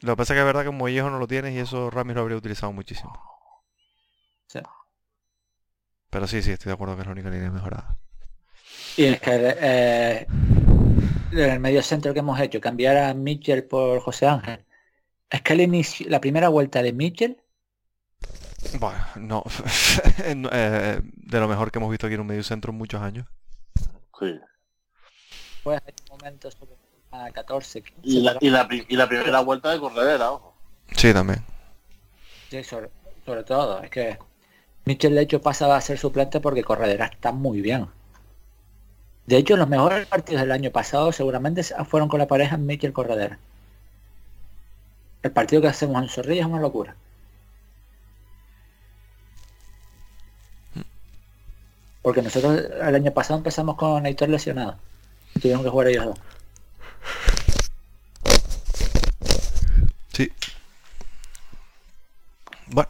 Lo 0.00 0.12
que 0.12 0.16
pasa 0.16 0.32
es 0.32 0.36
que 0.36 0.40
es 0.40 0.46
verdad 0.46 0.62
que 0.62 0.68
un 0.68 0.76
Mollejo 0.76 1.10
no 1.10 1.18
lo 1.18 1.26
tienes 1.26 1.54
y 1.54 1.58
eso 1.58 1.90
Ramis 1.90 2.14
lo 2.14 2.22
habría 2.22 2.36
utilizado 2.36 2.72
muchísimo. 2.72 3.12
Sí. 4.46 4.60
Pero 6.10 6.26
sí, 6.26 6.42
sí, 6.42 6.52
estoy 6.52 6.70
de 6.70 6.74
acuerdo 6.74 6.94
que 6.94 7.02
es 7.02 7.06
la 7.06 7.12
única 7.12 7.30
línea 7.30 7.50
mejorada. 7.50 7.98
Y 8.96 9.04
es 9.04 9.20
que 9.20 9.56
eh, 9.60 10.26
en 11.32 11.50
el 11.50 11.60
medio 11.60 11.82
centro 11.82 12.12
que 12.12 12.20
hemos 12.20 12.38
hecho, 12.40 12.60
cambiar 12.60 12.96
a 12.96 13.14
Mitchell 13.14 13.64
por 13.64 14.00
José 14.00 14.26
Ángel. 14.26 14.64
Es 15.30 15.42
que 15.42 15.52
el 15.52 15.60
inicio, 15.60 16.08
la 16.08 16.20
primera 16.20 16.48
vuelta 16.48 16.82
de 16.82 16.92
Mitchell. 16.92 17.42
Bueno, 18.78 18.98
no. 19.16 19.44
Eh, 20.50 21.00
de 21.02 21.40
lo 21.40 21.48
mejor 21.48 21.70
que 21.70 21.78
hemos 21.78 21.90
visto 21.90 22.06
aquí 22.06 22.14
en 22.14 22.20
un 22.20 22.26
medio 22.26 22.42
centro 22.42 22.72
en 22.72 22.78
muchos 22.78 23.00
años. 23.00 23.26
Sí. 24.18 24.38
Pues 25.62 25.80
hay 25.86 25.94
momentos 26.10 26.56
a 27.10 27.30
14, 27.30 27.82
y, 28.02 28.20
la, 28.20 28.36
y, 28.40 28.50
la, 28.50 29.08
primera 29.08 29.40
vuelta 29.40 29.70
de 29.70 29.80
Corredera, 29.80 30.32
ojo. 30.32 30.54
Sí, 30.94 31.12
también. 31.12 31.42
Sí, 32.50 32.62
sobre, 32.64 32.90
sobre 33.24 33.44
todo. 33.44 33.82
Es 33.82 33.90
que 33.90 34.18
Mitchell 34.84 35.14
de 35.14 35.22
hecho 35.22 35.40
pasaba 35.40 35.76
a 35.76 35.80
ser 35.80 35.98
suplente 35.98 36.40
porque 36.40 36.64
Corredera 36.64 37.06
está 37.06 37.32
muy 37.32 37.60
bien. 37.60 37.88
De 39.28 39.36
hecho, 39.36 39.58
los 39.58 39.68
mejores 39.68 40.06
partidos 40.06 40.40
del 40.40 40.52
año 40.52 40.70
pasado 40.70 41.12
seguramente 41.12 41.62
fueron 41.62 42.08
con 42.08 42.18
la 42.18 42.26
pareja 42.26 42.56
Mikel 42.56 42.94
Corredera. 42.94 43.38
El 45.22 45.32
partido 45.32 45.60
que 45.60 45.68
hacemos 45.68 46.02
en 46.02 46.08
Zorrilla 46.08 46.40
es 46.40 46.46
una 46.46 46.60
locura. 46.60 46.96
Porque 52.00 52.22
nosotros 52.22 52.58
el 52.80 52.94
año 52.94 53.12
pasado 53.12 53.36
empezamos 53.36 53.76
con 53.76 54.06
Heitor 54.06 54.30
lesionado. 54.30 54.78
Tuvieron 55.34 55.62
que 55.62 55.68
jugar 55.68 55.88
ellos 55.88 56.06
dos. 56.06 56.18
Sí. 60.14 60.32
Bueno, 62.68 62.88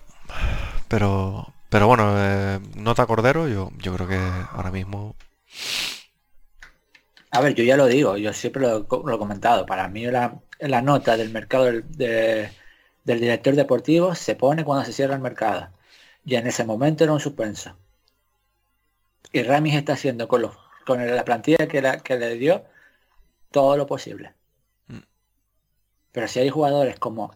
pero 0.86 1.52
pero 1.68 1.88
bueno, 1.88 2.14
eh, 2.16 2.60
nota 2.76 3.06
Cordero, 3.06 3.48
yo, 3.48 3.72
yo 3.78 3.92
creo 3.96 4.06
que 4.06 4.20
ahora 4.52 4.70
mismo 4.70 5.16
a 7.30 7.40
ver, 7.40 7.54
yo 7.54 7.64
ya 7.64 7.76
lo 7.76 7.86
digo, 7.86 8.16
yo 8.16 8.32
siempre 8.32 8.62
lo, 8.62 8.78
he 8.80 9.18
comentado. 9.18 9.66
Para 9.66 9.88
mí 9.88 10.06
la, 10.06 10.40
la 10.60 10.82
nota 10.82 11.16
del 11.16 11.30
mercado 11.30 11.64
del, 11.64 11.84
del 13.04 13.20
director 13.20 13.54
deportivo 13.54 14.14
se 14.14 14.36
pone 14.36 14.64
cuando 14.64 14.84
se 14.84 14.92
cierra 14.92 15.14
el 15.14 15.20
mercado. 15.20 15.68
Y 16.24 16.36
en 16.36 16.46
ese 16.46 16.64
momento 16.64 17.04
era 17.04 17.12
un 17.12 17.20
suspenso. 17.20 17.76
Y 19.32 19.42
Ramis 19.42 19.74
está 19.74 19.94
haciendo 19.94 20.28
con, 20.28 20.42
los, 20.42 20.56
con 20.86 21.04
la 21.06 21.24
plantilla 21.24 21.66
que, 21.68 21.82
la, 21.82 22.00
que 22.00 22.16
le 22.16 22.34
dio 22.36 22.64
todo 23.50 23.76
lo 23.76 23.86
posible. 23.86 24.34
Mm. 24.88 25.00
Pero 26.12 26.28
si 26.28 26.40
hay 26.40 26.50
jugadores 26.50 26.98
como 26.98 27.32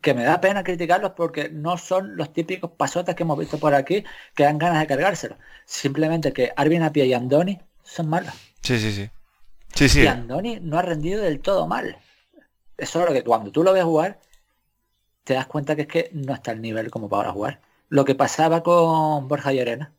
que 0.00 0.14
me 0.14 0.24
da 0.24 0.40
pena 0.40 0.64
criticarlos 0.64 1.12
porque 1.12 1.50
no 1.50 1.76
son 1.76 2.16
los 2.16 2.32
típicos 2.32 2.70
pasotas 2.72 3.14
que 3.14 3.24
hemos 3.24 3.38
visto 3.38 3.58
por 3.58 3.74
aquí 3.74 4.04
que 4.34 4.44
dan 4.44 4.58
ganas 4.58 4.80
de 4.80 4.86
cargárselos. 4.86 5.38
Simplemente 5.66 6.32
que 6.32 6.52
Arvin 6.56 6.82
Apia 6.82 7.04
y 7.04 7.12
Andoni 7.14 7.60
son 7.82 8.08
malos. 8.08 8.34
Sí, 8.62 8.78
sí, 8.78 8.92
sí. 8.92 9.10
Sí, 9.74 9.88
sí. 9.88 10.02
Y 10.02 10.06
Andoni 10.06 10.60
no 10.60 10.78
ha 10.78 10.82
rendido 10.82 11.22
del 11.22 11.40
todo 11.40 11.66
mal. 11.66 11.98
Eso 12.76 13.00
es 13.00 13.06
lo 13.08 13.12
que 13.12 13.24
cuando 13.24 13.50
tú 13.50 13.62
lo 13.62 13.72
ves 13.72 13.84
jugar, 13.84 14.20
te 15.24 15.34
das 15.34 15.46
cuenta 15.46 15.76
que 15.76 15.82
es 15.82 15.88
que 15.88 16.10
no 16.12 16.34
está 16.34 16.50
al 16.52 16.60
nivel 16.60 16.90
como 16.90 17.08
para 17.08 17.32
jugar. 17.32 17.60
Lo 17.88 18.04
que 18.04 18.14
pasaba 18.14 18.62
con 18.62 19.28
Borja 19.28 19.52
y 19.52 19.60
Arena. 19.60 19.92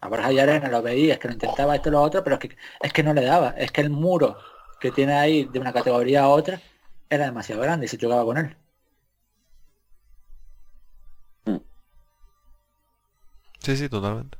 A 0.00 0.08
Borja 0.08 0.32
y 0.32 0.38
Arena 0.38 0.68
lo 0.68 0.82
veía, 0.82 1.14
es 1.14 1.20
que 1.20 1.28
lo 1.28 1.34
intentaba 1.34 1.74
esto 1.74 1.88
y 1.90 1.92
lo 1.92 2.00
otro, 2.00 2.24
pero 2.24 2.36
es 2.36 2.40
que, 2.40 2.56
es 2.80 2.92
que 2.92 3.02
no 3.02 3.12
le 3.12 3.22
daba. 3.22 3.50
Es 3.50 3.70
que 3.72 3.80
el 3.80 3.90
muro 3.90 4.36
que 4.80 4.90
tiene 4.90 5.14
ahí 5.14 5.44
de 5.44 5.58
una 5.58 5.72
categoría 5.72 6.22
a 6.22 6.28
otra 6.28 6.60
era 7.10 7.26
demasiado 7.26 7.60
grande 7.62 7.86
y 7.86 7.88
se 7.88 7.98
chocaba 7.98 8.24
con 8.24 8.38
él. 8.38 8.56
Sí, 13.58 13.76
sí, 13.76 13.88
totalmente. 13.88 14.39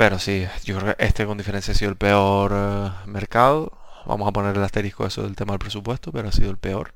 Pero 0.00 0.18
sí, 0.18 0.46
yo 0.64 0.78
creo 0.78 0.96
que 0.96 1.04
este 1.04 1.26
con 1.26 1.36
diferencia 1.36 1.74
ha 1.74 1.76
sido 1.76 1.90
el 1.90 1.96
peor 1.98 2.52
eh, 2.54 2.90
mercado. 3.04 3.76
Vamos 4.06 4.26
a 4.26 4.32
poner 4.32 4.56
el 4.56 4.64
asterisco 4.64 5.04
eso 5.04 5.24
del 5.24 5.36
tema 5.36 5.52
del 5.52 5.58
presupuesto, 5.58 6.10
pero 6.10 6.30
ha 6.30 6.32
sido 6.32 6.50
el 6.50 6.56
peor. 6.56 6.94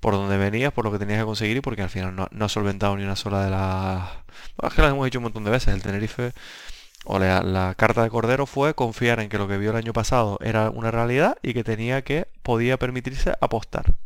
Por 0.00 0.14
donde 0.14 0.38
venías, 0.38 0.72
por 0.72 0.86
lo 0.86 0.90
que 0.90 0.98
tenías 0.98 1.18
que 1.18 1.26
conseguir 1.26 1.58
y 1.58 1.60
porque 1.60 1.82
al 1.82 1.90
final 1.90 2.16
no, 2.16 2.44
ha 2.46 2.48
solventado 2.48 2.96
ni 2.96 3.04
una 3.04 3.14
sola 3.14 3.44
de 3.44 3.50
las... 3.50 4.08
Bueno, 4.56 4.68
es 4.70 4.74
que 4.74 4.80
lo 4.80 4.88
hemos 4.88 5.04
dicho 5.04 5.18
un 5.18 5.24
montón 5.24 5.44
de 5.44 5.50
veces. 5.50 5.74
El 5.74 5.82
Tenerife 5.82 6.32
o 7.04 7.18
la, 7.18 7.42
la, 7.42 7.74
carta 7.74 8.04
de 8.04 8.08
Cordero 8.08 8.46
fue 8.46 8.72
confiar 8.72 9.20
en 9.20 9.28
que 9.28 9.36
lo 9.36 9.46
que 9.46 9.58
vio 9.58 9.72
el 9.72 9.76
año 9.76 9.92
pasado 9.92 10.38
era 10.42 10.70
una 10.70 10.90
realidad 10.90 11.36
y 11.42 11.52
que 11.52 11.62
tenía 11.62 12.00
que, 12.04 12.26
podía 12.42 12.78
permitirse 12.78 13.34
apostar. 13.42 13.96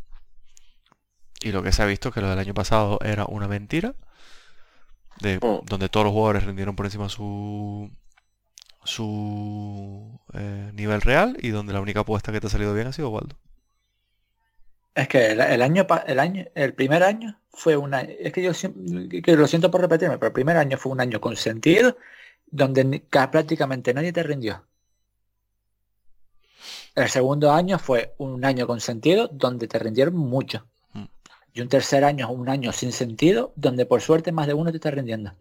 Y 1.41 1.53
lo 1.53 1.63
que 1.63 1.71
se 1.71 1.85
ha 1.85 1.87
visto 1.87 2.09
es 2.09 2.15
que 2.17 2.21
lo 2.21 2.31
del 2.31 2.41
año 2.41 2.53
pasado 2.53 2.99
era 3.05 3.27
una 3.27 3.47
mentira 3.47 3.95
Mm. 5.23 5.66
donde 5.66 5.89
todos 5.89 6.05
los 6.05 6.12
jugadores 6.12 6.45
rindieron 6.45 6.77
por 6.77 6.87
encima 6.87 7.09
su 7.09 7.91
su 8.85 10.18
eh, 10.33 10.70
nivel 10.75 11.01
real 11.01 11.37
y 11.41 11.51
donde 11.51 11.73
la 11.73 11.81
única 11.81 12.01
apuesta 12.01 12.33
que 12.33 12.41
te 12.41 12.49
ha 12.49 12.51
salido 12.51 12.75
bien 12.75 12.89
ha 12.89 12.93
sido 12.93 13.11
Waldo. 13.11 13.37
Es 14.95 15.09
que 15.09 15.33
el, 15.33 15.41
año 15.62 15.87
el 16.07 16.18
año 16.18 16.45
el 16.55 16.75
primer 16.75 17.03
año 17.03 17.41
fue 17.51 17.77
un 17.77 17.95
año, 17.95 18.11
es 18.18 18.33
que 18.33 18.43
yo 18.43 18.53
que 19.23 19.37
lo 19.37 19.47
siento 19.47 19.70
por 19.70 19.81
repetirme, 19.81 20.18
pero 20.18 20.29
el 20.29 20.33
primer 20.33 20.57
año 20.57 20.77
fue 20.77 20.93
un 20.93 21.01
año 21.01 21.20
consentido 21.20 21.97
donde 22.47 23.03
prácticamente 23.11 23.95
nadie 23.95 24.12
te 24.12 24.23
rindió. 24.23 24.64
El 26.95 27.09
segundo 27.09 27.53
año 27.53 27.79
fue 27.79 28.14
un 28.18 28.45
año 28.45 28.66
con 28.66 28.81
sentido 28.81 29.29
donde 29.29 29.66
te 29.66 29.79
rindieron 29.79 30.14
mucho. 30.14 30.66
Y 31.55 31.61
un 31.61 31.69
tercer 31.69 32.05
año 32.05 32.27
es 32.31 32.33
un 32.37 32.49
año 32.49 32.73
sin 32.73 32.93
sentido 32.93 33.53
donde 33.57 33.85
por 33.87 34.01
suerte 34.01 34.33
más 34.33 34.47
de 34.47 34.55
uno 34.55 34.71
te 34.71 34.79
está 34.79 34.91
rindiendo. 34.91 35.35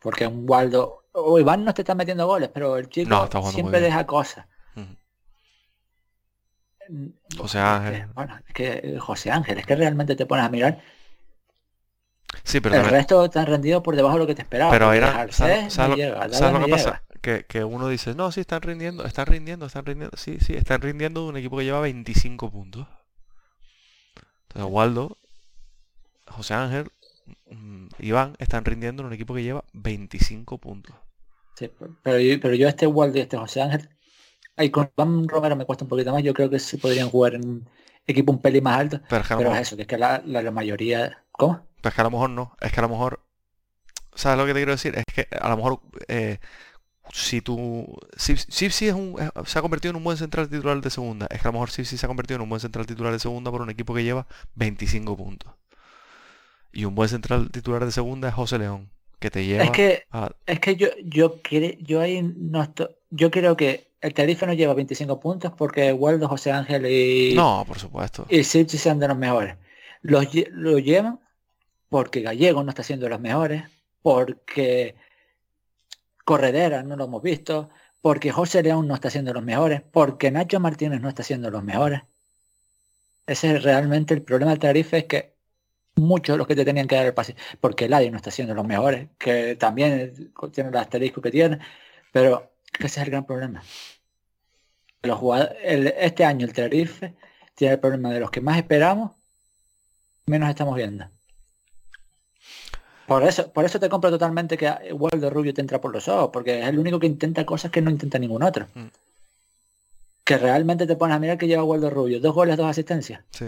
Porque 0.00 0.26
un 0.26 0.44
Waldo 0.48 1.04
o 1.12 1.38
Iván 1.38 1.64
no 1.64 1.72
te 1.72 1.82
está 1.82 1.94
metiendo 1.94 2.26
goles, 2.26 2.50
pero 2.52 2.76
el 2.76 2.88
chico 2.88 3.08
No, 3.08 3.24
está 3.24 3.42
siempre 3.42 3.80
deja 3.80 4.06
cosas. 4.06 4.46
Mm, 6.88 7.06
José 7.38 7.58
Ángel. 7.58 7.94
eh, 7.94 8.08
Bueno, 8.14 8.38
es 8.46 8.54
que 8.54 8.80
eh, 8.84 8.98
José 8.98 9.30
Ángel, 9.30 9.58
es 9.58 9.66
que 9.66 9.74
realmente 9.76 10.14
te 10.14 10.26
pones 10.26 10.44
a 10.44 10.48
mirar. 10.48 10.80
Sí, 12.44 12.60
pero 12.60 12.74
el 12.76 12.82
también- 12.82 13.00
resto 13.00 13.28
te 13.30 13.38
han 13.38 13.46
rendido 13.46 13.82
por 13.82 13.96
debajo 13.96 14.14
de 14.16 14.20
lo 14.20 14.26
que 14.26 14.34
te 14.34 14.42
esperaba. 14.42 14.70
Pero 14.70 14.92
era, 14.92 15.10
Garcés 15.10 15.36
¿sabes, 15.36 15.72
sabes 15.72 15.76
no 15.90 15.96
lo, 15.96 15.96
llega, 15.96 16.16
sabes 16.20 16.40
David 16.40 16.52
lo 16.52 16.58
no 16.60 16.66
que 16.66 16.70
pasa? 16.72 17.02
Que, 17.22 17.44
que 17.46 17.64
uno 17.64 17.88
dice, 17.88 18.14
no, 18.14 18.30
sí, 18.30 18.40
están 18.40 18.62
rindiendo, 18.62 19.04
están 19.04 19.26
rindiendo, 19.26 19.66
están 19.66 19.84
rindiendo. 19.84 20.16
Sí, 20.16 20.38
sí, 20.40 20.52
están 20.54 20.80
rindiendo 20.80 21.22
de 21.24 21.28
un 21.30 21.36
equipo 21.38 21.56
que 21.56 21.64
lleva 21.64 21.80
25 21.80 22.50
puntos. 22.52 22.86
Entonces, 24.56 24.72
Waldo, 24.74 25.16
José 26.28 26.54
Ángel, 26.54 26.92
mm, 27.50 27.88
Iván 28.00 28.36
están 28.38 28.64
rindiendo 28.64 29.02
en 29.02 29.08
un 29.08 29.12
equipo 29.14 29.34
que 29.34 29.42
lleva 29.44 29.64
25 29.72 30.58
puntos. 30.58 30.96
Sí, 31.54 31.70
pero, 32.02 32.18
yo, 32.20 32.40
pero 32.40 32.54
yo 32.54 32.68
este 32.68 32.86
Waldo 32.86 33.18
y 33.18 33.22
este 33.22 33.36
José 33.38 33.62
Ángel, 33.62 33.88
ahí 34.56 34.70
con 34.70 34.90
Iván 34.96 35.28
Romero 35.28 35.56
me 35.56 35.66
cuesta 35.66 35.84
un 35.84 35.88
poquito 35.90 36.12
más. 36.12 36.22
Yo 36.24 36.34
creo 36.34 36.50
que 36.50 36.58
sí 36.60 36.78
podrían 36.78 37.10
jugar 37.10 37.34
en 37.36 37.48
un 37.48 37.70
equipo 38.06 38.32
un 38.32 38.42
pelín 38.42 38.64
más 38.64 38.78
alto. 38.80 39.00
Pero 39.08 39.22
es 39.22 39.26
que 39.28 39.34
a 39.34 39.36
lo 39.36 39.42
Pero 39.42 39.50
mejor, 39.50 39.60
es 39.60 39.62
eso, 39.62 39.76
que 39.76 39.82
es 39.82 39.88
que 39.88 39.98
la, 39.98 40.22
la- 40.26 40.42
la 40.42 40.50
mayoría... 40.52 41.24
¿Cómo? 41.32 41.66
pero 41.80 41.88
es 41.90 41.94
que 41.94 42.00
a 42.00 42.04
lo 42.04 42.10
mejor 42.10 42.30
no. 42.30 42.56
Es 42.60 42.72
que 42.72 42.80
a 42.80 42.82
lo 42.82 42.88
mejor, 42.88 43.20
¿sabes 44.14 44.38
lo 44.38 44.46
que 44.46 44.54
te 44.54 44.60
quiero 44.60 44.72
decir? 44.72 44.96
Es 44.96 45.04
que 45.14 45.28
a 45.38 45.48
lo 45.50 45.56
mejor 45.56 45.80
eh, 46.08 46.38
si 47.12 47.40
tú, 47.40 47.96
sí 48.16 48.34
es 48.86 48.94
un, 48.94 49.16
es- 49.20 49.50
se 49.50 49.58
ha 49.58 49.62
convertido 49.62 49.90
en 49.90 49.96
un 49.96 50.04
buen 50.04 50.16
central 50.16 50.48
titular 50.48 50.80
de 50.80 50.90
segunda. 50.90 51.26
Es 51.30 51.40
que 51.40 51.48
a 51.48 51.50
lo 51.50 51.54
mejor 51.54 51.70
sí 51.70 51.84
se 51.84 52.04
ha 52.04 52.08
convertido 52.08 52.36
en 52.36 52.42
un 52.42 52.48
buen 52.48 52.60
central 52.60 52.86
titular 52.86 53.12
de 53.12 53.18
segunda 53.18 53.50
por 53.50 53.62
un 53.62 53.70
equipo 53.70 53.94
que 53.94 54.04
lleva 54.04 54.26
25 54.54 55.16
puntos. 55.16 55.52
Y 56.72 56.84
un 56.84 56.94
buen 56.94 57.08
central 57.08 57.50
titular 57.50 57.84
de 57.84 57.92
segunda 57.92 58.28
es 58.28 58.34
José 58.34 58.58
León, 58.58 58.90
que 59.18 59.30
te 59.30 59.44
lleva 59.46 59.64
Es 59.64 59.70
que 59.70 60.04
a... 60.10 60.30
Es 60.46 60.60
que 60.60 60.76
yo 60.76 60.88
yo 61.04 61.42
cre- 61.42 61.78
yo 61.80 62.00
ahí 62.00 62.22
no 62.22 62.62
estoy, 62.62 62.88
yo 63.10 63.30
creo 63.30 63.56
que 63.56 63.86
el 64.02 64.12
Tarifa 64.12 64.46
no 64.46 64.52
lleva 64.52 64.74
25 64.74 65.18
puntos 65.18 65.52
porque 65.56 65.92
Waldo, 65.92 66.28
José 66.28 66.52
Ángel 66.52 66.86
y, 66.86 67.34
No, 67.34 67.64
por 67.66 67.78
supuesto. 67.78 68.26
y 68.28 68.44
Sirchi 68.44 68.76
sean 68.78 68.98
de 68.98 69.08
los 69.08 69.16
mejores. 69.16 69.56
Los, 70.02 70.26
lo 70.52 70.78
llevan 70.78 71.18
porque 71.88 72.20
Gallego 72.20 72.62
no 72.62 72.70
está 72.70 72.82
siendo 72.82 73.08
los 73.08 73.20
mejores, 73.20 73.64
porque 74.02 74.94
Corredera 76.26 76.82
no 76.82 76.96
lo 76.96 77.04
hemos 77.04 77.22
visto, 77.22 77.70
porque 78.00 78.32
José 78.32 78.60
León 78.60 78.88
no 78.88 78.94
está 78.94 79.10
siendo 79.10 79.32
los 79.32 79.44
mejores, 79.44 79.80
porque 79.80 80.32
Nacho 80.32 80.58
Martínez 80.58 81.00
no 81.00 81.08
está 81.08 81.22
siendo 81.22 81.52
los 81.52 81.62
mejores. 81.62 82.02
Ese 83.28 83.54
es 83.54 83.62
realmente 83.62 84.12
el 84.12 84.22
problema 84.22 84.50
del 84.50 84.58
Tarifa, 84.58 84.96
es 84.96 85.04
que 85.04 85.36
muchos 85.94 86.34
de 86.34 86.38
los 86.38 86.48
que 86.48 86.56
te 86.56 86.64
tenían 86.64 86.88
que 86.88 86.96
dar 86.96 87.06
el 87.06 87.14
pase, 87.14 87.36
porque 87.60 87.84
Eladio 87.84 88.10
no 88.10 88.16
está 88.16 88.32
siendo 88.32 88.54
los 88.54 88.66
mejores, 88.66 89.08
que 89.18 89.54
también 89.54 90.32
tiene 90.52 90.70
el 90.70 90.76
asterisco 90.76 91.22
que 91.22 91.30
tiene, 91.30 91.60
pero 92.12 92.54
ese 92.80 92.86
es 92.86 93.06
el 93.06 93.10
gran 93.10 93.24
problema. 93.24 93.62
Los 95.02 95.18
jugadores, 95.18 95.56
el- 95.62 95.94
este 95.96 96.24
año 96.24 96.44
el 96.44 96.52
Tenerife 96.52 97.14
tiene 97.54 97.74
el 97.74 97.80
problema 97.80 98.12
de 98.12 98.18
los 98.18 98.32
que 98.32 98.40
más 98.40 98.56
esperamos, 98.56 99.12
menos 100.26 100.50
estamos 100.50 100.74
viendo. 100.74 101.08
Por 103.06 103.22
eso, 103.22 103.52
por 103.52 103.64
eso 103.64 103.78
te 103.78 103.88
compro 103.88 104.10
totalmente 104.10 104.56
que 104.58 104.68
Waldo 104.92 105.30
Rubio 105.30 105.54
te 105.54 105.60
entra 105.60 105.80
por 105.80 105.92
los 105.92 106.08
ojos, 106.08 106.30
porque 106.32 106.60
es 106.60 106.66
el 106.66 106.78
único 106.78 106.98
que 106.98 107.06
intenta 107.06 107.46
cosas 107.46 107.70
que 107.70 107.80
no 107.80 107.90
intenta 107.90 108.18
ningún 108.18 108.42
otro. 108.42 108.66
Mm. 108.74 108.86
Que 110.24 110.36
realmente 110.38 110.86
te 110.86 110.96
pones 110.96 111.14
a 111.16 111.20
mirar 111.20 111.38
que 111.38 111.46
lleva 111.46 111.62
Waldo 111.62 111.88
Rubio, 111.88 112.20
dos 112.20 112.34
goles, 112.34 112.56
dos 112.56 112.66
asistencias. 112.66 113.22
Sí. 113.30 113.46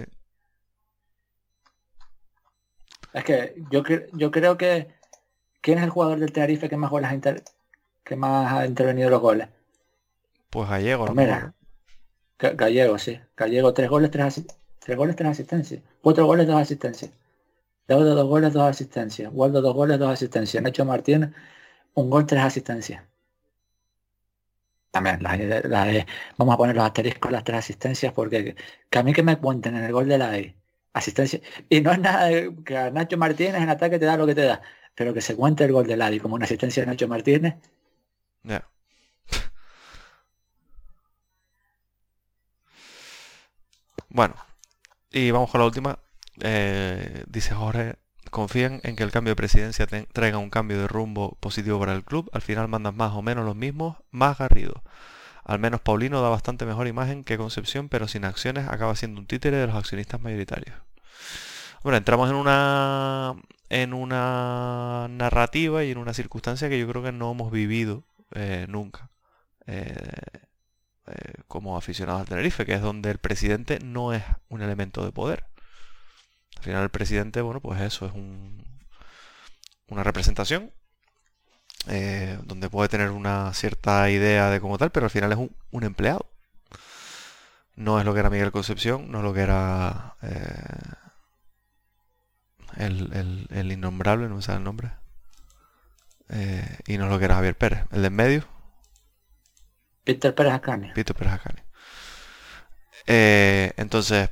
Es 3.13 3.25
que 3.25 3.55
yo, 3.71 3.83
yo 4.13 4.31
creo 4.31 4.57
que 4.57 4.89
¿quién 5.61 5.79
es 5.79 5.85
el 5.85 5.91
jugador 5.91 6.21
del 6.21 6.33
Tenerife 6.33 6.69
que 6.69 6.77
más 6.77 6.91
goles 6.91 7.11
ha 7.11 7.15
inter- 7.15 7.43
que 8.05 8.17
más 8.17 8.53
ha 8.53 8.67
intervenido 8.67 9.09
en 9.09 9.13
los 9.13 9.21
goles? 9.21 9.49
Pues 10.51 10.69
Gallego, 10.69 11.07
Pues 11.07 11.17
mira, 11.17 11.53
Gallego, 12.39 12.99
sí. 12.99 13.19
Gallego, 13.37 13.75
tres 13.75 13.91
goles, 13.91 14.11
tres, 14.11 14.25
asi- 14.27 14.47
tres 14.79 14.97
goles, 14.97 15.17
tres 15.17 15.31
asistencias. 15.31 15.83
Cuatro 16.01 16.27
goles, 16.27 16.47
dos 16.47 16.57
asistencias. 16.61 17.11
Daudo, 17.89 18.15
dos 18.15 18.29
goles, 18.29 18.53
dos 18.53 18.63
asistencias. 18.63 19.31
Waldo, 19.35 19.61
dos 19.61 19.75
goles, 19.75 19.99
dos 19.99 20.11
asistencias. 20.13 20.63
Nacho 20.63 20.85
Martínez, 20.85 21.31
un 21.95 22.11
gol, 22.11 22.27
tres 22.27 22.43
asistencias. 22.45 23.05
También, 24.91 25.19
de- 25.21 25.63
las 25.69 25.87
de- 25.87 26.07
vamos 26.39 26.55
a 26.55 26.59
poner 26.59 26.75
los 26.77 26.85
asteriscos, 26.85 27.31
las 27.31 27.45
tres 27.45 27.59
asistencias, 27.59 28.13
porque 28.13 28.57
que 28.91 28.99
a 28.99 29.03
mí 29.03 29.13
que 29.13 29.23
me 29.23 29.37
cuenten 29.39 29.77
en 29.77 29.85
el 29.85 29.93
gol 29.93 30.09
de 30.09 30.19
la 30.19 30.37
E, 30.39 30.57
asistencia. 30.95 31.41
Y 31.69 31.81
no 31.83 31.93
es 31.93 31.99
nada 32.01 32.25
de- 32.27 32.55
que 32.65 32.77
a 32.77 32.91
Nacho 32.91 33.17
Martínez 33.19 33.57
en 33.63 33.69
ataque 33.69 33.99
te 33.99 34.07
da 34.07 34.17
lo 34.17 34.27
que 34.27 34.35
te 34.35 34.43
da, 34.43 34.63
pero 34.95 35.13
que 35.15 35.21
se 35.21 35.37
cuente 35.37 35.65
el 35.65 35.73
gol 35.73 35.87
de 35.87 35.97
la 35.97 36.11
E 36.11 36.21
como 36.21 36.35
una 36.37 36.45
asistencia 36.47 36.83
de 36.83 36.87
Nacho 36.89 37.07
Martínez, 37.09 37.55
Ya. 38.45 38.69
Bueno, 44.11 44.35
y 45.13 45.31
vamos 45.31 45.51
con 45.51 45.61
la 45.61 45.67
última. 45.67 45.99
Eh, 46.41 47.25
dice 47.29 47.55
Jorge, 47.55 47.97
confían 48.31 48.81
en 48.85 48.97
que 48.97 49.03
el 49.03 49.11
cambio 49.11 49.33
de 49.33 49.37
presidencia 49.37 49.87
traiga 49.87 50.39
un 50.39 50.51
cambio 50.51 50.79
de 50.79 50.89
rumbo 50.89 51.37
positivo 51.41 51.79
para 51.79 51.95
el 51.95 52.05
club. 52.05 52.31
Al 52.33 52.43
final 52.43 52.69
mandan 52.69 52.97
más 52.97 53.13
o 53.13 53.23
menos 53.23 53.45
los 53.45 53.57
mismos, 53.57 53.97
más 54.11 54.39
Garrido. 54.39 54.83
Al 55.45 55.59
menos 55.59 55.81
Paulino 55.81 56.21
da 56.23 56.29
bastante 56.29 56.67
mejor 56.67 56.87
imagen 56.89 57.25
que 57.25 57.39
Concepción, 57.39 57.89
pero 57.89 58.09
sin 58.09 58.25
acciones 58.25 58.69
acaba 58.69 58.95
siendo 58.97 59.21
un 59.21 59.27
títere 59.27 59.57
de 59.57 59.67
los 59.67 59.77
accionistas 59.77 60.21
mayoritarios. 60.21 60.77
Bueno, 61.83 61.97
entramos 61.97 62.29
en 62.31 62.37
una 62.37 63.35
en 63.71 63.93
una 63.95 65.09
narrativa 65.11 65.85
y 65.85 65.91
en 65.91 65.99
una 65.99 66.15
circunstancia 66.15 66.69
que 66.69 66.79
yo 66.79 66.89
creo 66.89 67.03
que 67.03 67.13
no 67.13 67.31
hemos 67.33 67.53
vivido 67.53 68.05
eh, 68.35 68.67
nunca 68.69 69.11
eh, 69.67 71.43
como 71.47 71.77
aficionados 71.77 72.23
al 72.23 72.29
Tenerife, 72.29 72.67
que 72.67 72.75
es 72.75 72.83
donde 72.83 73.11
el 73.11 73.19
presidente 73.19 73.79
no 73.81 74.13
es 74.13 74.23
un 74.49 74.63
elemento 74.63 75.05
de 75.05 75.13
poder. 75.13 75.45
Al 76.59 76.63
final 76.65 76.83
el 76.83 76.91
presidente, 76.91 77.41
bueno, 77.41 77.61
pues 77.61 77.81
eso 77.81 78.07
es 78.07 78.13
un, 78.13 78.63
una 79.89 80.05
representación 80.05 80.71
eh, 81.89 82.39
donde 82.45 82.69
puede 82.71 82.89
tener 82.89 83.11
una 83.11 83.53
cierta 83.55 84.11
idea 84.11 84.51
de 84.51 84.61
como 84.61 84.79
tal, 84.79 84.91
pero 84.91 85.07
al 85.07 85.11
final 85.11 85.33
es 85.33 85.39
un, 85.39 85.55
un 85.71 85.85
empleado. 85.85 86.27
No 87.77 87.99
es 87.99 88.05
lo 88.05 88.13
que 88.13 88.21
era 88.21 88.31
Miguel 88.31 88.53
Concepción, 88.53 89.11
no 89.11 89.19
es 89.19 89.25
lo 89.25 89.33
que 89.33 89.41
era 89.41 90.17
eh, 90.23 90.95
el, 92.79 93.13
el- 93.13 93.47
el 93.51 93.73
innombrable, 93.73 94.27
no 94.29 94.37
me 94.37 94.43
sale 94.43 94.57
el 94.59 94.65
nombre. 94.65 94.93
Eh, 96.31 96.79
y 96.87 96.97
no 96.99 97.05
es 97.05 97.11
lo 97.11 97.19
que 97.19 97.25
era 97.27 97.35
Javier 97.37 97.57
Pérez. 97.57 97.85
El 97.91 98.03
de 98.03 98.09
en 98.09 98.15
medio, 98.17 98.45
Víctor 100.07 100.35
Pérez 100.35 100.55
Ascani. 100.55 100.89
Víctor 100.95 101.17
Pérez 101.17 101.33
entonces, 103.77 104.31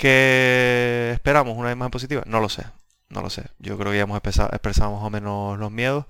¿qué 0.00 1.10
esperamos? 1.12 1.56
¿Una 1.58 1.72
imagen 1.72 1.90
positiva? 1.90 2.22
No 2.26 2.40
lo 2.40 2.48
sé, 2.48 2.64
no 3.10 3.20
lo 3.22 3.28
sé. 3.30 3.50
Yo 3.58 3.76
creo 3.78 3.92
que 3.92 3.98
ya 3.98 4.04
hemos 4.04 4.16
expresado, 4.16 4.92
más 4.92 5.04
o 5.04 5.10
menos 5.10 5.58
los 5.58 5.70
miedos. 5.70 6.06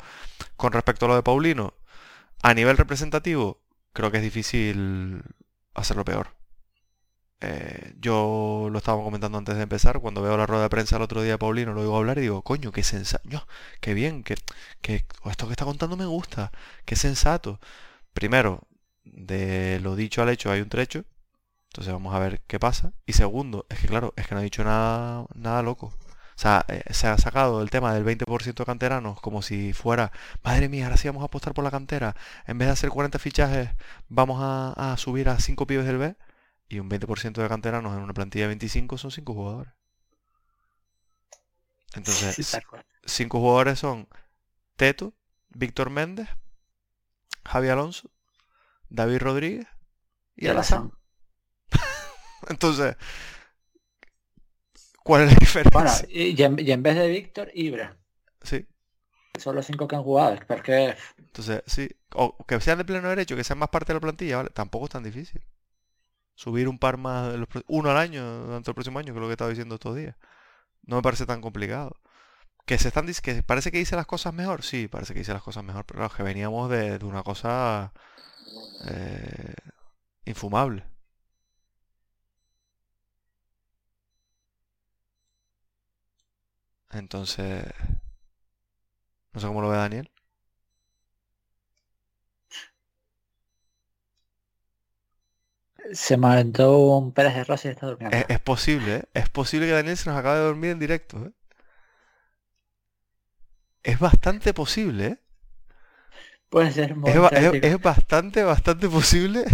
Con 0.56 0.72
respecto 0.72 1.06
a 1.06 1.08
lo 1.08 1.16
de 1.16 1.22
Paulino, 1.24 1.74
a 2.42 2.54
nivel 2.54 2.76
representativo, 2.76 3.62
creo 3.92 4.10
que 4.12 4.18
es 4.18 4.22
difícil 4.24 5.22
hacerlo 5.74 6.04
peor. 6.04 6.28
Eh, 7.40 7.94
yo 7.98 8.68
lo 8.70 8.78
estaba 8.78 9.02
comentando 9.02 9.38
antes 9.38 9.56
de 9.56 9.62
empezar, 9.62 10.00
cuando 10.00 10.22
veo 10.22 10.36
la 10.36 10.46
rueda 10.46 10.64
de 10.64 10.68
prensa 10.70 10.96
el 10.96 11.02
otro 11.02 11.22
día 11.22 11.32
de 11.32 11.38
Paulino, 11.38 11.72
lo 11.72 11.80
oigo 11.80 11.96
hablar 11.96 12.18
y 12.18 12.22
digo, 12.22 12.42
coño, 12.42 12.70
qué 12.72 12.82
sensato, 12.84 13.46
qué 13.80 13.94
bien, 13.94 14.22
que, 14.22 14.36
que 14.82 15.06
esto 15.24 15.46
que 15.46 15.52
está 15.52 15.64
contando 15.64 15.96
me 15.96 16.06
gusta, 16.06 16.52
qué 16.84 16.96
sensato. 16.96 17.58
Primero, 18.12 18.68
de 19.04 19.80
lo 19.80 19.96
dicho 19.96 20.22
al 20.22 20.28
hecho 20.30 20.50
hay 20.52 20.60
un 20.60 20.68
trecho, 20.68 21.04
entonces 21.70 21.92
vamos 21.92 22.14
a 22.14 22.18
ver 22.18 22.40
qué 22.46 22.58
pasa. 22.60 22.92
Y 23.06 23.12
segundo, 23.14 23.66
es 23.68 23.78
que 23.80 23.86
claro, 23.88 24.12
es 24.16 24.26
que 24.26 24.34
no 24.34 24.40
ha 24.40 24.44
dicho 24.44 24.64
nada, 24.64 25.26
nada 25.34 25.62
loco. 25.62 25.86
O 25.88 26.42
sea, 26.42 26.64
eh, 26.68 26.82
se 26.92 27.06
ha 27.06 27.18
sacado 27.18 27.62
el 27.62 27.70
tema 27.70 27.92
del 27.94 28.04
20% 28.04 28.64
de 28.64 28.66
canteranos 28.66 29.20
como 29.20 29.42
si 29.42 29.72
fuera, 29.74 30.10
madre 30.42 30.68
mía, 30.68 30.86
ahora 30.86 30.96
sí 30.96 31.08
vamos 31.08 31.22
a 31.22 31.26
apostar 31.26 31.54
por 31.54 31.64
la 31.64 31.70
cantera. 31.70 32.16
En 32.46 32.58
vez 32.58 32.68
de 32.68 32.72
hacer 32.72 32.90
40 32.90 33.18
fichajes, 33.18 33.70
vamos 34.08 34.38
a, 34.42 34.92
a 34.92 34.96
subir 34.96 35.28
a 35.28 35.38
5 35.38 35.66
pibes 35.66 35.86
del 35.86 35.98
B. 35.98 36.16
Y 36.68 36.78
un 36.80 36.88
20% 36.88 37.42
de 37.42 37.48
canteranos 37.48 37.94
en 37.96 38.02
una 38.02 38.14
plantilla 38.14 38.44
de 38.44 38.48
25 38.48 38.98
son 38.98 39.10
5 39.10 39.34
jugadores. 39.34 39.72
Entonces, 41.94 42.36
Sí, 42.36 42.44
tal 42.44 42.66
cual. 42.66 42.84
cinco 43.04 43.38
jugadores 43.40 43.78
son 43.78 44.08
Teto, 44.76 45.14
Víctor 45.50 45.90
Méndez, 45.90 46.28
Javi 47.44 47.68
Alonso, 47.68 48.10
David 48.90 49.20
Rodríguez 49.20 49.68
y. 50.36 50.48
Alazán. 50.48 50.92
Entonces, 52.50 52.96
¿cuál 55.02 55.22
es 55.22 55.32
la 55.32 55.38
diferencia? 55.38 55.70
Bueno, 55.72 55.90
y, 56.08 56.42
en, 56.42 56.58
y 56.58 56.70
en 56.72 56.82
vez 56.82 56.96
de 56.96 57.08
Víctor, 57.08 57.50
Ibra. 57.54 57.96
Sí. 58.42 58.66
son 59.38 59.56
los 59.56 59.66
cinco 59.66 59.86
que 59.88 59.96
han 59.96 60.02
jugado. 60.02 60.38
Porque 60.46 60.96
Entonces, 61.18 61.62
sí, 61.66 61.88
o 62.14 62.36
que 62.46 62.60
sean 62.60 62.78
de 62.78 62.84
pleno 62.84 63.08
derecho, 63.08 63.36
que 63.36 63.44
sean 63.44 63.58
más 63.58 63.68
parte 63.70 63.92
de 63.92 63.94
la 63.94 64.00
plantilla, 64.00 64.38
¿vale? 64.38 64.50
Tampoco 64.50 64.86
es 64.86 64.90
tan 64.90 65.02
difícil. 65.04 65.42
Subir 66.34 66.68
un 66.68 66.78
par 66.78 66.96
más, 66.96 67.32
de 67.32 67.38
los 67.38 67.48
pro- 67.48 67.62
uno 67.68 67.90
al 67.90 67.98
año 67.98 68.46
durante 68.46 68.70
el 68.70 68.74
próximo 68.74 68.98
año, 68.98 69.12
que 69.12 69.18
es 69.18 69.22
lo 69.22 69.26
que 69.28 69.32
estaba 69.32 69.50
diciendo 69.50 69.74
estos 69.76 69.96
días. 69.96 70.16
No 70.82 70.96
me 70.96 71.02
parece 71.02 71.26
tan 71.26 71.40
complicado. 71.40 71.96
Que 72.66 72.78
se 72.78 72.88
están 72.88 73.06
que 73.06 73.42
parece 73.42 73.72
que 73.72 73.80
hice 73.80 73.96
las 73.96 74.06
cosas 74.06 74.34
mejor, 74.34 74.62
sí, 74.62 74.88
parece 74.88 75.14
que 75.14 75.20
hice 75.20 75.32
las 75.32 75.42
cosas 75.42 75.64
mejor, 75.64 75.84
pero 75.86 75.98
claro, 76.00 76.14
que 76.14 76.22
veníamos 76.22 76.70
de, 76.70 76.98
de 76.98 77.04
una 77.04 77.22
cosa 77.22 77.92
eh, 78.86 79.54
infumable. 80.24 80.84
Entonces, 86.92 87.64
no 89.32 89.40
sé 89.40 89.46
cómo 89.48 89.60
lo 89.62 89.68
ve 89.70 89.76
Daniel. 89.76 90.10
se 95.92 96.16
mandó 96.16 96.96
un 96.98 97.12
Pérez 97.12 97.34
de 97.34 97.44
Rosa 97.44 97.68
y 97.68 97.70
está 97.72 97.86
durmiendo. 97.86 98.18
Es, 98.18 98.24
es 98.28 98.40
posible, 98.40 98.96
¿eh? 98.96 99.04
Es 99.14 99.28
posible 99.30 99.66
que 99.66 99.72
Daniel 99.72 99.96
se 99.96 100.10
nos 100.10 100.18
acabe 100.18 100.38
de 100.40 100.44
dormir 100.44 100.70
en 100.72 100.78
directo, 100.78 101.24
¿eh? 101.26 101.32
Es 103.82 103.98
bastante 103.98 104.54
posible, 104.54 105.06
¿eh? 105.06 105.18
Puede 106.48 106.72
ser 106.72 106.96
muy 106.96 107.12
Es, 107.12 107.52
es- 107.62 107.80
bastante, 107.82 108.42
bastante 108.44 108.88
posible. 108.88 109.44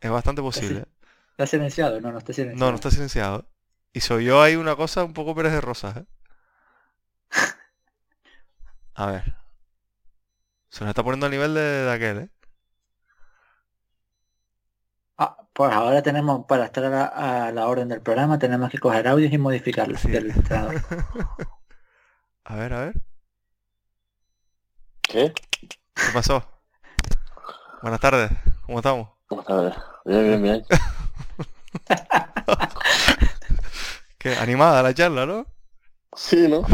Es 0.00 0.10
bastante 0.10 0.42
posible. 0.42 0.84
¿Está 1.32 1.46
silenciado? 1.46 2.00
No, 2.00 2.10
no 2.12 2.18
está 2.18 2.32
silenciado. 2.32 2.60
No, 2.60 2.70
no 2.70 2.76
está 2.76 2.90
silenciado. 2.90 3.46
Y 3.92 4.00
soy 4.00 4.24
yo 4.26 4.40
ahí 4.42 4.56
una 4.56 4.76
cosa 4.76 5.04
un 5.04 5.12
poco 5.14 5.34
Pérez 5.34 5.52
de 5.52 5.60
Rosas, 5.60 5.96
¿eh? 5.98 6.04
A 8.94 9.06
ver. 9.06 9.34
Se 10.70 10.84
nos 10.84 10.90
está 10.90 11.02
poniendo 11.02 11.26
al 11.26 11.32
nivel 11.32 11.54
de, 11.54 11.60
de 11.60 11.92
aquel, 11.92 12.18
¿eh? 12.18 12.30
Ah, 15.18 15.36
pues 15.52 15.72
ahora 15.72 16.02
tenemos, 16.02 16.46
para 16.46 16.64
estar 16.66 16.84
a 16.84 16.88
la, 16.90 17.04
a 17.48 17.52
la 17.52 17.66
orden 17.68 17.88
del 17.88 18.00
programa, 18.02 18.38
tenemos 18.38 18.70
que 18.70 18.78
coger 18.78 19.06
audios 19.08 19.32
y 19.32 19.38
modificarlos 19.38 20.00
Sí. 20.00 20.10
del 20.10 20.30
entrenador. 20.30 20.82
A 22.44 22.56
ver, 22.56 22.72
a 22.72 22.80
ver. 22.86 22.94
¿Qué? 25.02 25.32
¿Qué 25.94 26.12
pasó? 26.12 26.44
Buenas 27.82 28.00
tardes. 28.00 28.30
¿Cómo 28.66 28.78
estamos? 28.78 29.08
A 29.46 29.54
ver. 29.54 29.76
Bien, 30.04 30.24
bien, 30.24 30.42
bien. 30.42 30.64
Qué 34.22 34.36
animada 34.36 34.84
la 34.84 34.94
charla, 34.94 35.26
¿no? 35.26 35.44
Sí, 36.14 36.46
¿no? 36.46 36.64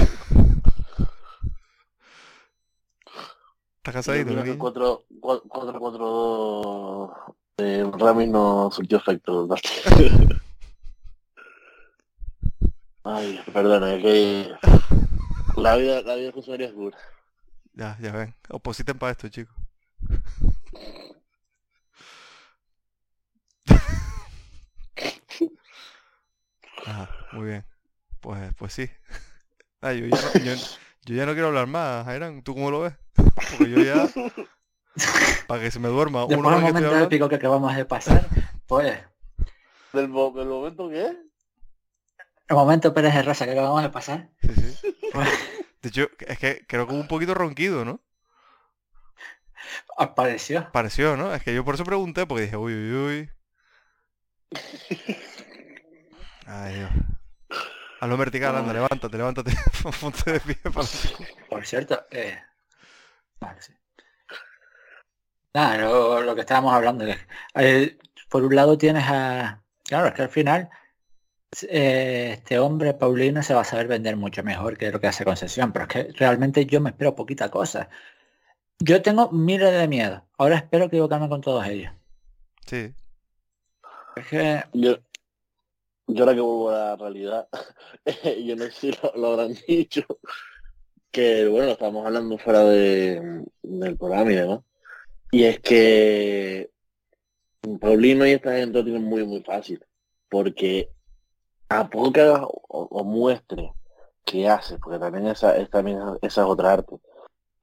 ¿Estás 3.77 3.95
cansadito? 3.95 4.33
Yo 4.33 4.43
creo 4.43 4.45
que 4.45 4.51
Luquillo? 4.51 4.59
4 4.59 5.05
4 5.49 5.81
4 5.81 6.07
2 6.07 7.11
de 7.57 7.91
Ramis 7.91 8.29
no 8.29 8.71
surgió 8.71 8.99
efecto. 8.99 9.49
¿verdad? 9.49 9.63
Ay, 13.05 13.41
perdona, 13.51 13.95
es 13.95 14.03
que 14.03 14.53
la 15.57 15.77
vida, 15.77 16.03
la 16.03 16.17
vida 16.17 16.27
de 16.27 16.33
funcionario 16.33 16.67
es 16.67 16.75
dura. 16.75 16.99
Ya, 17.73 17.97
ya 17.99 18.13
ven. 18.13 18.35
Opositen 18.51 18.99
para 18.99 19.13
esto, 19.13 19.27
chicos. 19.31 19.57
Ajá, 26.85 27.09
muy 27.31 27.47
bien. 27.47 27.65
Pues, 28.21 28.55
pues 28.57 28.73
sí. 28.75 28.91
Ah, 29.83 29.93
yo, 29.95 30.07
ya 30.07 30.23
no, 30.23 30.35
yo, 30.37 30.55
yo 31.05 31.15
ya 31.17 31.27
no 31.27 31.35
quiero 31.35 31.49
hablar 31.49 31.69
más, 31.69 32.05
Jairan. 32.07 32.43
¿Tú 32.43 32.55
cómo 32.55 32.71
lo 32.71 32.81
ves? 32.81 32.95
Porque 33.51 33.71
yo 33.71 33.83
ya... 33.83 34.11
Para 35.47 35.63
que 35.63 35.71
se 35.71 35.79
me 35.81 35.89
duerma 35.89 36.25
Después 36.27 36.39
uno 36.41 36.51
del 36.57 36.61
que 36.65 36.71
momento 36.71 36.89
hablando. 36.89 37.07
épico 37.07 37.29
que 37.29 37.37
acabamos 37.37 37.75
de 37.75 37.85
pasar, 37.85 38.29
pues 38.67 38.99
¿Del, 39.93 40.09
mo- 40.09 40.31
del 40.33 40.49
momento 40.49 40.91
es? 40.91 41.15
el 42.49 42.57
momento 42.57 42.93
Pérez 42.95 43.15
de 43.15 43.23
Rosa 43.23 43.45
que 43.47 43.53
acabamos 43.53 43.83
de 43.83 43.91
pasar, 43.91 44.29
Sí, 44.43 44.49
sí. 44.55 44.79
pues, 45.13 45.29
De 45.83 45.89
hecho, 45.91 46.09
es 46.21 46.39
que 46.39 46.65
creo 46.67 46.87
que 46.87 46.93
hubo 46.93 47.01
un 47.01 47.09
poquito 47.09 47.35
ronquido, 47.35 47.85
¿no? 47.85 48.01
apareció. 49.97 50.67
Pareció, 50.73 51.15
¿no? 51.19 51.35
Es 51.35 51.43
que 51.43 51.55
yo 51.55 51.63
por 51.65 51.75
eso 51.75 51.85
pregunté, 51.85 52.25
porque 52.27 52.45
dije, 52.45 52.57
uy, 52.57 52.73
uy, 52.75 52.93
uy. 52.93 53.31
Ay, 56.47 56.75
Dios. 56.77 56.91
Hazlo 58.01 58.17
vertical, 58.17 58.57
anda, 58.57 58.73
levántate, 58.73 59.17
levántate. 59.17 59.53
Ponte 60.01 60.33
de 60.33 60.41
pie 60.41 60.57
para 60.73 60.87
Por 61.49 61.67
cierto, 61.67 62.07
eh, 62.11 62.39
vale, 63.41 63.61
sí. 63.61 63.73
Nada, 65.55 65.79
lo, 65.79 66.21
lo 66.23 66.35
que 66.35 66.43
estábamos 66.43 66.73
hablando. 66.75 67.05
eh, 67.55 67.99
por 68.29 68.45
un 68.45 68.55
lado 68.55 68.79
tienes 68.79 69.05
a... 69.09 69.63
Claro, 69.85 70.09
es 70.09 70.15
que 70.15 70.23
al 70.23 70.29
final 70.29 70.69
eh, 71.69 72.33
este 72.35 72.59
hombre, 72.59 72.95
Paulino, 72.95 73.43
se 73.43 73.55
va 73.55 73.63
a 73.63 73.65
saber 73.65 73.89
vender 73.89 74.17
mucho 74.17 74.43
mejor 74.43 74.77
que 74.77 74.91
lo 74.93 75.01
que 75.01 75.07
hace 75.07 75.25
concesión, 75.25 75.73
pero 75.73 75.87
es 75.87 75.89
que 75.89 76.13
realmente 76.13 76.67
yo 76.67 76.81
me 76.81 76.91
espero 76.91 77.15
poquita 77.15 77.51
cosa. 77.51 77.89
Yo 78.79 79.03
tengo 79.03 79.31
miles 79.33 79.73
de 79.73 79.89
miedo. 79.89 80.27
Ahora 80.39 80.57
espero 80.57 80.85
equivocarme 80.85 81.29
con 81.29 81.41
todos 81.41 81.67
ellos. 81.67 81.93
Sí. 82.67 82.95
Es 84.17 84.27
que 84.27 84.65
Yo, 84.73 84.99
yo 86.09 86.25
ahora 86.25 86.35
que 86.35 86.41
vuelvo 86.41 86.71
a 86.71 86.73
la 86.73 86.97
realidad, 86.97 87.49
yo 88.45 88.57
no 88.57 88.65
sé 88.65 88.71
si 88.73 88.93
lo, 88.93 89.13
lo 89.17 89.27
habrán 89.29 89.55
dicho, 89.69 90.05
que 91.11 91.47
bueno, 91.47 91.67
lo 91.67 91.73
estábamos 91.73 92.07
hablando 92.07 92.39
fuera 92.39 92.65
de, 92.65 93.45
del 93.63 93.97
programa 93.97 94.33
y 94.33 94.37
demás. 94.37 94.61
Y 95.31 95.45
es 95.45 95.61
que 95.61 96.71
Paulino 97.81 98.27
y 98.27 98.33
esta 98.33 98.57
gente 98.57 98.79
lo 98.79 98.85
tienen 98.85 99.05
muy 99.05 99.25
muy 99.27 99.43
fácil, 99.43 99.85
porque 100.29 100.91
a 101.69 101.89
poco 101.89 102.13
que 102.13 102.21
hagas 102.23 102.43
o, 102.43 102.89
o 102.91 103.05
muestre 103.05 103.73
qué 104.25 104.49
haces, 104.49 104.79
porque 104.83 104.99
también 104.99 105.27
esa, 105.27 105.57
es, 105.57 105.71
también 105.71 105.99
esa 106.23 106.43
es 106.43 106.49
otra 106.49 106.73
arte, 106.75 106.97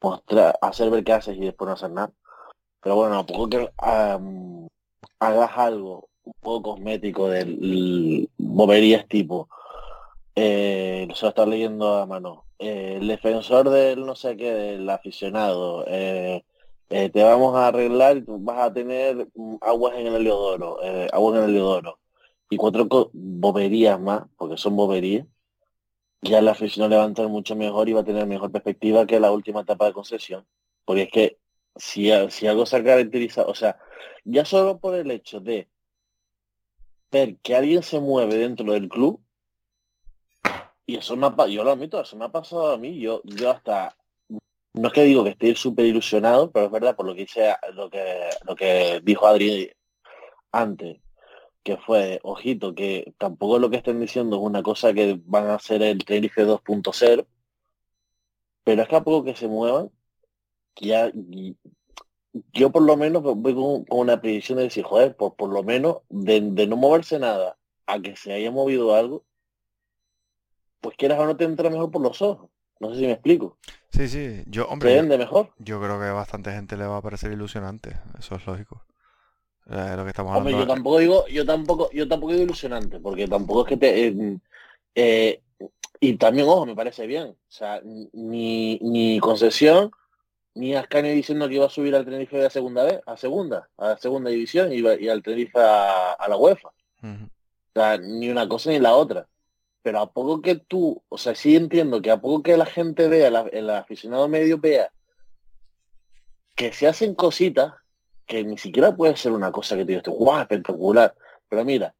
mostrar, 0.02 0.58
hacer 0.62 0.89
ver 0.89 1.04
qué 1.04 1.14
haces 1.14 1.38
y 1.38 1.41
después 1.41 1.68
no 1.68 1.74
hacer 1.74 1.91
nada. 1.91 2.12
Pero 2.82 2.96
bueno, 2.96 3.20
a 3.20 3.26
poco 3.26 3.50
que 3.50 3.72
am, 3.78 4.68
hagas 5.20 5.52
algo 5.58 6.10
un 6.24 6.34
poco 6.41 6.74
cosmético 6.74 7.30
del 7.30 8.30
boberías 8.56 9.06
tipo 9.08 9.49
eh, 10.36 11.08
se 11.14 11.26
lo 11.26 11.30
está 11.30 11.45
leyendo 11.45 11.97
a 11.97 12.06
mano 12.06 12.45
eh, 12.58 12.97
el 13.01 13.08
defensor 13.08 13.70
del 13.70 14.06
no 14.06 14.16
sé 14.16 14.38
qué 14.38 14.53
del 14.53 14.89
aficionado 14.89 15.84
eh, 15.88 16.45
eh, 16.89 17.10
te 17.10 17.24
vamos 17.24 17.53
a 17.56 17.68
arreglar 17.68 18.24
vas 18.26 18.60
a 18.60 18.74
tener 18.74 19.28
aguas 19.60 19.95
en 19.97 20.08
el 20.08 20.16
heliodoro 20.16 20.80
aguas 21.12 21.38
en 21.38 21.43
el 21.43 21.49
heliodoro. 21.49 21.99
Y 22.49 22.58
cuatro 22.58 22.88
boberías 23.14 23.99
más 23.99 24.24
porque 24.38 24.56
son 24.56 24.76
boberías 24.76 25.26
ya 26.22 26.39
el 26.39 26.47
aficionado 26.47 27.14
le 27.14 27.28
mucho 27.28 27.56
mejor 27.56 27.89
y 27.89 27.93
va 27.93 28.01
a 28.01 28.06
tener 28.06 28.26
mejor 28.26 28.51
perspectiva 28.51 29.06
que 29.06 29.20
la 29.20 29.32
última 29.32 29.62
etapa 29.62 29.88
de 29.88 29.93
concesión 29.93 30.45
porque 30.86 31.03
es 31.03 31.12
que 31.12 31.38
si, 31.76 32.10
si 32.30 32.47
algo 32.47 32.66
se 32.66 32.78
ha 32.78 32.84
caracterizado 32.84 33.49
o 33.49 33.56
sea 33.56 33.78
ya 34.24 34.45
solo 34.45 34.80
por 34.80 34.95
el 34.95 35.12
hecho 35.12 35.41
de 35.41 35.68
ver 37.12 37.38
que 37.38 37.56
alguien 37.56 37.84
se 37.84 37.99
mueve 37.99 38.36
dentro 38.38 38.74
del 38.74 38.89
club 38.89 39.22
y 40.86 40.97
eso 40.97 41.16
me 41.16 41.28
ha, 41.28 41.47
yo 41.47 41.64
lo 41.64 41.72
admito, 41.72 41.99
eso 42.01 42.16
me 42.16 42.26
ha 42.26 42.32
pasado 42.32 42.74
a 42.74 42.78
mí, 42.78 42.99
yo, 42.99 43.22
yo 43.24 43.49
hasta 43.51 43.95
no 44.76 44.89
es 44.89 44.93
que 44.93 45.03
digo 45.03 45.24
que 45.24 45.32
esté 45.32 45.56
súper 45.56 45.86
ilusionado, 45.86 46.51
pero 46.51 46.66
es 46.66 46.72
verdad 46.72 46.95
por 46.95 47.06
lo 47.06 47.16
que 47.16 47.22
hice, 47.24 47.56
lo 47.74 47.89
que, 47.89 48.30
lo 48.45 48.56
que 48.56 48.99
dijo 49.03 49.26
Adri 49.26 49.72
antes, 50.51 50.99
que 51.64 51.78
fue, 51.78 52.20
ojito, 52.24 52.76
que 52.76 53.14
tampoco 53.18 53.58
lo 53.60 53.70
que 53.70 53.78
estén 53.78 53.99
diciendo 53.99 54.36
es 54.38 54.41
una 54.43 54.64
cosa 54.64 54.93
que 54.93 55.20
van 55.26 55.47
a 55.47 55.56
hacer 55.56 55.82
el 55.82 56.03
Tenerife 56.03 56.45
2.0, 56.45 57.26
pero 58.64 58.82
es 58.82 58.88
que 58.88 58.95
a 58.95 59.03
poco 59.03 59.24
que 59.24 59.36
se 59.36 59.47
muevan, 59.47 59.91
ya 60.76 61.12
yo 62.54 62.72
por 62.72 62.84
lo 62.84 62.98
menos 62.98 63.24
voy 63.24 63.54
con, 63.56 63.86
con 63.86 64.00
una 64.00 64.22
predicción 64.22 64.58
de 64.58 64.66
decir, 64.66 64.84
joder, 64.84 65.16
por, 65.16 65.36
por 65.36 65.50
lo 65.50 65.64
menos 65.64 65.98
de, 66.10 66.42
de 66.42 66.68
no 66.68 66.76
moverse 66.78 67.20
nada 67.20 67.58
a 67.88 68.00
que 68.00 68.16
se 68.16 68.34
haya 68.34 68.52
movido 68.52 68.96
algo, 68.96 69.24
pues 70.82 70.98
quieras 70.98 71.20
o 71.20 71.26
no 71.26 71.36
te 71.38 71.46
entra 71.46 71.70
mejor 71.70 71.92
por 71.92 72.02
los 72.02 72.22
ojos. 72.22 72.50
No 72.80 72.90
sé 72.90 73.00
si 73.00 73.06
me 73.06 73.14
explico. 73.14 73.58
Sí, 73.90 74.08
sí. 74.10 74.44
Yo, 74.48 74.68
hombre, 74.68 74.92
yo, 74.92 74.98
vende 74.98 75.18
mejor. 75.18 75.54
yo 75.58 75.80
creo 75.82 76.00
que 76.00 76.06
a 76.06 76.14
bastante 76.14 76.52
gente 76.52 76.76
le 76.78 76.86
va 76.86 76.98
a 76.98 77.02
parecer 77.02 77.32
ilusionante. 77.32 77.98
Eso 78.20 78.36
es 78.36 78.46
lógico. 78.46 78.84
Eh, 79.68 79.94
lo 79.96 80.04
que 80.04 80.10
estamos 80.10 80.36
Hombre, 80.36 80.56
yo 80.58 80.60
hablando. 80.60 80.74
tampoco 80.76 81.00
digo, 81.00 81.28
yo 81.28 81.46
tampoco, 81.46 81.90
yo 81.92 82.08
tampoco 82.08 82.34
digo 82.34 82.44
ilusionante, 82.46 83.00
porque 83.00 83.28
tampoco 83.28 83.62
es 83.62 83.68
que 83.70 83.78
te 83.78 84.08
eh, 84.08 84.38
eh, 84.96 85.42
y 86.00 86.18
también, 86.18 86.48
ojo, 86.48 86.66
me 86.66 86.76
parece 86.76 87.08
bien. 87.08 87.30
O 87.30 87.36
sea, 87.48 87.82
ni, 87.84 88.78
ni 88.80 89.20
concesión, 89.20 89.92
ni 90.56 90.74
Ascani 90.76 91.10
diciendo 91.12 91.47
que 91.47 91.56
iba 91.56 91.66
a 91.66 91.70
subir 91.70 91.95
al 91.95 92.06
Tenerife 92.06 92.38
de 92.38 92.49
segunda 92.49 92.84
vez, 92.84 93.01
a 93.06 93.16
segunda, 93.18 93.70
a 93.78 93.89
la 93.89 93.97
segunda 93.97 94.30
división 94.32 94.72
y, 94.74 94.80
y 94.80 95.10
al 95.10 95.22
Tenerife 95.22 95.60
a, 95.60 96.14
a 96.14 96.28
la 96.28 96.38
UEFA. 96.38 96.70
O 96.70 97.80
sea, 97.80 97.97
ni 97.97 98.30
una 98.30 98.47
cosa 98.47 98.72
ni 98.72 98.80
la 98.80 98.95
otra. 98.95 99.28
pero 99.84 99.99
a 99.99 100.12
poco 100.12 100.41
que 100.41 100.56
tú, 100.56 101.03
o 101.10 101.18
sea, 101.18 101.36
sí 101.36 101.56
entiendo 101.56 102.01
que 102.01 102.10
a 102.10 102.18
poco 102.20 102.41
que 102.41 102.58
la 102.58 102.66
gente 102.66 103.08
vea, 103.08 103.30
la- 103.30 103.47
el 103.51 103.70
aficionado 103.70 104.28
medio 104.28 104.58
vea 104.58 104.91
que 106.56 106.72
se 106.74 106.88
hacen 106.88 107.14
cositas 107.16 107.74
que 108.26 108.43
ni 108.43 108.58
siquiera 108.58 108.95
puede 108.95 109.16
ser 109.18 109.32
una 109.34 109.51
cosa 109.51 109.76
que 109.76 109.86
te 109.86 109.91
digas, 109.91 110.06
guau, 110.08 110.39
espectacular. 110.41 111.14
Pero 111.49 111.64
mira, 111.66 111.93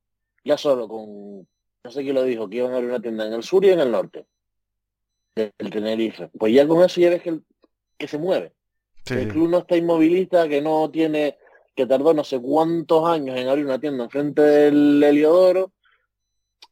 ya 0.43 0.58
solo 0.58 0.88
con, 0.88 1.41
no 1.84 1.91
sé 1.91 2.01
quién 2.01 2.16
lo 2.16 2.24
dijo, 2.24 2.49
que 2.49 2.58
iban 2.58 2.72
a 2.74 2.78
abrir 2.78 2.89
una 2.89 3.01
tienda 3.01 3.28
en 3.28 3.34
el 3.34 3.43
sur 3.43 3.64
y 3.64 3.70
en 3.70 3.80
el 3.82 3.91
norte 3.91 4.26
del 5.36 5.51
Tenerife. 5.70 6.30
Pues 6.39 6.53
ya 6.53 6.68
con 6.68 6.84
eso 6.84 6.99
ya 7.01 7.10
ves 7.12 7.22
que, 7.22 7.30
el- 7.30 7.43
que 7.98 8.08
se 8.08 8.18
mueve. 8.18 8.54
Sí, 9.06 9.14
el 9.14 9.28
club 9.30 9.50
no 9.50 9.60
está 9.60 9.78
inmovilista, 9.78 10.48
que 10.48 10.62
no 10.62 10.89
tiene, 10.89 11.38
que 11.76 11.86
tardó 11.86 12.14
no 12.14 12.24
sé 12.24 12.39
cuántos 12.41 13.08
años 13.08 13.38
en 13.38 13.48
abrir 13.48 13.66
una 13.66 13.80
tienda 13.80 14.06
enfrente 14.06 14.41
del 14.41 15.02
Heliodoro. 15.04 15.74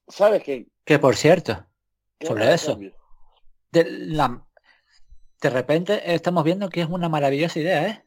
¿Sabes 0.07 0.43
que 0.43 0.67
Que 0.85 0.99
por 0.99 1.15
cierto, 1.15 1.65
que 2.19 2.27
Sobre 2.27 2.53
eso. 2.53 2.79
de, 3.71 3.83
la- 3.89 4.45
de 5.41 5.49
repente 5.49 6.13
estamos 6.13 6.43
viendo 6.43 6.69
que 6.69 6.81
es 6.81 6.87
una 6.89 7.07
maravillosa 7.09 7.59
idea, 7.59 7.87
¿eh? 7.87 8.05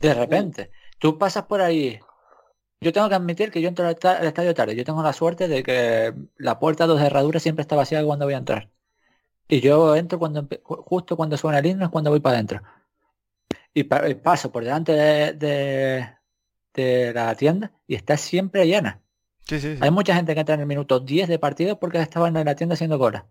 De 0.00 0.14
repente. 0.14 0.70
Tú 0.98 1.16
pasas 1.18 1.44
por 1.46 1.60
ahí. 1.60 1.98
Yo 2.80 2.92
tengo 2.92 3.08
que 3.08 3.14
admitir 3.16 3.50
que 3.50 3.60
yo 3.60 3.68
entro 3.68 3.86
al 3.86 3.92
esta- 3.94 4.18
al 4.18 4.26
estadio 4.26 4.54
tarde. 4.54 4.76
Yo 4.76 4.84
tengo 4.84 5.02
la 5.02 5.12
suerte 5.12 5.48
de 5.48 5.62
que 5.62 6.12
la 6.36 6.58
puerta 6.58 6.86
de 6.86 7.04
herraduras 7.06 7.42
siempre 7.42 7.62
está 7.62 7.74
vacía 7.76 8.04
cuando 8.04 8.24
voy 8.24 8.34
a 8.34 8.38
entrar. 8.38 8.70
Y 9.48 9.60
yo 9.60 9.96
entro 9.96 10.18
cuando 10.18 10.46
justo 10.62 11.16
cuando 11.16 11.36
suena 11.36 11.58
el 11.58 11.66
himno 11.66 11.84
es 11.86 11.90
cuando 11.90 12.10
voy 12.10 12.20
para 12.20 12.34
adentro. 12.36 12.62
Y, 13.74 13.84
pa- 13.84 14.08
y 14.08 14.14
paso 14.14 14.52
por 14.52 14.62
delante 14.64 14.92
de, 14.92 15.32
de- 15.32 16.08
de 16.74 17.12
la 17.12 17.34
tienda 17.34 17.72
y 17.86 17.94
está 17.94 18.16
siempre 18.16 18.66
llena. 18.66 19.00
Sí, 19.46 19.58
sí, 19.60 19.74
sí. 19.76 19.78
Hay 19.82 19.90
mucha 19.90 20.14
gente 20.14 20.34
que 20.34 20.40
entra 20.40 20.54
en 20.54 20.60
el 20.60 20.66
minuto 20.66 21.00
10 21.00 21.28
de 21.28 21.38
partido 21.38 21.78
porque 21.80 21.98
estaban 21.98 22.36
en 22.36 22.44
la 22.44 22.54
tienda 22.54 22.74
haciendo 22.74 22.98
cola. 22.98 23.26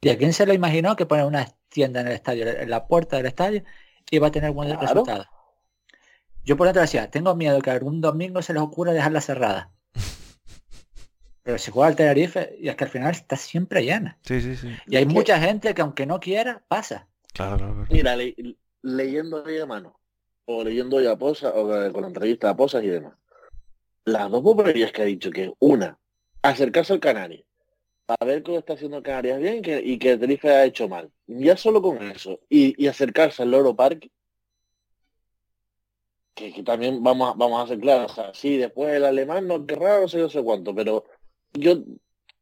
¿Y 0.00 0.08
a 0.10 0.18
quién 0.18 0.32
se 0.32 0.46
lo 0.46 0.52
imaginó 0.52 0.96
que 0.96 1.06
poner 1.06 1.24
una 1.26 1.46
tienda 1.68 2.00
en 2.00 2.06
el 2.08 2.12
estadio, 2.14 2.46
en 2.48 2.68
la 2.70 2.86
puerta 2.86 3.16
del 3.16 3.26
estadio, 3.26 3.62
iba 4.10 4.26
a 4.28 4.30
tener 4.30 4.50
buen 4.52 4.68
Claro. 4.68 4.82
resultado? 4.82 5.26
Yo 6.44 6.56
por 6.56 6.66
dentro 6.66 6.82
decía, 6.82 7.10
tengo 7.10 7.34
miedo 7.34 7.60
que 7.62 7.70
algún 7.70 8.00
domingo 8.00 8.42
se 8.42 8.52
les 8.52 8.62
ocurra 8.62 8.92
dejarla 8.92 9.20
cerrada. 9.20 9.70
Pero 11.44 11.58
se 11.58 11.70
juega 11.70 11.88
al 11.88 11.96
Tenerife 11.96 12.56
y 12.58 12.68
es 12.68 12.74
que 12.74 12.84
al 12.84 12.90
final 12.90 13.10
está 13.12 13.36
siempre 13.36 13.82
llena. 13.84 14.18
Sí, 14.22 14.40
sí, 14.40 14.56
sí. 14.56 14.68
Y 14.86 14.96
hay 14.96 15.04
mucha 15.04 15.38
gente 15.38 15.74
que 15.74 15.82
aunque 15.82 16.06
no 16.06 16.18
quiera, 16.18 16.64
pasa. 16.68 17.06
Claro, 17.34 17.58
claro, 17.58 17.74
claro. 17.74 17.88
Mira, 17.90 18.16
le- 18.16 18.34
leyendo 18.82 19.44
ahí 19.44 19.58
a 19.58 19.66
mano, 19.66 20.00
o 20.46 20.64
leyendo 20.64 21.00
ya 21.02 21.12
a 21.12 21.18
Posa, 21.18 21.50
o 21.50 21.92
con 21.92 22.02
la 22.02 22.08
entrevista 22.08 22.48
a 22.48 22.56
Posas 22.56 22.82
y 22.82 22.88
demás. 22.88 23.12
Las 24.06 24.30
dos 24.30 24.42
boberías 24.42 24.90
que 24.90 25.02
ha 25.02 25.04
dicho, 25.04 25.30
que 25.30 25.52
una, 25.58 25.98
acercarse 26.42 26.94
al 26.94 27.00
Canarias, 27.00 27.44
para 28.06 28.26
ver 28.26 28.42
cómo 28.42 28.58
está 28.58 28.72
haciendo 28.72 29.02
Canarias 29.02 29.38
bien 29.38 29.58
y 29.58 29.62
que, 29.62 29.80
y 29.80 29.98
que 29.98 30.16
Tenerife 30.16 30.50
ha 30.50 30.64
hecho 30.64 30.88
mal. 30.88 31.10
Ya 31.26 31.58
solo 31.58 31.82
con 31.82 32.02
eso, 32.10 32.40
y, 32.48 32.82
y 32.82 32.86
acercarse 32.86 33.42
al 33.42 33.50
Loro 33.50 33.76
Parque, 33.76 34.10
que, 36.34 36.52
que 36.52 36.62
también 36.62 37.02
vamos 37.02 37.30
a, 37.30 37.36
vamos 37.36 37.62
a 37.62 37.68
ser 37.68 37.78
claros, 37.80 38.12
o 38.12 38.14
sea, 38.14 38.34
sí, 38.34 38.56
después 38.56 38.94
el 38.94 39.04
alemán 39.04 39.46
no 39.46 39.66
querrá, 39.66 40.00
no 40.00 40.08
sé, 40.08 40.18
no 40.18 40.28
sé 40.28 40.42
cuánto, 40.42 40.74
pero 40.74 41.04
yo 41.54 41.82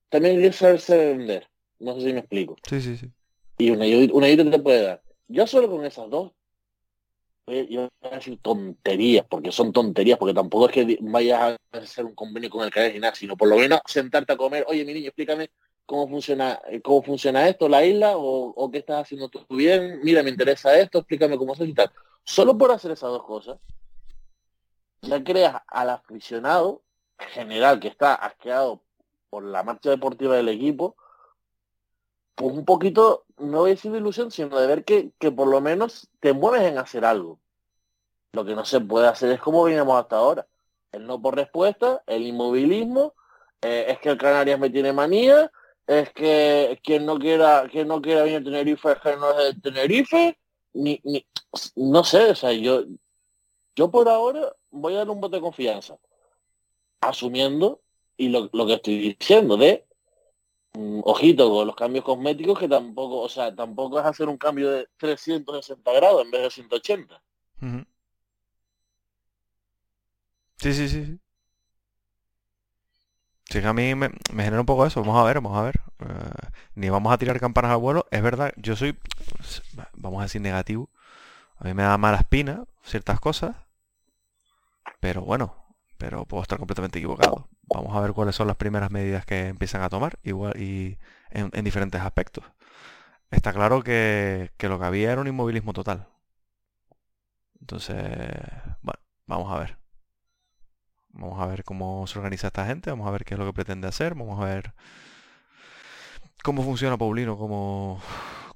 también 0.09 0.37
quiero 0.41 0.53
saberse 0.53 0.97
vender, 0.97 1.49
no 1.79 1.95
sé 1.95 2.01
si 2.09 2.13
me 2.13 2.21
explico 2.21 2.57
Sí, 2.69 2.81
sí, 2.81 2.97
sí. 2.97 3.11
y 3.59 3.71
una, 3.71 3.85
una 4.13 4.27
ayuda 4.27 4.51
te 4.51 4.59
puede 4.59 4.83
dar. 4.83 5.03
Yo 5.29 5.47
solo 5.47 5.71
con 5.71 5.85
esas 5.85 6.11
dos, 6.11 6.33
yo 7.47 7.89
voy 8.01 8.11
a 8.13 8.17
decir 8.17 8.39
tonterías, 8.41 9.27
porque 9.29 9.51
son 9.53 9.73
tonterías, 9.73 10.19
porque 10.19 10.35
tampoco 10.35 10.69
es 10.69 10.73
que 10.73 10.99
vayas 11.01 11.41
a 11.73 11.79
hacer 11.79 12.05
un 12.05 12.15
convenio 12.15 12.51
con 12.51 12.65
el 12.65 12.71
Canal 12.71 12.93
Gimnasio, 12.93 13.21
sino 13.21 13.37
por 13.37 13.49
lo 13.49 13.57
menos 13.57 13.81
sentarte 13.87 14.33
a 14.33 14.37
comer, 14.37 14.65
oye 14.69 14.85
mi 14.85 14.95
niño, 14.95 15.09
explícame 15.09 15.51
cómo 15.85 16.09
funciona, 16.09 16.61
eh, 16.69 16.81
cómo 16.81 17.03
funciona 17.03 17.49
esto, 17.49 17.69
la 17.69 17.85
isla, 17.85 18.17
o, 18.17 18.51
o 18.51 18.71
qué 18.71 18.79
estás 18.79 19.03
haciendo 19.03 19.29
tú 19.29 19.45
bien, 19.51 20.01
mira, 20.03 20.23
me 20.23 20.31
interesa 20.31 20.79
esto, 20.79 20.99
explícame 20.99 21.37
cómo 21.37 21.55
se 21.55 21.65
y 21.65 21.75
tal. 21.75 21.91
Solo 22.25 22.57
por 22.57 22.71
hacer 22.71 22.93
esas 22.93 23.11
dos 23.11 23.25
cosas, 23.25 23.59
ya 25.03 25.23
creas 25.23 25.57
al 25.67 25.91
aficionado 25.91 26.83
general 27.19 27.81
que 27.81 27.89
está 27.89 28.15
asqueado 28.15 28.83
por 29.33 29.45
la 29.45 29.63
marcha 29.63 29.89
deportiva 29.89 30.37
del 30.37 30.51
equipo, 30.51 30.95
pues 32.35 32.55
un 32.55 32.67
poquito, 32.67 33.25
no 33.39 33.61
voy 33.61 33.71
a 33.71 33.75
decir 33.75 33.91
de 33.91 33.97
ilusión, 33.97 34.31
sino 34.31 34.61
de 34.61 34.67
ver 34.67 34.85
que, 34.85 35.13
que 35.19 35.33
por 35.33 35.49
lo 35.49 35.63
menos 35.63 36.11
te 36.21 36.35
mueves 36.35 36.61
en 36.65 36.77
hacer 36.77 37.07
algo. 37.07 37.41
Lo 38.33 38.45
que 38.45 38.55
no 38.55 38.67
se 38.67 38.81
puede 38.81 39.09
hacer 39.09 39.33
es 39.33 39.41
como 39.41 39.65
veníamos 39.65 39.99
hasta 39.99 40.17
ahora. 40.17 40.47
El 40.93 41.07
no 41.07 41.23
por 41.23 41.35
respuesta, 41.35 42.03
el 42.07 42.27
inmovilismo, 42.27 43.15
eh, 43.63 43.87
es 43.89 44.01
que 44.01 44.11
el 44.11 44.19
Canarias 44.19 44.61
me 44.61 44.69
tiene 44.69 44.93
manía, 44.93 45.51
es 45.87 46.13
que 46.13 46.79
quien 46.85 47.07
no 47.07 47.19
quiera, 47.19 47.67
quien 47.71 47.89
no 47.89 48.03
quiera 48.03 48.25
venir 48.25 48.43
a 48.43 48.45
Tenerife 48.45 48.93
es 48.93 48.99
que 48.99 49.17
no 49.17 49.31
es 49.31 49.55
de 49.55 49.61
Tenerife, 49.63 50.39
ni, 50.75 51.01
ni, 51.05 51.27
no 51.77 52.05
sé, 52.05 52.33
o 52.33 52.35
sea, 52.35 52.53
yo, 52.53 52.83
yo 53.75 53.91
por 53.91 54.11
ahora 54.11 54.55
voy 54.71 54.93
a 54.93 54.99
dar 54.99 55.09
un 55.09 55.23
voto 55.23 55.37
de 55.37 55.43
confianza, 55.43 55.97
asumiendo 57.01 57.81
y 58.23 58.29
lo, 58.29 58.67
que 58.67 58.75
estoy 58.75 59.17
diciendo 59.19 59.57
de 59.57 59.85
mm, 60.75 61.01
ojito 61.05 61.51
con 61.51 61.67
los 61.67 61.77
cambios 61.77 62.05
cosméticos 62.05 62.59
que 62.59 62.69
tampoco, 62.69 63.21
o 63.21 63.29
sea, 63.29 63.55
tampoco 63.55 63.99
es 63.99 64.07
hacer 64.07 64.29
un 64.29 64.39
cambio 64.39 64.71
de 64.71 64.89
360 64.97 65.93
grados 65.93 66.25
en 66.25 66.31
vez 66.31 66.43
de 66.43 66.51
180. 66.51 67.23
Ujú. 67.61 67.85
Sí, 70.59 70.73
sí, 70.73 70.89
sí. 70.89 71.05
sí. 71.05 71.19
Sí, 73.51 73.61
que 73.61 73.67
a 73.67 73.73
mí 73.75 73.95
me, 73.95 74.09
me 74.33 74.45
genera 74.45 74.61
un 74.61 74.67
poco 74.67 74.87
eso. 74.87 75.01
Vamos 75.01 75.19
a 75.19 75.25
ver, 75.25 75.41
vamos 75.41 75.59
a 75.59 75.63
ver. 75.63 75.81
Eh, 75.99 76.49
ni 76.75 76.89
vamos 76.89 77.13
a 77.13 77.19
tirar 77.19 77.39
campanas 77.39 77.73
al 77.73 77.79
vuelo. 77.79 78.07
Es 78.11 78.23
verdad, 78.23 78.55
yo 78.57 78.77
soy, 78.77 78.97
vamos 79.95 80.21
a 80.21 80.23
decir, 80.23 80.41
negativo. 80.41 80.89
A 81.59 81.65
mí 81.65 81.75
me 81.75 81.83
da 81.83 81.99
mala 81.99 82.19
espina 82.19 82.65
ciertas 82.83 83.21
cosas. 83.21 83.57
Pero 85.01 85.23
bueno, 85.23 85.62
pero 86.03 86.25
puedo 86.25 86.43
estar 86.43 86.59
completamente 86.59 86.99
equivocado. 86.99 87.49
Vamos 87.73 87.97
a 87.97 88.01
ver 88.01 88.13
cuáles 88.13 88.35
son 88.35 88.49
las 88.49 88.57
primeras 88.57 88.91
medidas 88.91 89.25
que 89.25 89.47
empiezan 89.47 89.83
a 89.83 89.89
tomar 89.89 90.19
igual 90.25 90.61
y 90.61 90.99
en, 91.31 91.49
en 91.53 91.65
diferentes 91.65 92.01
aspectos. 92.01 92.43
Está 93.31 93.53
claro 93.53 93.85
que, 93.85 94.51
que 94.57 94.69
lo 94.69 94.81
que 94.81 94.85
había 94.85 95.13
era 95.13 95.21
un 95.21 95.29
inmovilismo 95.29 95.73
total. 95.73 96.09
Entonces, 97.61 97.97
bueno, 98.83 98.99
vamos 99.27 99.53
a 99.53 99.61
ver. 99.61 99.79
Vamos 101.11 101.41
a 101.41 101.47
ver 101.47 101.63
cómo 101.63 102.05
se 102.09 102.19
organiza 102.19 102.49
esta 102.49 102.67
gente, 102.67 102.91
vamos 102.91 103.07
a 103.07 103.13
ver 103.13 103.25
qué 103.25 103.35
es 103.35 103.39
lo 103.39 103.47
que 103.47 103.53
pretende 103.53 103.87
hacer, 103.87 104.17
vamos 104.17 104.41
a 104.41 104.47
ver 104.47 104.75
cómo 106.43 106.65
funciona 106.65 106.99
Paulino 106.99 107.39
como, 107.39 108.01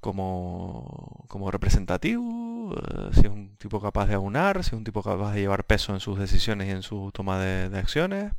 como, 0.06 1.24
como 1.28 1.50
representativo, 1.50 2.74
eh, 2.74 3.10
si 3.12 3.20
es 3.20 3.26
un 3.28 3.56
tipo 3.58 3.80
capaz 3.80 4.06
de 4.06 4.14
aunar, 4.14 4.64
si 4.64 4.68
es 4.70 4.72
un 4.74 4.84
tipo 4.84 5.02
capaz 5.02 5.34
de 5.34 5.40
llevar 5.40 5.64
peso 5.64 5.92
en 5.92 6.00
sus 6.00 6.18
decisiones 6.18 6.68
y 6.68 6.70
en 6.70 6.82
su 6.82 7.10
toma 7.12 7.38
de, 7.38 7.68
de 7.68 7.78
acciones. 7.78 8.32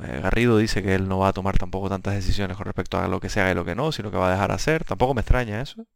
Eh, 0.00 0.20
Garrido 0.22 0.58
dice 0.58 0.82
que 0.82 0.94
él 0.94 1.08
no 1.08 1.18
va 1.18 1.28
a 1.28 1.32
tomar 1.32 1.58
tampoco 1.58 1.88
tantas 1.88 2.14
decisiones 2.14 2.56
con 2.56 2.66
respecto 2.66 2.98
a 2.98 3.08
lo 3.08 3.20
que 3.20 3.28
se 3.28 3.40
haga 3.40 3.52
y 3.52 3.54
lo 3.54 3.64
que 3.64 3.74
no, 3.74 3.92
sino 3.92 4.10
que 4.10 4.16
va 4.16 4.28
a 4.28 4.32
dejar 4.32 4.52
hacer. 4.52 4.84
Tampoco 4.84 5.14
me 5.14 5.20
extraña 5.20 5.60
eso. 5.60 5.86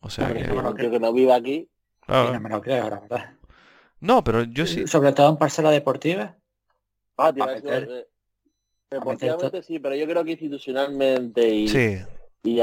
O 0.00 0.10
sea 0.10 0.32
que... 0.32 0.44
no 0.44 0.74
creo 0.74 0.90
que 0.90 1.00
no 1.00 1.12
viva 1.12 1.34
aquí, 1.34 1.68
Claro. 2.06 2.28
Y 2.28 2.32
no 2.34 2.40
me 2.40 2.50
lo 2.50 2.60
creo, 2.60 2.90
la 2.90 3.00
verdad. 3.00 3.34
No, 4.00 4.22
pero 4.22 4.42
yo 4.42 4.66
sí... 4.66 4.86
Sobre 4.86 5.12
todo 5.12 5.30
en 5.30 5.38
parcela 5.38 5.70
deportiva. 5.70 6.36
ah, 7.16 7.32
iba 7.34 7.46
A 7.46 7.54
meter- 7.54 7.88
eh, 7.90 8.06
a 8.90 8.94
deportivamente 8.96 9.46
meter 9.46 9.62
sí, 9.64 9.78
pero 9.78 9.94
yo 9.94 10.06
creo 10.06 10.22
que 10.22 10.32
institucionalmente 10.32 11.48
y, 11.48 11.68
Sí, 11.68 11.96
y, 12.44 12.60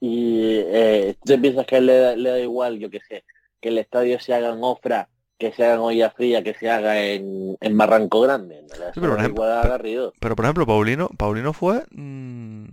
y 0.00 0.58
eh, 0.66 1.16
tú 1.24 1.40
piensas 1.40 1.66
que 1.66 1.80
le, 1.80 1.98
da- 1.98 2.16
le 2.16 2.30
da 2.30 2.38
igual, 2.38 2.78
yo 2.78 2.90
qué 2.90 3.00
sé, 3.00 3.24
que 3.60 3.70
el 3.70 3.78
estadio 3.78 4.20
se 4.20 4.34
haga 4.34 4.50
en 4.52 4.62
Ofra, 4.62 5.08
que 5.38 5.52
se 5.52 5.64
haga 5.64 5.74
en 5.74 5.80
Olla 5.80 6.10
Fría, 6.10 6.44
que 6.44 6.54
se 6.54 6.70
haga 6.70 7.02
en, 7.02 7.56
en 7.60 7.76
Barranco 7.78 8.20
Grande. 8.20 8.62
¿no? 8.62 8.68
Sí, 8.68 9.00
pero 9.00 9.10
por 9.12 9.18
ejemplo. 9.20 10.12
Pero 10.20 10.36
por 10.36 10.44
ejemplo, 10.44 10.66
Paulino, 10.66 11.08
Paulino 11.16 11.52
fue 11.52 11.84
mm, 11.90 12.66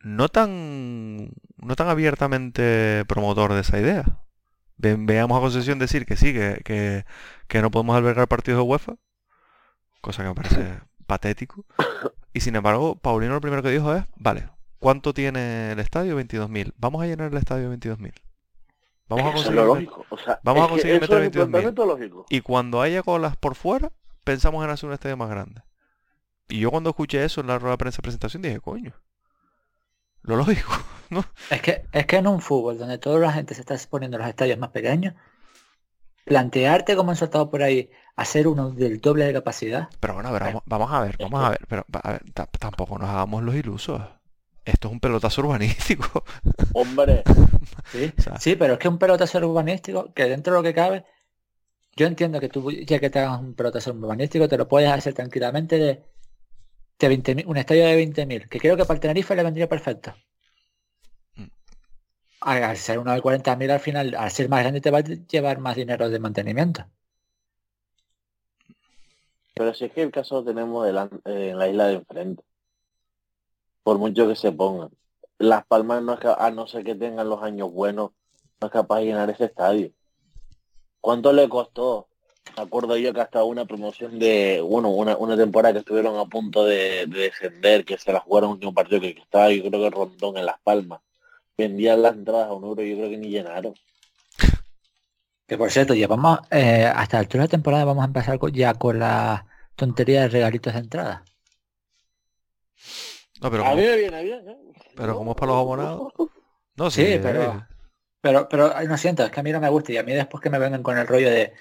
no 0.00 0.28
tan 0.28 1.30
no 1.56 1.76
tan 1.76 1.88
abiertamente 1.88 3.04
promotor 3.06 3.52
de 3.54 3.60
esa 3.60 3.78
idea. 3.78 4.04
Ve- 4.76 4.96
veamos 4.98 5.38
a 5.38 5.40
Concesión 5.40 5.78
decir 5.78 6.06
que 6.06 6.16
sí, 6.16 6.32
que, 6.32 6.60
que, 6.64 7.04
que 7.46 7.62
no 7.62 7.70
podemos 7.70 7.96
albergar 7.96 8.26
partidos 8.26 8.58
de 8.58 8.68
UEFA, 8.68 8.96
cosa 10.00 10.22
que 10.22 10.28
me 10.30 10.34
parece 10.34 10.80
patético. 11.06 11.64
Y 12.32 12.40
sin 12.40 12.56
embargo, 12.56 12.96
Paulino 12.96 13.34
lo 13.34 13.40
primero 13.40 13.62
que 13.62 13.70
dijo 13.70 13.94
es, 13.94 14.04
vale, 14.16 14.48
¿cuánto 14.82 15.14
tiene 15.14 15.72
el 15.72 15.78
estadio? 15.78 16.18
22.000. 16.20 16.74
Vamos 16.76 17.02
a 17.02 17.06
llenar 17.06 17.30
el 17.30 17.38
estadio 17.38 17.72
22.000. 17.72 18.12
Vamos 19.08 19.26
a 19.30 19.32
conseguir 19.32 19.60
lógico. 19.60 20.04
O 20.10 20.18
sea, 20.18 20.40
vamos 20.42 20.64
a 20.64 20.68
conseguir 20.68 21.00
meter 21.00 21.22
es 21.22 21.24
el 21.26 21.30
22.000. 21.30 21.32
planteamiento 21.34 21.86
lógico. 21.86 22.26
Y 22.30 22.40
cuando 22.40 22.80
haya 22.80 23.02
colas 23.02 23.36
por 23.36 23.54
fuera, 23.54 23.90
pensamos 24.24 24.64
en 24.64 24.70
hacer 24.70 24.88
un 24.88 24.94
estadio 24.94 25.16
más 25.16 25.30
grande. 25.30 25.62
Y 26.48 26.58
yo 26.60 26.70
cuando 26.70 26.90
escuché 26.90 27.24
eso 27.24 27.40
en 27.40 27.46
la 27.46 27.58
rueda 27.58 27.72
de 27.74 27.78
prensa 27.78 27.98
de 27.98 28.02
presentación 28.02 28.42
dije, 28.42 28.60
coño, 28.60 28.92
lo 30.22 30.36
lógico, 30.36 30.72
¿no? 31.10 31.24
Es 31.50 31.62
que, 31.62 31.84
es 31.92 32.06
que 32.06 32.16
en 32.16 32.26
un 32.26 32.40
fútbol 32.40 32.78
donde 32.78 32.98
toda 32.98 33.18
la 33.18 33.32
gente 33.32 33.54
se 33.54 33.60
está 33.60 33.76
poniendo 33.88 34.16
en 34.16 34.22
los 34.22 34.28
estadios 34.28 34.58
más 34.58 34.70
pequeños, 34.70 35.14
plantearte 36.24 36.96
como 36.96 37.10
han 37.10 37.16
soltado 37.16 37.50
por 37.50 37.62
ahí 37.62 37.90
hacer 38.16 38.46
uno 38.48 38.70
del 38.70 39.00
doble 39.00 39.24
de 39.24 39.32
capacidad. 39.32 39.88
Pero 40.00 40.14
bueno, 40.14 40.28
a 40.28 40.32
ver, 40.32 40.42
vamos, 40.44 40.62
vamos 40.66 40.92
a 40.92 41.00
ver, 41.00 41.16
vamos 41.18 41.44
a 41.44 41.50
ver, 41.50 41.60
pero 41.68 41.84
a 42.02 42.12
ver, 42.12 42.22
ta- 42.32 42.46
tampoco 42.46 42.98
nos 42.98 43.08
hagamos 43.08 43.42
los 43.42 43.54
ilusos. 43.54 44.00
Esto 44.64 44.88
es 44.88 44.92
un 44.92 45.00
pelotazo 45.00 45.40
urbanístico. 45.42 46.24
Hombre, 46.72 47.22
Sí, 47.92 48.14
O 48.18 48.22
sea- 48.22 48.38
sí, 48.38 48.56
pero 48.56 48.74
es 48.74 48.78
que 48.78 48.88
un 48.88 48.98
pelotazo 48.98 49.38
urbanístico, 49.38 50.12
que 50.14 50.24
dentro 50.24 50.52
de 50.54 50.58
lo 50.58 50.62
que 50.62 50.74
cabe, 50.74 51.04
yo 51.96 52.06
entiendo 52.06 52.40
que 52.40 52.48
tú, 52.48 52.70
ya 52.72 53.00
que 53.00 53.10
te 53.10 53.20
hagas 53.20 53.40
un 53.40 53.54
pelotazo 53.54 53.92
urbanístico, 53.92 54.48
te 54.48 54.58
lo 54.58 54.68
puedes 54.68 54.90
hacer 54.90 55.14
tranquilamente 55.14 55.78
de, 55.78 56.04
de 56.98 57.08
20.000, 57.08 57.46
un 57.46 57.56
estadio 57.58 57.86
de 57.86 57.96
20.000, 57.96 58.48
que 58.48 58.60
creo 58.60 58.76
que 58.76 58.84
para 58.84 58.94
el 58.96 59.00
Tenerife 59.00 59.36
le 59.36 59.44
vendría 59.44 59.68
perfecto. 59.68 60.14
Mm. 61.36 61.46
Al 62.42 62.76
ser 62.76 62.98
uno 63.00 63.12
de 63.14 63.22
40.000 63.22 63.70
al 63.72 63.80
final, 63.80 64.14
al 64.16 64.30
ser 64.30 64.48
más 64.48 64.60
grande 64.62 64.80
te 64.82 64.90
va 64.92 64.98
a 64.98 65.02
llevar 65.02 65.58
más 65.60 65.76
dinero 65.76 66.10
de 66.10 66.18
mantenimiento. 66.20 66.86
pero 69.54 69.72
si 69.74 69.84
es 69.86 69.92
que 69.92 70.02
el 70.02 70.10
caso 70.10 70.36
lo 70.36 70.44
tenemos 70.44 70.86
eh, 71.24 71.50
en 71.50 71.58
la 71.58 71.68
isla 71.68 71.86
de 71.86 71.94
enfrente. 71.94 72.42
Por 73.82 73.98
mucho 73.98 74.28
que 74.28 74.36
se 74.36 74.52
pongan. 74.52 74.90
Las 75.38 75.64
Palmas 75.66 76.02
no 76.02 76.14
es 76.14 76.20
a 76.24 76.50
no 76.50 76.66
ser 76.66 76.84
que 76.84 76.94
tengan 76.94 77.28
los 77.28 77.42
años 77.42 77.72
buenos, 77.72 78.10
no 78.60 78.66
es 78.66 78.72
capaz 78.72 79.00
de 79.00 79.06
llenar 79.06 79.28
ese 79.30 79.46
estadio. 79.46 79.90
¿Cuánto 81.00 81.32
le 81.32 81.48
costó? 81.48 82.08
Me 82.56 82.62
acuerdo 82.62 82.96
yo 82.96 83.12
que 83.12 83.20
hasta 83.20 83.42
una 83.42 83.64
promoción 83.64 84.18
de, 84.18 84.60
bueno, 84.60 84.90
una, 84.90 85.16
una 85.16 85.36
temporada 85.36 85.72
que 85.72 85.78
estuvieron 85.80 86.16
a 86.18 86.26
punto 86.26 86.64
de, 86.64 87.06
de 87.06 87.18
descender, 87.22 87.84
que 87.84 87.98
se 87.98 88.12
la 88.12 88.20
jugaron 88.20 88.50
un 88.50 88.54
último 88.54 88.74
partido 88.74 89.00
que 89.00 89.10
estaba, 89.10 89.50
yo 89.50 89.64
creo 89.64 89.80
que 89.82 89.90
Rondón 89.90 90.36
en 90.36 90.46
Las 90.46 90.60
Palmas. 90.62 91.00
Vendían 91.56 92.02
las 92.02 92.14
entradas 92.14 92.48
a 92.48 92.52
un 92.52 92.64
euro, 92.64 92.82
yo 92.82 92.96
creo 92.96 93.10
que 93.10 93.16
ni 93.16 93.28
llenaron. 93.30 93.74
Que 95.46 95.58
por 95.58 95.70
cierto, 95.70 95.94
llevamos 95.94 96.38
eh, 96.50 96.84
hasta 96.94 97.16
la 97.16 97.20
altura 97.20 97.42
de 97.44 97.48
temporada 97.48 97.84
vamos 97.84 98.02
a 98.02 98.06
empezar 98.06 98.38
con- 98.38 98.52
ya 98.52 98.74
con 98.74 98.98
la 98.98 99.46
tontería 99.76 100.22
de 100.22 100.28
regalitos 100.28 100.72
de 100.72 100.78
entrada. 100.80 101.24
No, 103.42 103.50
pero 103.50 103.64
a 103.64 103.70
como, 103.70 103.76
mí 103.80 103.86
me 103.86 103.96
viene 103.96 104.22
bien, 104.22 104.48
¿eh? 104.48 104.56
pero 104.96 105.14
como 105.16 105.32
es 105.32 105.36
para 105.36 105.52
los 105.52 105.60
abonados. 105.60 106.12
no, 106.76 106.90
Sí, 106.90 107.04
sí, 107.04 107.18
pero- 107.22 107.42
eh, 107.42 107.66
Pero, 108.20 108.48
pero 108.48 108.72
ay, 108.76 108.86
no 108.86 108.96
siento, 108.96 109.24
es 109.24 109.30
que 109.32 109.40
a 109.40 109.42
mí 109.42 109.50
no 109.50 109.60
me 109.60 109.68
gusta 109.68 109.92
y 109.92 109.96
a 109.96 110.02
mí 110.04 110.12
después 110.12 110.40
que 110.42 110.48
me 110.50 110.58
vengan 110.60 110.82
con 110.82 110.96
el 110.96 111.06
rollo 111.08 111.28
de 111.28 111.52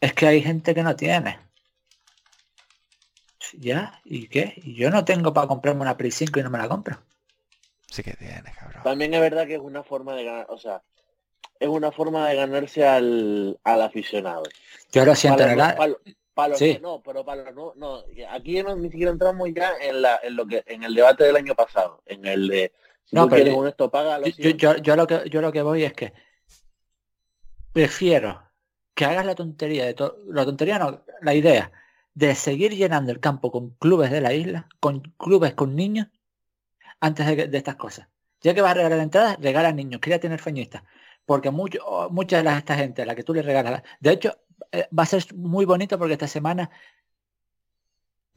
es 0.00 0.14
que 0.14 0.26
hay 0.26 0.42
gente 0.42 0.74
que 0.74 0.82
no 0.82 0.96
tiene. 0.96 1.38
¿Ya? 3.58 4.00
¿Y 4.04 4.28
qué? 4.28 4.54
Y 4.56 4.74
yo 4.74 4.90
no 4.90 5.04
tengo 5.04 5.32
para 5.34 5.48
comprarme 5.48 5.82
una 5.82 5.96
Play 5.96 6.10
5 6.10 6.38
y 6.38 6.42
no 6.42 6.50
me 6.50 6.58
la 6.58 6.68
compro. 6.68 6.98
sí 7.88 8.02
que 8.02 8.14
tienes, 8.14 8.54
cabrón. 8.56 8.82
También 8.82 9.12
es 9.12 9.20
verdad 9.20 9.46
que 9.46 9.54
es 9.56 9.60
una 9.60 9.82
forma 9.82 10.14
de 10.14 10.24
ganar, 10.24 10.46
o 10.48 10.56
sea, 10.58 10.82
es 11.58 11.68
una 11.68 11.90
forma 11.92 12.28
de 12.28 12.36
ganarse 12.36 12.86
al, 12.86 13.58
al 13.64 13.82
aficionado. 13.82 14.44
Yo 14.92 15.04
lo 15.04 15.14
siento, 15.14 15.38
Para 15.40 15.52
en 15.52 15.58
los- 15.58 15.68
el- 15.68 15.76
para 15.76 15.92
para 16.40 16.50
los- 16.50 16.58
Sí. 16.58 16.78
no, 16.80 17.02
pero 17.02 17.24
para 17.24 17.44
los 17.44 17.54
no, 17.54 17.72
no, 17.76 18.02
aquí 18.30 18.62
no, 18.62 18.74
ni 18.76 18.90
siquiera 18.90 19.10
entramos 19.12 19.48
ya 19.54 19.72
en 19.80 20.02
la, 20.02 20.20
en 20.22 20.36
lo 20.36 20.46
que, 20.46 20.62
en 20.66 20.82
el 20.82 20.94
debate 20.94 21.24
del 21.24 21.36
año 21.36 21.54
pasado, 21.54 22.02
en 22.06 22.24
el 22.26 22.48
de 22.48 22.72
si 23.04 23.16
No, 23.16 23.24
tú 23.24 23.30
pero 23.30 23.66
esto 23.66 23.90
paga, 23.90 24.20
yo, 24.28 24.50
yo, 24.50 24.76
yo 24.76 24.96
lo 24.96 25.06
que 25.06 25.28
yo 25.30 25.40
lo 25.40 25.50
que 25.52 25.62
voy 25.62 25.84
es 25.84 25.92
que 25.92 26.12
prefiero 27.72 28.42
que 28.94 29.04
hagas 29.04 29.24
la 29.24 29.34
tontería 29.34 29.84
de 29.86 29.94
todo, 29.94 30.16
la 30.26 30.44
tontería 30.44 30.78
no, 30.78 31.02
la 31.22 31.34
idea 31.34 31.72
de 32.14 32.34
seguir 32.34 32.74
llenando 32.74 33.12
el 33.12 33.20
campo 33.20 33.50
con 33.50 33.70
clubes 33.76 34.10
de 34.10 34.20
la 34.20 34.34
isla, 34.34 34.68
con 34.80 35.00
clubes 35.16 35.54
con 35.54 35.74
niños, 35.76 36.08
antes 37.00 37.26
de, 37.26 37.46
de 37.48 37.58
estas 37.58 37.76
cosas. 37.76 38.08
Ya 38.42 38.54
que 38.54 38.62
vas 38.62 38.72
a 38.72 38.74
regalar 38.74 38.98
entradas, 39.00 39.38
regala 39.40 39.72
niños, 39.72 40.00
quería 40.00 40.18
tener 40.20 40.40
feñistas. 40.40 40.82
Porque 41.24 41.50
mucho, 41.50 41.78
o 41.86 42.10
mucha 42.10 42.42
de 42.42 42.58
esta 42.58 42.74
gente 42.74 43.02
a 43.02 43.06
la 43.06 43.14
que 43.14 43.22
tú 43.22 43.32
le 43.32 43.42
regalas, 43.42 43.82
de 44.00 44.10
hecho, 44.12 44.36
va 44.98 45.02
a 45.04 45.06
ser 45.06 45.24
muy 45.34 45.64
bonito 45.64 45.98
porque 45.98 46.14
esta 46.14 46.28
semana 46.28 46.70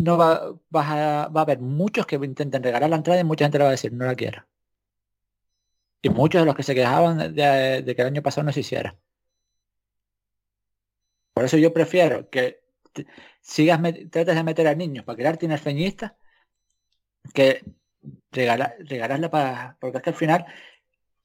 no 0.08 0.18
va, 0.18 0.28
a, 0.34 1.30
va 1.30 1.42
a 1.42 1.44
haber 1.44 1.60
muchos 1.60 2.06
que 2.06 2.16
intenten 2.16 2.62
regalar 2.64 2.90
la 2.92 2.98
entrada 2.98 3.20
y 3.22 3.24
mucha 3.24 3.46
gente 3.46 3.58
le 3.58 3.64
va 3.64 3.70
a 3.70 3.72
decir, 3.72 3.92
no 3.94 4.06
la 4.06 4.16
quiero. 4.16 4.46
Y 6.04 6.10
muchos 6.10 6.42
de 6.42 6.46
los 6.46 6.56
que 6.56 6.62
se 6.64 6.76
quejaban 6.76 7.34
de, 7.34 7.84
que 7.96 8.02
el 8.02 8.08
año 8.08 8.22
pasado 8.22 8.46
no 8.46 8.52
se 8.54 8.60
hiciera. 8.60 8.96
Por 11.34 11.46
eso 11.46 11.58
yo 11.58 11.74
prefiero 11.74 12.30
que 12.30 12.62
te- 12.94 13.08
sigas 13.42 13.80
trates 14.12 14.36
de 14.36 14.44
meter 14.44 14.68
a 14.68 14.76
niños 14.76 15.06
para 15.06 15.18
crear 15.18 15.38
tinerfeñistas 15.38 16.14
que 17.34 17.64
regalar, 18.32 18.76
regalarle 18.80 19.30
para. 19.30 19.78
Porque 19.80 19.98
es 19.98 20.04
que 20.04 20.10
al 20.12 20.16
final, 20.16 20.46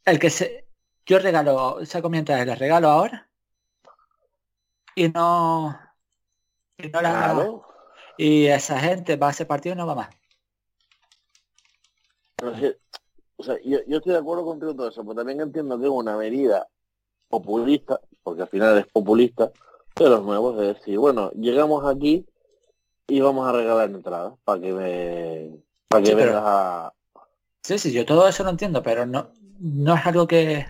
el 0.06 0.18
que 0.20 0.30
se. 0.30 0.68
Yo 1.06 1.18
regalo, 1.20 1.84
saco 1.86 2.10
mi 2.10 2.18
entrada, 2.18 2.46
les 2.46 2.58
regalo 2.60 2.88
ahora. 2.90 3.27
Y 4.98 5.08
no. 5.10 5.78
Y 6.76 6.88
no. 6.88 6.98
Claro. 6.98 7.64
Y 8.16 8.46
esa 8.46 8.80
gente 8.80 9.14
va 9.16 9.28
a 9.28 9.30
ese 9.30 9.46
partido 9.46 9.74
y 9.74 9.78
no 9.78 9.86
va 9.86 9.94
más. 9.94 10.08
Pero 12.34 12.52
o 13.36 13.44
sea, 13.44 13.56
yo, 13.64 13.78
yo 13.86 13.98
estoy 13.98 14.12
de 14.12 14.18
acuerdo 14.18 14.44
contigo 14.44 14.74
todo 14.74 14.88
eso, 14.88 15.02
pero 15.02 15.14
también 15.14 15.40
entiendo 15.40 15.78
que 15.78 15.84
es 15.84 15.90
una 15.90 16.16
medida 16.16 16.66
populista, 17.28 18.00
porque 18.24 18.42
al 18.42 18.48
final 18.48 18.76
es 18.78 18.86
populista, 18.88 19.52
de 19.94 20.08
los 20.08 20.24
nuevos, 20.24 20.58
de 20.58 20.74
decir, 20.74 20.98
bueno, 20.98 21.30
llegamos 21.32 21.84
aquí 21.84 22.26
y 23.06 23.20
vamos 23.20 23.48
a 23.48 23.52
regalar 23.52 23.90
entradas 23.90 24.34
para 24.44 24.60
que 24.60 24.72
me, 24.72 25.62
para 25.86 26.02
que 26.02 26.10
Sí, 26.10 26.14
pero- 26.16 26.38
a... 26.38 26.92
Sí, 27.62 27.78
sí, 27.78 27.92
yo 27.92 28.04
todo 28.04 28.26
eso 28.26 28.42
lo 28.42 28.50
entiendo, 28.50 28.82
pero 28.82 29.06
no, 29.06 29.30
no 29.60 29.94
es 29.94 30.06
algo 30.06 30.26
que. 30.26 30.66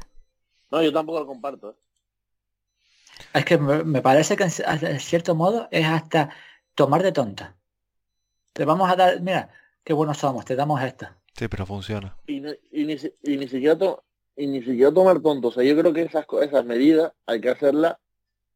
No, 0.71 0.83
yo 0.83 0.93
tampoco 0.93 1.21
lo 1.21 1.27
comparto. 1.27 1.71
¿eh? 1.71 1.75
Es 3.35 3.45
que 3.45 3.59
me, 3.59 4.01
parece 4.03 4.37
que 4.37 4.45
en 4.45 5.01
cierto 5.01 5.35
modo 5.35 5.69
es 5.71 5.87
hasta 5.87 6.31
tomar 6.75 7.03
de 7.03 7.13
tonta. 7.13 7.57
Te 8.53 8.65
vamos 8.65 8.91
a 8.91 8.97
dar, 8.97 9.21
mira, 9.21 9.51
qué 9.85 9.93
buenos 9.93 10.19
somos, 10.19 10.45
te 10.45 10.57
damos 10.57 10.83
esto. 10.83 11.07
Sí, 11.35 11.47
pero 11.49 11.67
funciona. 11.67 12.17
Y, 12.27 12.41
no- 12.41 12.53
y, 12.73 12.85
ni, 12.85 12.97
y 13.23 13.37
ni 13.37 13.49
siquiera 13.49 13.77
to- 13.79 14.03
y 14.37 14.47
ni 14.47 14.61
siquiera 14.63 14.93
tomar 14.93 15.21
tonto. 15.21 15.49
O 15.49 15.53
sea, 15.53 15.63
yo 15.63 15.77
creo 15.79 15.93
que 15.93 16.03
esas, 16.03 16.27
esas 16.43 16.65
medidas 16.65 17.13
hay 17.27 17.41
que 17.41 17.51
hacerlas 17.51 17.97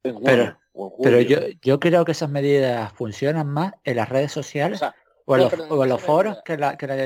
en 0.03 0.15
junio 0.15 0.27
Pero- 0.31 0.59
o 0.75 0.95
en 0.97 1.03
Pero 1.05 1.21
yo, 1.21 1.39
yo 1.61 1.79
creo 1.79 2.05
que 2.05 2.13
esas 2.13 2.31
medidas 2.31 2.93
funcionan 2.95 3.47
más 3.49 3.75
en 3.85 3.97
las 3.97 4.09
redes 4.09 4.31
O 4.33 4.43
sociales 4.43 4.79
sea, 4.79 4.95
o 5.27 5.37
en 5.37 5.43
no, 5.43 5.51
los, 5.51 5.71
o 5.71 5.83
en 5.85 5.89
los 5.91 6.01
foros 6.03 6.39
que 6.45 6.57
la, 6.57 6.77
que 6.77 6.87
la, 6.87 6.97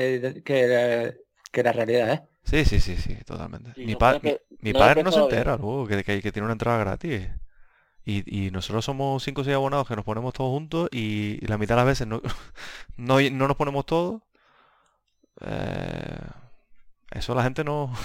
que 0.41 0.67
la, 0.67 1.13
que 1.51 1.63
la 1.63 1.71
realidad 1.73 2.09
es. 2.13 2.21
Sí, 2.43 2.63
sí, 2.65 2.79
sí, 2.79 2.95
sí, 2.95 3.15
totalmente. 3.25 3.73
Sí, 3.75 3.85
mi, 3.85 3.91
no, 3.93 3.97
pa- 3.99 4.19
mi, 4.23 4.35
mi 4.61 4.73
padre 4.73 5.03
no 5.03 5.11
se 5.11 5.19
entera 5.19 5.57
luego 5.57 5.85
que, 5.85 6.03
que, 6.03 6.21
que 6.21 6.31
tiene 6.31 6.45
una 6.45 6.53
entrada 6.53 6.77
gratis. 6.79 7.27
Y, 8.09 8.45
y 8.47 8.51
nosotros 8.51 8.85
somos 8.85 9.21
cinco 9.21 9.41
o 9.41 9.43
seis 9.43 9.53
abonados 9.53 9.85
que 9.85 9.97
nos 9.97 10.05
ponemos 10.05 10.33
todos 10.33 10.49
juntos 10.49 10.87
y, 10.93 11.45
la 11.45 11.57
mitad 11.57 11.75
de 11.75 11.79
las 11.81 11.85
veces 11.87 12.07
no, 12.07 12.21
no, 12.95 13.19
no 13.19 13.47
nos 13.49 13.57
ponemos 13.57 13.85
todos. 13.85 14.21
Eh, 15.41 16.17
eso 17.11 17.35
la 17.35 17.43
gente 17.43 17.63
no... 17.63 17.93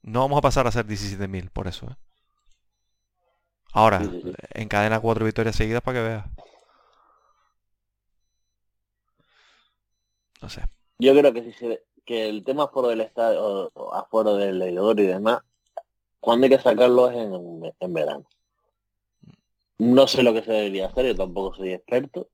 No 0.00 0.20
vamos 0.20 0.38
a 0.38 0.42
pasar 0.42 0.66
a 0.66 0.70
ser 0.70 0.86
17.000 0.86 1.50
por 1.50 1.66
eso. 1.66 1.86
¿eh? 1.86 1.96
Ahora, 3.72 4.00
encadena 4.54 5.00
cuatro 5.00 5.24
victorias 5.24 5.56
seguidas 5.56 5.82
para 5.82 5.98
que 5.98 6.08
veas. 6.08 6.26
No 10.40 10.48
sé. 10.48 10.62
Yo 11.00 11.12
creo 11.14 11.32
que 11.34 11.42
si 11.42 11.52
se, 11.52 11.82
que 12.06 12.28
el 12.28 12.44
tema 12.44 12.64
aforo 12.64 12.88
del 12.88 13.00
estadio, 13.00 13.42
o, 13.42 13.70
o 13.74 13.94
aforo 13.94 14.36
del 14.36 14.60
leidor 14.60 14.98
y 15.00 15.06
demás, 15.06 15.40
cuando 16.20 16.44
hay 16.44 16.50
que 16.50 16.60
sacarlo 16.60 17.10
es 17.10 17.16
en, 17.16 17.74
en 17.78 17.92
verano. 17.92 18.24
No 19.78 20.06
sé 20.08 20.22
lo 20.22 20.34
que 20.34 20.42
se 20.42 20.52
debería 20.52 20.86
hacer, 20.86 21.06
yo 21.06 21.14
tampoco 21.14 21.56
soy 21.56 21.72
experto, 21.72 22.28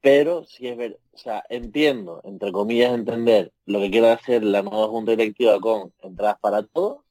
pero 0.00 0.44
si 0.44 0.68
es 0.68 0.76
ver, 0.76 1.00
o 1.12 1.16
sea, 1.16 1.44
entiendo, 1.48 2.20
entre 2.24 2.52
comillas, 2.52 2.92
entender 2.92 3.52
lo 3.66 3.80
que 3.80 3.90
quiere 3.90 4.10
hacer 4.10 4.44
la 4.44 4.62
nueva 4.62 4.88
junta 4.88 5.12
directiva 5.12 5.58
con 5.60 5.94
entradas 6.02 6.38
para 6.40 6.62
todos, 6.62 7.04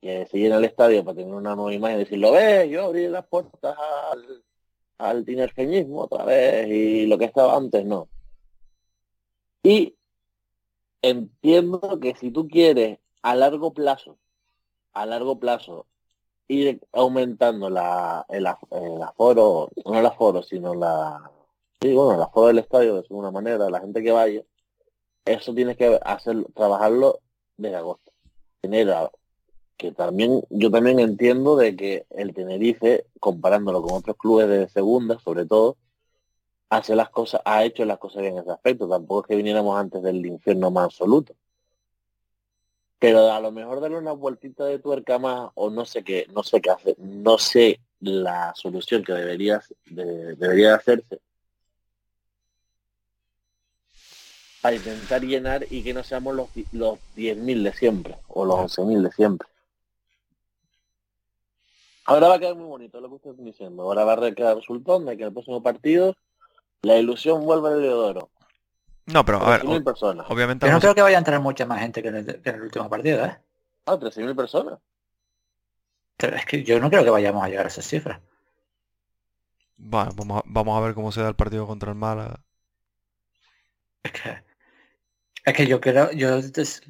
que 0.00 0.26
se 0.26 0.38
llena 0.38 0.58
el 0.58 0.64
estadio 0.64 1.04
para 1.04 1.16
tener 1.16 1.34
una 1.34 1.56
nueva 1.56 1.74
imagen 1.74 1.96
y 1.96 2.00
decir, 2.04 2.18
lo 2.18 2.32
ves, 2.32 2.70
yo 2.70 2.84
abrí 2.84 3.08
las 3.08 3.26
puertas 3.26 3.76
al, 4.12 4.44
al 4.98 5.24
tinerfeñismo 5.24 6.02
otra 6.02 6.24
vez 6.24 6.68
y 6.68 7.06
lo 7.06 7.18
que 7.18 7.24
estaba 7.24 7.56
antes 7.56 7.84
no. 7.84 8.08
Y 9.62 9.96
entiendo 11.02 11.98
que 12.00 12.14
si 12.14 12.30
tú 12.30 12.46
quieres 12.46 12.98
a 13.22 13.34
largo 13.34 13.72
plazo, 13.72 14.18
a 14.92 15.06
largo 15.06 15.40
plazo, 15.40 15.86
ir 16.48 16.80
aumentando 16.92 17.70
la, 17.70 18.24
el, 18.28 18.46
el 18.70 19.02
aforo, 19.02 19.70
no 19.84 19.98
el 19.98 20.06
aforo, 20.06 20.42
sino 20.42 20.74
la, 20.74 21.30
sí, 21.80 21.92
bueno, 21.94 22.14
el 22.14 22.22
aforo 22.22 22.48
del 22.48 22.58
estadio 22.58 22.94
de 22.94 23.00
alguna 23.00 23.30
manera, 23.30 23.70
la 23.70 23.80
gente 23.80 24.02
que 24.02 24.12
vaya, 24.12 24.42
eso 25.24 25.54
tienes 25.54 25.76
que 25.76 25.98
hacer, 26.04 26.44
trabajarlo 26.54 27.20
desde 27.56 27.76
agosto. 27.76 28.12
Enero, 28.62 29.10
que 29.76 29.92
también, 29.92 30.42
yo 30.50 30.70
también 30.70 30.98
entiendo 31.00 31.56
de 31.56 31.76
que 31.76 32.06
el 32.10 32.34
Tenerife, 32.34 33.06
comparándolo 33.20 33.82
con 33.82 33.94
otros 33.94 34.16
clubes 34.16 34.48
de 34.48 34.68
segunda, 34.68 35.18
sobre 35.18 35.46
todo, 35.46 35.76
hace 36.70 36.94
las 36.96 37.10
cosas, 37.10 37.40
ha 37.44 37.64
hecho 37.64 37.84
las 37.84 37.98
cosas 37.98 38.22
bien 38.22 38.34
en 38.34 38.40
ese 38.40 38.50
aspecto. 38.50 38.88
Tampoco 38.88 39.22
es 39.22 39.28
que 39.28 39.36
viniéramos 39.36 39.78
antes 39.78 40.02
del 40.02 40.24
infierno 40.24 40.70
más 40.70 40.86
absoluto. 40.86 41.34
Pero 42.98 43.30
a 43.32 43.40
lo 43.40 43.50
mejor 43.52 43.80
darle 43.80 43.98
una 43.98 44.12
vueltita 44.12 44.64
de 44.64 44.78
tuerca 44.78 45.18
más 45.18 45.50
o 45.54 45.70
no 45.70 45.84
sé 45.84 46.02
qué, 46.04 46.26
no 46.32 46.42
sé 46.42 46.60
qué 46.60 46.70
hacer, 46.70 46.94
no 46.98 47.38
sé 47.38 47.80
la 48.00 48.52
solución 48.54 49.02
que 49.04 49.12
debería, 49.12 49.62
de- 49.86 50.34
debería 50.36 50.74
hacerse 50.74 51.20
para 54.62 54.76
intentar 54.76 55.22
llenar 55.22 55.66
y 55.70 55.82
que 55.82 55.92
no 55.92 56.02
seamos 56.02 56.34
los, 56.34 56.48
los 56.72 56.98
10.000 57.16 57.62
de 57.62 57.72
siempre 57.74 58.16
o 58.28 58.44
los 58.46 58.56
11.000 58.78 59.02
de 59.02 59.12
siempre. 59.12 59.46
Ahora 62.06 62.28
va 62.28 62.34
a 62.34 62.38
quedar 62.38 62.54
muy 62.54 62.66
bonito 62.66 63.00
lo 63.00 63.08
que 63.08 63.14
ustedes 63.16 63.32
están 63.34 63.46
diciendo. 63.46 63.82
Ahora 63.82 64.04
va 64.04 64.14
a 64.26 64.34
quedar 64.34 64.56
resultado 64.56 65.00
de 65.00 65.16
que 65.16 65.24
el 65.24 65.32
próximo 65.32 65.62
partido 65.62 66.14
la 66.82 66.98
ilusión 66.98 67.44
vuelve 67.44 67.68
al 67.68 67.82
Leodoro. 67.82 68.30
No, 69.06 69.24
pero 69.24 69.38
a 69.42 69.50
ver, 69.50 69.60
13.000 69.60 69.80
o- 69.82 69.84
personas. 69.84 70.26
obviamente 70.30 70.66
Yo 70.66 70.70
no 70.70 70.72
vamos- 70.74 70.82
creo 70.82 70.94
que 70.94 71.02
vaya 71.02 71.16
a 71.16 71.20
entrar 71.20 71.40
mucha 71.40 71.66
más 71.66 71.80
gente 71.80 72.02
que 72.02 72.08
en 72.08 72.16
el, 72.16 72.40
que 72.42 72.50
en 72.50 72.56
el 72.56 72.62
último 72.62 72.88
partido, 72.88 73.24
¿eh? 73.24 73.36
Ah, 73.86 73.98
13.000 73.98 74.34
personas. 74.34 74.78
Pero 76.16 76.36
es 76.36 76.46
que 76.46 76.64
yo 76.64 76.80
no 76.80 76.90
creo 76.90 77.04
que 77.04 77.10
vayamos 77.10 77.44
a 77.44 77.48
llegar 77.48 77.66
a 77.66 77.68
esas 77.68 77.86
cifras. 77.86 78.20
Bueno, 79.76 80.12
vamos 80.16 80.38
a, 80.38 80.42
vamos 80.46 80.76
a 80.78 80.80
ver 80.84 80.94
cómo 80.94 81.12
se 81.12 81.20
da 81.20 81.28
el 81.28 81.36
partido 81.36 81.66
contra 81.66 81.90
el 81.90 81.96
Málaga. 81.96 82.40
Es 84.02 84.12
que, 84.12 84.44
es 85.44 85.54
que 85.54 85.66
yo 85.66 85.80
creo, 85.80 86.10
yo 86.12 86.40
des- 86.42 86.82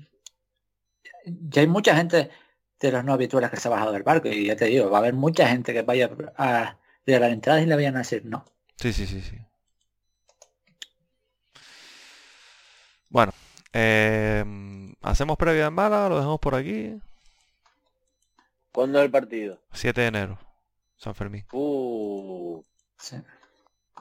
ya 1.27 1.62
hay 1.62 1.67
mucha 1.69 1.97
gente 1.97 2.31
de 2.81 2.93
los 2.93 3.05
no 3.05 3.12
habituales 3.15 3.51
que 3.51 3.57
se 3.57 3.69
ha 3.69 3.71
bajado 3.71 3.93
del 3.93 4.03
barco 4.03 4.29
y 4.29 4.47
ya 4.47 4.57
te 4.57 4.67
digo, 4.67 4.91
va 4.91 4.99
a 4.99 5.01
haber 5.01 5.15
mucha 5.15 5.49
gente 5.49 5.73
que 5.73 5.83
vaya 5.83 6.11
a 6.37 6.77
de 7.07 7.21
las 7.21 7.33
entradas 7.33 7.62
y 7.62 7.67
le 7.67 7.75
vayan 7.77 7.97
a 7.97 7.99
decir 8.01 8.25
no. 8.25 8.45
Sí, 8.77 8.93
sí, 8.93 9.07
sí, 9.07 9.21
sí. 9.21 9.39
Bueno, 13.15 13.33
eh, 13.73 14.45
¿hacemos 15.03 15.37
previa 15.37 15.67
en 15.67 15.73
Málaga? 15.75 16.09
¿Lo 16.09 16.17
dejamos 16.17 16.41
por 16.41 16.57
aquí? 16.57 17.01
¿Cuándo 18.73 18.99
es 18.99 19.05
el 19.05 19.11
partido? 19.12 19.61
7 19.73 20.01
de 20.01 20.07
enero, 20.09 20.37
San 20.97 21.15
Fermín. 21.15 21.45
Uh, 21.53 22.61
Sí. 22.99 23.17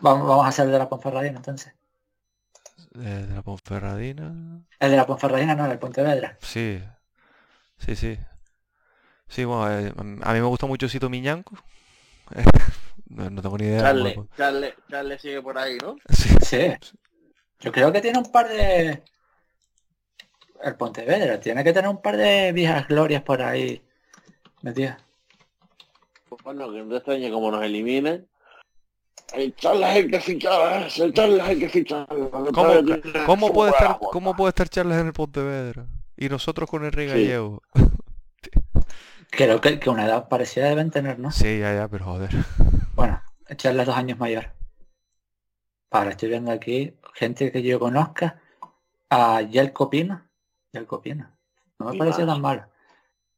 Vamos, 0.01 0.27
vamos 0.27 0.45
a 0.45 0.49
hacer 0.49 0.65
el 0.65 0.71
de 0.71 0.79
la 0.79 0.89
Ponferradina 0.89 1.37
entonces. 1.37 1.75
Eh, 2.95 3.25
de 3.27 3.35
la 3.35 3.43
Ponferradina. 3.43 4.63
El 4.79 4.89
de 4.91 4.97
la 4.97 5.05
Ponferradina 5.05 5.53
no, 5.53 5.65
el 5.65 5.71
de 5.73 5.77
Pontevedra. 5.77 6.35
Sí, 6.41 6.81
sí, 7.77 7.95
sí. 7.95 8.17
Sí, 9.27 9.45
bueno, 9.45 9.71
eh, 9.71 9.93
a 9.95 10.33
mí 10.33 10.39
me 10.39 10.47
gusta 10.47 10.65
mucho 10.65 10.89
Sito 10.89 11.07
Miñanco. 11.07 11.55
no, 13.09 13.29
no 13.29 13.41
tengo 13.43 13.59
ni 13.59 13.65
idea. 13.65 13.77
cómo 13.77 13.89
Charle, 13.89 14.15
lo- 14.15 14.27
Charle, 14.35 14.75
Charle 14.89 15.19
sigue 15.19 15.39
por 15.43 15.55
ahí, 15.59 15.77
¿no? 15.77 15.97
Sí, 16.09 16.29
Sí. 16.41 16.73
Yo 17.63 17.71
creo 17.71 17.91
que 17.93 18.01
tiene 18.01 18.19
un 18.19 18.29
par 18.29 18.49
de... 18.49 19.01
El 20.61 20.75
Pontevedra 20.75 21.39
tiene 21.39 21.63
que 21.63 21.71
tener 21.71 21.89
un 21.89 22.01
par 22.01 22.17
de 22.17 22.51
viejas 22.51 22.87
glorias 22.87 23.21
por 23.21 23.41
ahí 23.41 23.81
metidas. 24.61 24.97
Bueno, 26.43 26.71
que 26.71 26.79
no 26.83 26.89
te 26.89 26.95
extrañe 26.97 27.31
como 27.31 27.51
nos 27.51 27.63
eliminen. 27.63 28.27
El 29.33 29.55
Charles 29.55 29.89
hay 29.89 30.07
que 30.07 30.19
fichar, 30.19 30.87
el 30.97 31.13
Charles 31.13 31.41
hay 31.41 31.59
que 31.59 31.69
fichar. 31.69 32.05
¿Cómo, 32.07 32.73
cómo 33.25 33.53
puede 33.53 33.71
estar, 33.71 33.97
¿Cómo 33.99 34.35
puede 34.35 34.49
estar 34.49 34.69
Charles 34.69 34.99
en 34.99 35.07
el 35.07 35.13
Pontevedra? 35.13 35.87
Y 36.17 36.29
nosotros 36.29 36.69
con 36.69 36.83
el 36.83 36.91
Rey 36.91 37.07
Sí. 37.07 37.13
Gallego. 37.13 37.61
Creo 39.31 39.61
que, 39.61 39.79
que 39.79 39.89
una 39.89 40.05
edad 40.05 40.27
parecida 40.27 40.67
deben 40.67 40.91
tener, 40.91 41.17
¿no? 41.17 41.31
Sí, 41.31 41.59
ya, 41.59 41.73
ya, 41.73 41.87
pero 41.87 42.05
joder. 42.05 42.29
Bueno, 42.95 43.21
echarle 43.47 43.85
dos 43.85 43.95
años 43.95 44.19
mayor. 44.19 44.51
Para, 45.93 46.09
estoy 46.09 46.29
viendo 46.29 46.51
aquí 46.51 46.97
gente 47.13 47.51
que 47.51 47.61
yo 47.61 47.79
conozca. 47.79 48.41
A 49.11 49.41
Yelko 49.43 49.91
Pino. 49.91 50.27
Yelko 50.71 50.99
Pino. 50.99 51.29
No 51.77 51.85
me 51.85 51.91
Mi 51.91 51.99
parece 51.99 52.25
tan 52.25 52.41
malo. 52.41 52.65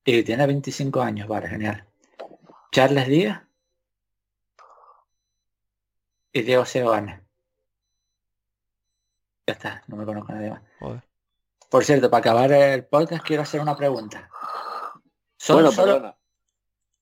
Y 0.05 0.23
tiene 0.23 0.47
25 0.47 1.01
años, 1.01 1.27
vale, 1.27 1.49
genial. 1.49 1.85
Charles 2.71 3.09
Díaz. 3.09 3.41
Y 6.31 6.43
Diego 6.43 6.63
Seoane. 6.63 7.25
Ya 9.47 9.53
está, 9.53 9.83
no 9.87 9.97
me 9.97 10.05
conozco 10.05 10.31
a 10.31 10.35
nadie 10.35 10.51
más. 10.51 10.61
Joder. 10.79 11.03
Por 11.69 11.83
cierto, 11.83 12.09
para 12.09 12.19
acabar 12.21 12.53
el 12.53 12.85
podcast 12.85 13.25
quiero 13.25 13.43
hacer 13.43 13.59
una 13.59 13.75
pregunta. 13.75 14.29
Son 15.35 15.57
Bueno, 15.57 15.73
solo- 15.73 15.95
perdona. 15.95 16.17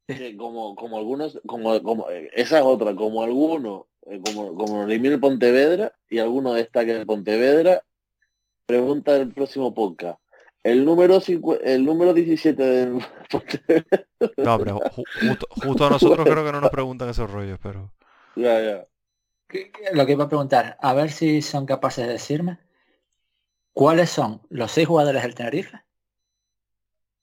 Que 0.08 0.36
como, 0.36 0.74
como 0.76 0.98
algunos, 0.98 1.40
como, 1.46 1.80
como, 1.84 2.10
eh, 2.10 2.32
esa 2.34 2.58
es 2.58 2.66
otra, 2.66 2.96
como 2.96 3.22
alguno, 3.22 3.86
eh, 3.86 3.93
como, 4.26 4.56
como 4.56 4.84
elimina 4.84 5.16
el 5.16 5.20
Pontevedra 5.20 5.94
y 6.10 6.20
alguno 6.20 6.54
destaca 6.54 6.92
el 6.92 7.06
Pontevedra, 7.06 7.84
pregunta 8.66 9.14
del 9.14 9.34
próximo 9.34 9.74
podcast. 9.74 10.20
El 10.64 10.86
número 10.86 11.20
cincu- 11.20 11.60
el 11.64 11.84
número 11.86 12.14
17 12.14 12.64
del 12.64 13.00
Pontevedra. 13.32 14.06
No, 14.38 14.58
pero 14.60 14.80
ju- 14.80 15.04
justo, 15.28 15.48
justo 15.50 15.86
a 15.86 15.90
nosotros 15.90 16.26
creo 16.28 16.46
que 16.46 16.52
no 16.52 16.62
nos 16.62 16.70
preguntan 16.70 17.10
esos 17.10 17.30
rollos, 17.30 17.60
pero... 17.62 17.92
Ya, 18.36 18.86
lo 19.94 20.06
que 20.06 20.14
iba 20.14 20.24
a 20.24 20.30
preguntar, 20.30 20.78
a 20.82 20.94
ver 20.94 21.12
si 21.12 21.42
son 21.44 21.66
capaces 21.68 22.08
de 22.08 22.14
decirme 22.14 22.58
cuáles 23.74 24.10
son 24.10 24.42
los 24.50 24.72
seis 24.72 24.88
jugadores 24.88 25.22
del 25.22 25.36
Tenerife 25.36 25.82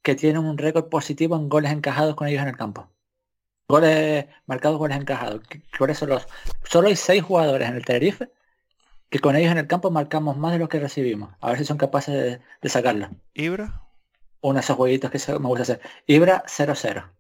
que 0.03 0.15
tienen 0.15 0.45
un 0.45 0.57
récord 0.57 0.89
positivo 0.89 1.37
en 1.37 1.49
goles 1.49 1.73
encajados 1.73 2.15
con 2.15 2.29
ellos 2.29 2.43
en 2.43 2.49
el 2.49 2.57
campo. 2.57 2.89
Goles 3.71 4.27
marcados, 4.47 4.79
goles 4.79 4.97
encajados. 4.99 5.41
¿Qué- 5.49 5.63
¿Cuáles 5.79 5.99
son 5.99 6.11
los? 6.11 6.27
Solo 6.65 6.89
hay 6.89 6.97
seis 6.97 7.23
jugadores 7.23 7.69
en 7.69 7.77
el 7.77 7.85
Tenerife 7.85 8.31
que 9.09 9.19
con 9.19 9.35
ellos 9.37 9.51
en 9.53 9.59
el 9.59 9.67
campo 9.67 9.91
marcamos 9.91 10.37
más 10.37 10.53
de 10.53 10.59
los 10.59 10.69
que 10.69 10.79
recibimos. 10.81 11.35
A 11.41 11.49
ver 11.51 11.59
si 11.59 11.65
son 11.65 11.79
capaces 11.79 12.15
de, 12.15 12.41
de 12.63 12.69
sacarlo. 12.69 13.09
¿Ibra? 13.35 13.83
Uno 14.43 14.55
de 14.55 14.61
esos 14.61 14.77
jueguitos 14.77 15.11
que 15.11 15.19
se- 15.19 15.39
me 15.39 15.47
gusta 15.49 15.63
hacer. 15.63 15.81
Ibra 16.07 16.45
0-0. 16.47 17.11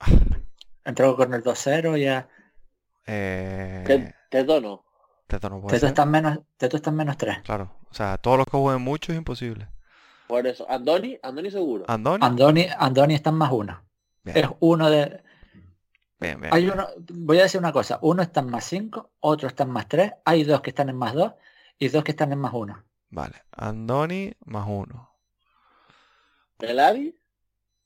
Entró 0.84 1.16
con 1.16 1.34
el 1.34 1.42
2-0 1.42 1.96
ya. 1.96 2.28
Eh... 3.06 3.84
¿Te, 3.86 4.14
te 4.30 4.44
dono? 4.44 4.84
Teto 5.26 5.48
no 5.50 5.60
puede 5.60 5.74
Teto 5.76 5.86
está 5.88 6.02
en 6.04 6.10
menos, 6.10 6.38
Teto 6.56 6.76
está 6.76 6.90
en 6.90 6.96
menos 6.96 7.16
3. 7.16 7.38
Claro. 7.42 7.76
O 7.90 7.94
sea, 7.94 8.18
todos 8.18 8.38
los 8.38 8.46
que 8.46 8.56
jueguen 8.56 8.82
mucho 8.82 9.12
es 9.12 9.18
imposible. 9.18 9.68
Por 10.28 10.46
eso. 10.46 10.68
Andoni, 10.70 11.18
Andoni 11.22 11.50
seguro. 11.50 11.84
¿Andoni? 11.88 12.24
Andoni, 12.24 12.66
Andoni 12.78 13.14
está 13.14 13.30
en 13.30 13.36
más 13.36 13.50
uno. 13.52 13.82
Bien, 14.24 14.36
Es 14.38 14.48
uno 14.60 14.90
de. 14.90 15.22
Bien, 16.18 16.40
bien. 16.40 16.54
Hay 16.54 16.68
uno, 16.68 16.86
voy 17.12 17.38
a 17.38 17.42
decir 17.42 17.60
una 17.60 17.72
cosa, 17.72 17.98
uno 18.02 18.22
está 18.22 18.40
en 18.40 18.50
más 18.50 18.64
5, 18.64 19.10
otro 19.20 19.48
está 19.48 19.64
en 19.64 19.70
más 19.70 19.88
3, 19.88 20.12
hay 20.24 20.44
dos 20.44 20.60
que 20.60 20.70
están 20.70 20.88
en 20.88 20.96
más 20.96 21.14
2 21.14 21.32
y 21.78 21.88
dos 21.88 22.04
que 22.04 22.12
están 22.12 22.32
en 22.32 22.38
más 22.38 22.52
1. 22.54 22.84
Vale. 23.10 23.44
Andoni 23.52 24.32
más 24.44 24.66
uno. 24.66 25.10
¿El 26.58 26.80
Adi? 26.80 27.18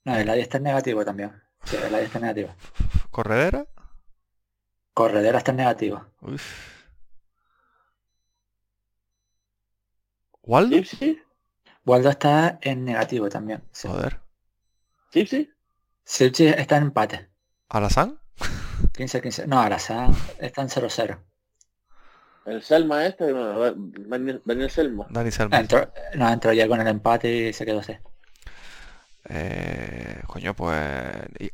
No, 0.05 0.17
el 0.17 0.29
área 0.29 0.43
está 0.43 0.59
en 0.59 0.65
negativo 0.65 1.05
también. 1.05 1.43
Sí, 1.65 1.77
el 1.77 1.95
área 1.95 2.07
está 2.07 2.19
en 2.19 2.23
negativo. 2.23 2.55
¿Corredera? 3.11 3.67
Corredera 4.95 5.39
está 5.39 5.51
en 5.51 5.57
negativo. 5.59 6.07
Uf. 6.21 6.81
¿Waldo? 10.43 10.77
¿Sipsi? 10.77 11.23
Waldo 11.85 12.11
está 12.11 12.59
en 12.63 12.85
negativo 12.85 13.29
también. 13.29 13.63
Sí. 13.73 13.89
Joder. 13.89 14.21
¿Sipsi? 15.13 15.51
Silchi 16.05 16.47
está 16.47 16.77
en 16.77 16.85
empate. 16.85 17.31
¿Alazán? 17.69 18.20
15-15. 18.93 19.47
No, 19.47 19.61
Arazán 19.61 20.15
está 20.39 20.63
en 20.63 20.69
0-0. 20.69 21.19
¿El 22.47 22.63
Selma 22.63 23.07
este? 23.07 23.33
No, 23.33 23.73
Daniel, 23.75 24.43
Daniel 24.45 24.71
Selma. 24.71 25.07
Dani 25.11 25.31
Selma. 25.31 25.59
Entró, 25.61 25.93
no, 26.15 26.29
entró 26.29 26.53
ya 26.53 26.67
con 26.69 26.81
el 26.81 26.87
empate 26.89 27.49
y 27.49 27.53
se 27.53 27.65
quedó 27.67 27.81
así. 27.81 27.97
Eh, 29.29 30.23
coño, 30.27 30.55
pues... 30.55 30.77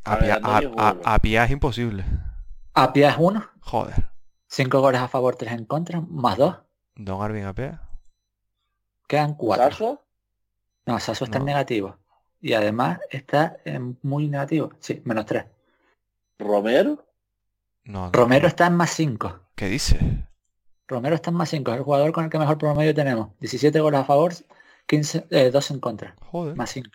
A 0.04 0.16
ver, 0.16 0.32
Apia, 0.42 0.70
a- 0.76 0.88
a-. 1.04 1.14
Apia 1.14 1.44
es 1.44 1.50
imposible. 1.50 2.04
Apia 2.74 3.10
es 3.10 3.16
1, 3.18 3.50
Joder. 3.60 3.94
5 4.48 4.80
goles 4.80 5.00
a 5.00 5.08
favor, 5.08 5.34
3 5.36 5.52
en 5.52 5.64
contra, 5.64 6.00
más 6.00 6.36
2. 6.38 6.56
Don 6.94 7.22
Arvin 7.22 7.44
Apia. 7.44 7.80
Quedan 9.08 9.34
4. 9.34 9.64
¿Saso? 9.70 10.04
No, 10.86 10.98
Sasso 11.00 11.24
está 11.24 11.38
en 11.38 11.44
No. 11.44 11.46
negativo. 11.46 11.98
Y 12.40 12.52
además 12.52 13.00
está 13.10 13.56
en 13.64 13.98
muy 14.02 14.28
negativo. 14.28 14.70
Sí, 14.78 15.02
menos 15.04 15.26
3. 15.26 15.44
¿Romero? 16.38 17.06
No, 17.84 18.06
no, 18.06 18.12
Romero 18.12 18.46
está 18.48 18.66
en 18.66 18.74
más 18.76 18.90
5. 18.90 19.40
¿Qué 19.54 19.66
dice? 19.68 20.26
Romero 20.88 21.14
está 21.14 21.30
en 21.30 21.36
más 21.36 21.48
5. 21.50 21.70
Es 21.72 21.78
el 21.78 21.82
jugador 21.84 22.12
con 22.12 22.24
el 22.24 22.30
que 22.30 22.38
mejor 22.38 22.58
promedio 22.58 22.94
tenemos. 22.94 23.30
17 23.40 23.80
goles 23.80 24.00
a 24.00 24.04
favor, 24.04 24.32
15, 24.86 25.26
eh, 25.30 25.50
2 25.50 25.70
en 25.70 25.80
contra. 25.80 26.14
Joder. 26.30 26.56
Más 26.56 26.70
5. 26.70 26.90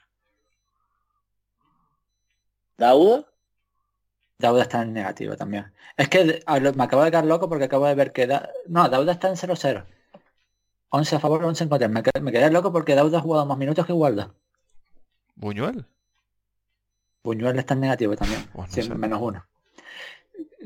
¿Dauda? 2.78 3.26
Dauda 4.38 4.64
está 4.64 4.82
en 4.82 4.94
negativo 4.94 5.36
también. 5.36 5.72
Es 5.98 6.10
que 6.10 6.44
me 6.76 6.84
acabo 6.84 7.04
de 7.04 7.12
quedar 7.12 7.26
loco 7.26 7.48
porque 7.48 7.66
acabo 7.66 7.86
de 7.86 7.96
ver 7.96 8.12
que... 8.12 8.26
Da- 8.28 8.50
no, 8.68 8.90
Dauda 8.90 9.12
está 9.14 9.28
en 9.30 9.36
0-0. 9.36 9.86
11 10.90 11.16
a 11.16 11.20
favor, 11.20 11.44
11 11.46 11.64
en 11.64 11.70
contra. 11.70 11.88
Me, 11.88 12.02
quedé- 12.02 12.22
me 12.22 12.32
quedé 12.32 12.50
loco 12.50 12.72
porque 12.72 12.96
Dauda 12.96 13.20
ha 13.20 13.22
jugado 13.22 13.46
más 13.46 13.58
minutos 13.58 13.86
que 13.86 13.94
Waldo. 13.94 14.34
¿Buñuel? 15.36 15.86
Buñuel 17.24 17.58
está 17.60 17.74
en 17.76 17.82
negativo 17.82 18.16
también. 18.16 18.48
Pues 18.54 18.90
no 18.90 18.96
menos 18.96 19.22
uno. 19.22 19.46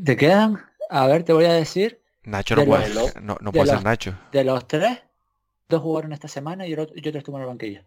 Te 0.03 0.15
quedan, 0.15 0.64
a 0.90 1.07
ver, 1.07 1.23
te 1.23 1.34
voy 1.34 1.45
a 1.45 1.53
decir, 1.53 2.02
Nacho 2.23 2.56
no 2.56 2.61
De 2.61 2.68
puede, 2.68 2.90
los- 2.94 3.15
no, 3.22 3.38
no 3.41 3.52
ser 3.52 3.76
los- 3.76 3.84
Nacho. 3.84 4.18
de 4.32 4.44
los 4.44 4.68
tres, 4.68 4.99
dos 5.69 5.82
jugaron 5.82 6.14
esta 6.14 6.27
semana 6.27 6.65
y, 6.68 6.73
el 6.73 6.80
otro, 6.80 6.95
estuvo 6.95 7.38
en 7.38 7.41
el 7.44 7.48
banquillo. 7.48 7.84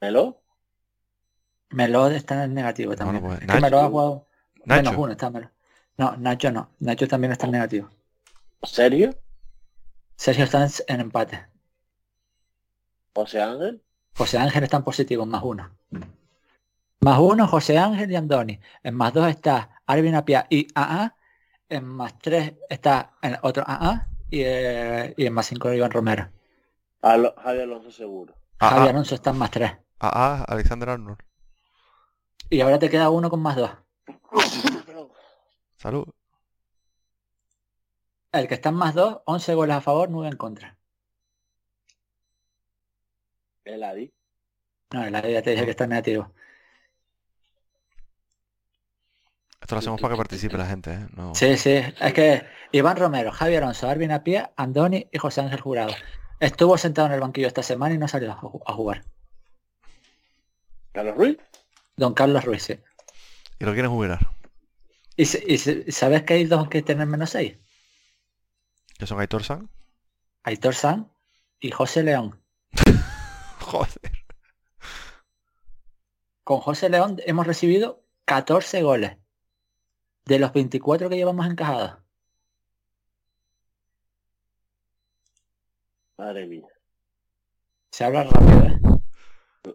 ¿Melo? 0.00 0.40
Melod 1.70 2.12
está 2.12 2.34
en 2.36 2.40
el 2.42 2.54
negativo 2.54 2.94
también. 2.94 3.22
pues, 3.22 3.40
Es 3.40 3.46
que 3.46 3.76
ha 3.76 3.88
jugado 3.88 4.26
menos 4.64 4.94
uno, 4.96 5.12
está 5.12 5.30
Melod. 5.30 5.48
No, 5.96 6.16
Nacho 6.16 6.50
no. 6.50 6.70
Nacho 6.80 7.06
también 7.08 7.32
está 7.32 7.46
en 7.46 7.52
negativo. 7.52 7.88
¿Serio? 8.62 9.14
Sergio 10.16 10.44
está 10.44 10.66
en, 10.88 11.00
empate. 11.00 11.46
José 13.14 13.40
Ángel. 13.42 13.82
José 14.16 14.38
Ángel 14.38 14.64
está 14.64 14.76
en 14.78 14.84
positivo, 14.84 15.26
más 15.26 15.42
uno. 15.42 15.70
Más 17.04 17.18
uno, 17.18 17.46
José 17.46 17.76
Ángel 17.76 18.10
y 18.10 18.16
Andoni. 18.16 18.58
En 18.82 18.94
más 18.94 19.12
dos 19.12 19.28
está 19.28 19.82
Arvin 19.84 20.14
Apia 20.14 20.46
y 20.48 20.66
AA. 20.74 21.14
En 21.68 21.84
más 21.84 22.18
tres 22.18 22.54
está 22.70 23.12
el 23.20 23.36
otro 23.42 23.62
AA. 23.66 24.08
Y, 24.30 24.40
eh, 24.42 25.12
y 25.18 25.26
en 25.26 25.34
más 25.34 25.44
cinco 25.44 25.70
Iván 25.70 25.90
Romero. 25.90 26.30
Alo- 27.02 27.34
Javier 27.36 27.64
Alonso 27.64 27.90
seguro. 27.90 28.34
Javi 28.58 28.86
ah, 28.86 28.90
Alonso 28.90 29.14
está 29.16 29.30
en 29.30 29.36
más 29.36 29.50
tres. 29.50 29.72
ah, 30.00 30.12
ah, 30.14 30.44
Alexander 30.48 30.88
Arnold. 30.88 31.18
Y 32.48 32.62
ahora 32.62 32.78
te 32.78 32.88
queda 32.88 33.10
uno 33.10 33.28
con 33.28 33.40
más 33.42 33.56
dos. 33.56 33.70
Salud. 35.76 36.06
El 38.32 38.48
que 38.48 38.54
está 38.54 38.70
en 38.70 38.76
más 38.76 38.94
dos, 38.94 39.18
11 39.26 39.54
goles 39.54 39.76
a 39.76 39.82
favor, 39.82 40.08
9 40.08 40.28
en 40.28 40.36
contra. 40.38 40.78
El 43.64 43.82
Adi. 43.82 44.10
No, 44.92 45.10
la 45.10 45.20
ya 45.28 45.42
te 45.42 45.50
dije 45.50 45.66
que 45.66 45.70
está 45.72 45.84
en 45.84 45.90
negativo. 45.90 46.32
Esto 49.64 49.76
lo 49.76 49.78
hacemos 49.78 49.98
para 49.98 50.12
que 50.12 50.18
participe 50.18 50.58
la 50.58 50.66
gente, 50.66 50.92
¿eh? 50.92 51.06
No. 51.16 51.34
Sí, 51.34 51.56
sí. 51.56 51.70
Es 51.98 52.12
que 52.12 52.44
Iván 52.70 52.98
Romero, 52.98 53.32
Javi 53.32 53.56
Alonso, 53.56 53.88
Arvin 53.88 54.12
Apia, 54.12 54.52
Andoni 54.56 55.08
y 55.10 55.16
José 55.16 55.40
Ángel 55.40 55.62
Jurado. 55.62 55.94
Estuvo 56.38 56.76
sentado 56.76 57.06
en 57.08 57.14
el 57.14 57.20
banquillo 57.20 57.46
esta 57.46 57.62
semana 57.62 57.94
y 57.94 57.98
no 57.98 58.06
salió 58.06 58.32
a 58.32 58.36
ju- 58.36 58.60
a 58.66 58.72
jugar. 58.74 59.04
Carlos 60.92 61.16
Ruiz. 61.16 61.38
Don 61.96 62.12
Carlos 62.12 62.44
Ruiz, 62.44 62.62
sí. 62.62 62.78
Y 63.58 63.64
lo 63.64 63.72
quieren 63.72 63.90
jubilar. 63.90 64.18
¿Y, 65.16 65.22
y 65.22 65.58
sabes 65.92 66.24
que 66.24 66.34
hay 66.34 66.44
dos 66.44 66.68
que 66.68 66.82
tienen 66.82 67.08
menos 67.08 67.30
6? 67.30 67.56
Que 68.98 69.06
son 69.06 69.18
Aitor 69.18 69.44
San. 69.44 69.70
Aitor 70.42 70.74
San 70.74 71.10
y 71.58 71.70
José 71.70 72.02
León. 72.02 72.38
Joder. 73.60 73.88
Con 76.44 76.60
José 76.60 76.90
León 76.90 77.16
hemos 77.24 77.46
recibido 77.46 78.02
14 78.26 78.82
goles. 78.82 79.16
De 80.26 80.38
los 80.38 80.52
24 80.52 81.08
que 81.08 81.16
llevamos 81.16 81.46
encajados. 81.46 81.98
Madre 86.16 86.46
mía. 86.46 86.66
Se 87.90 88.04
habla 88.04 88.24
rápido, 88.24 88.62
¿eh? 88.64 88.80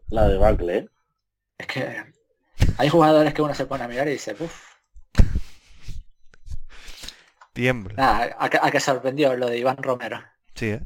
La 0.09 0.27
de 0.27 0.37
Bacle, 0.37 0.77
¿eh? 0.77 0.89
Es 1.57 1.67
que 1.67 2.03
hay 2.77 2.89
jugadores 2.89 3.33
que 3.33 3.41
uno 3.41 3.53
se 3.53 3.65
pone 3.65 3.83
a 3.83 3.87
mirar 3.87 4.07
y 4.07 4.11
dice, 4.11 4.35
uff, 4.39 4.69
Tiembla. 7.53 7.93
nada, 7.95 8.35
a, 8.39 8.49
que- 8.49 8.59
a 8.61 8.71
que 8.71 8.79
sorprendió 8.79 9.35
lo 9.35 9.47
de 9.47 9.57
Iván 9.57 9.77
Romero. 9.77 10.21
Sí, 10.55 10.67
¿eh? 10.71 10.81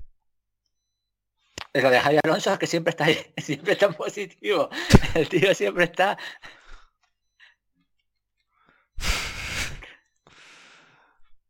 Y 1.75 1.81
Lo 1.81 1.89
de 1.89 1.99
Javier 1.99 2.21
Alonso 2.23 2.53
es 2.53 2.59
que 2.59 2.67
siempre 2.67 2.91
está 2.91 3.05
ahí, 3.05 3.17
siempre 3.37 3.73
está 3.73 3.87
en 3.87 3.93
positivo. 3.95 4.69
El 5.15 5.27
tío 5.29 5.53
siempre 5.55 5.85
está. 5.85 6.17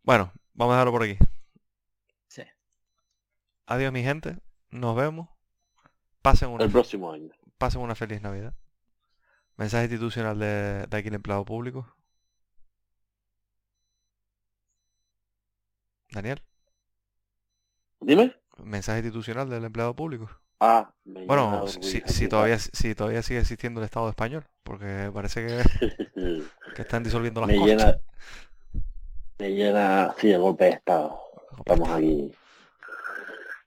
Bueno, 0.03 0.31
vamos 0.53 0.73
a 0.73 0.77
dejarlo 0.77 0.91
por 0.91 1.03
aquí. 1.03 1.17
Sí. 2.27 2.43
Adiós 3.65 3.91
mi 3.91 4.03
gente. 4.03 4.37
Nos 4.71 4.95
vemos. 4.95 5.29
Pasen 6.21 6.49
una, 6.49 6.65
El 6.65 6.71
próximo 6.71 7.11
año. 7.11 7.31
pasen 7.57 7.81
una 7.81 7.95
feliz 7.95 8.21
Navidad. 8.21 8.53
Mensaje 9.57 9.85
institucional 9.85 10.37
de, 10.39 10.85
de 10.87 10.97
aquí 10.97 11.07
el 11.09 11.15
empleado 11.15 11.45
público. 11.45 11.95
Daniel, 16.11 16.41
Dime. 18.01 18.33
mensaje 18.57 18.99
institucional 18.99 19.49
del 19.49 19.63
empleado 19.65 19.95
público. 19.95 20.29
Ah, 20.59 20.93
me 21.05 21.25
Bueno, 21.25 21.67
si, 21.67 22.27
todavía, 22.27 22.57
si 22.59 22.95
todavía 22.95 23.21
sigue 23.23 23.39
existiendo 23.41 23.81
el 23.81 23.85
Estado 23.85 24.09
español, 24.09 24.45
porque 24.63 25.11
parece 25.13 25.45
que, 25.45 25.63
que 26.75 26.81
están 26.81 27.03
disolviendo 27.03 27.41
las 27.41 27.49
me 27.49 27.57
cortes. 27.57 27.77
llena. 27.77 27.97
Me 29.43 29.49
llena. 29.49 30.15
Sí, 30.17 30.31
el 30.31 30.39
golpe 30.39 30.63
de 30.63 30.69
estado. 30.69 31.19
Estamos 31.57 31.89
aquí. 31.89 32.31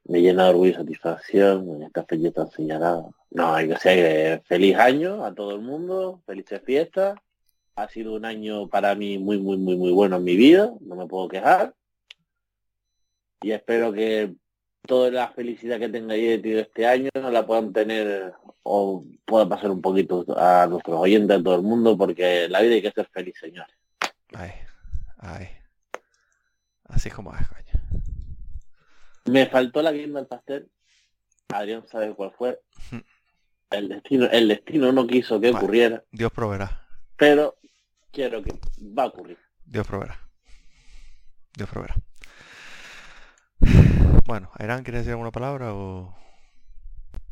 Me 0.05 0.23
llena 0.23 0.45
de 0.45 0.49
orgullo 0.49 0.71
y 0.71 0.75
satisfacción 0.75 1.69
en 1.69 1.83
esta 1.83 2.03
fecha 2.05 2.31
tan 2.31 2.51
señalada. 2.51 3.11
No, 3.31 3.55
hay 3.55 3.69
que 3.69 3.77
ser 3.77 4.43
feliz 4.47 4.75
año 4.79 5.23
a 5.23 5.35
todo 5.35 5.55
el 5.55 5.61
mundo, 5.61 6.23
felices 6.25 6.63
fiestas. 6.65 7.19
Ha 7.75 7.91
sido 7.91 8.15
un 8.15 8.25
año 8.25 8.69
para 8.69 8.95
mí 8.95 9.19
muy, 9.19 9.39
muy, 9.39 9.59
muy, 9.59 9.77
muy 9.77 9.93
bueno 9.93 10.17
en 10.17 10.25
mi 10.25 10.35
vida, 10.35 10.73
no 10.81 10.97
me 10.97 11.07
puedo 11.07 11.29
quejar. 11.29 11.75
Y 13.43 13.51
espero 13.51 13.93
que 13.93 14.35
toda 14.81 15.11
la 15.11 15.29
felicidad 15.29 15.79
que 15.79 15.91
tengáis 15.91 16.41
tenido 16.41 16.63
este 16.63 16.87
año 16.87 17.11
la 17.15 17.47
puedan 17.47 17.75
tener 17.75 18.33
o 18.63 19.05
pueda 19.27 19.47
pasar 19.47 19.71
un 19.71 19.83
poquito 19.83 20.25
a 20.39 20.67
nuestros 20.71 20.99
oyentes, 20.99 21.39
a 21.39 21.43
todo 21.43 21.57
el 21.57 21.63
mundo, 21.63 21.99
porque 21.99 22.49
la 22.49 22.63
vida 22.63 22.77
hay 22.77 22.83
que 22.83 22.93
ser 22.93 23.09
feliz, 23.13 23.35
señores. 23.39 23.77
Ay, 24.33 24.53
ay. 25.19 25.56
Así 26.97 27.11
es 27.11 27.15
como 27.15 27.35
es, 27.37 27.47
coño. 27.47 28.03
Me 29.27 29.47
faltó 29.47 29.83
la 29.83 29.93
guinda 29.93 30.19
del 30.19 30.27
pastel. 30.29 30.71
Adrián 31.53 31.87
sabe 31.89 32.15
cuál 32.15 32.33
fue. 32.39 32.59
El 33.69 33.89
destino, 33.91 34.27
el 34.31 34.49
destino 34.49 34.93
no 34.93 35.07
quiso 35.07 35.39
que 35.39 35.51
Vale. 35.51 35.63
ocurriera, 35.65 36.05
Dios 36.11 36.33
proveerá. 36.33 36.87
pero 37.17 37.57
quiero 38.13 38.43
que 38.43 38.53
va 38.97 39.03
a 39.03 39.07
ocurrir. 39.07 39.39
Dios 39.67 39.87
proveerá. 39.87 40.19
Dios 41.55 41.69
proveerá. 41.69 41.97
Bueno, 44.25 44.51
Airán, 44.55 44.83
¿quieres 44.83 45.01
decir 45.03 45.13
alguna 45.13 45.33
palabra 45.33 45.75
o...? 45.75 46.17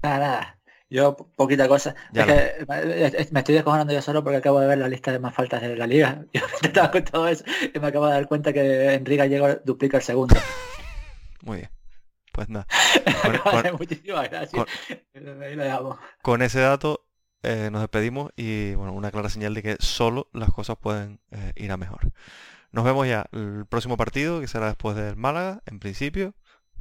Nada, 0.03 0.19
nada. 0.19 0.59
Yo 0.95 1.17
po- 1.17 1.29
poquita 1.35 1.67
cosa. 1.67 1.95
Ya 2.13 2.23
es 2.23 2.27
que 2.29 2.65
eh, 2.69 3.29
me 3.33 3.41
estoy 3.41 3.57
descojonando 3.57 3.93
yo 3.93 4.01
solo 4.01 4.23
porque 4.23 4.37
acabo 4.39 4.61
de 4.61 4.69
ver 4.69 4.79
la 4.79 4.87
lista 4.89 5.11
de 5.11 5.19
más 5.19 5.35
faltas 5.35 5.61
de 5.61 5.75
la 5.77 5.87
liga. 5.89 6.25
Yo 6.33 6.41
estaba 6.63 6.91
con 6.93 7.03
todo 7.05 7.27
eso 7.27 7.45
y 7.75 7.79
me 7.81 7.89
acabo 7.89 8.07
de 8.07 8.13
dar 8.13 8.29
cuenta 8.29 8.53
que 8.53 8.95
Enrique 8.95 9.17
Gallego 9.19 9.49
duplica 9.65 9.97
el 9.97 10.03
segundo. 10.05 10.37
Muy 11.43 11.59
bien. 11.59 11.71
Pues 12.33 12.49
nada. 12.49 12.67
Con, 13.45 13.77
Muchísimas 13.79 14.29
gracias. 14.31 14.65
Ahí 15.15 15.55
lo 15.57 15.65
dejamos. 15.65 15.99
con 16.23 16.43
ese 16.43 16.61
dato 16.61 17.07
eh, 17.43 17.69
nos 17.71 17.81
despedimos 17.81 18.31
y 18.37 18.75
bueno, 18.75 18.93
una 18.93 19.11
clara 19.11 19.29
señal 19.29 19.55
de 19.55 19.63
que 19.63 19.77
solo 19.81 20.29
las 20.33 20.51
cosas 20.51 20.77
pueden 20.81 21.21
eh, 21.31 21.53
ir 21.57 21.71
a 21.73 21.77
mejor. 21.77 22.13
Nos 22.73 22.85
vemos 22.85 23.07
ya 23.07 23.27
el 23.33 23.67
próximo 23.69 23.97
partido, 23.97 24.41
que 24.41 24.49
será 24.49 24.67
después 24.67 24.97
del 24.97 25.15
Málaga, 25.17 25.63
en 25.67 25.79
principio, 25.79 26.35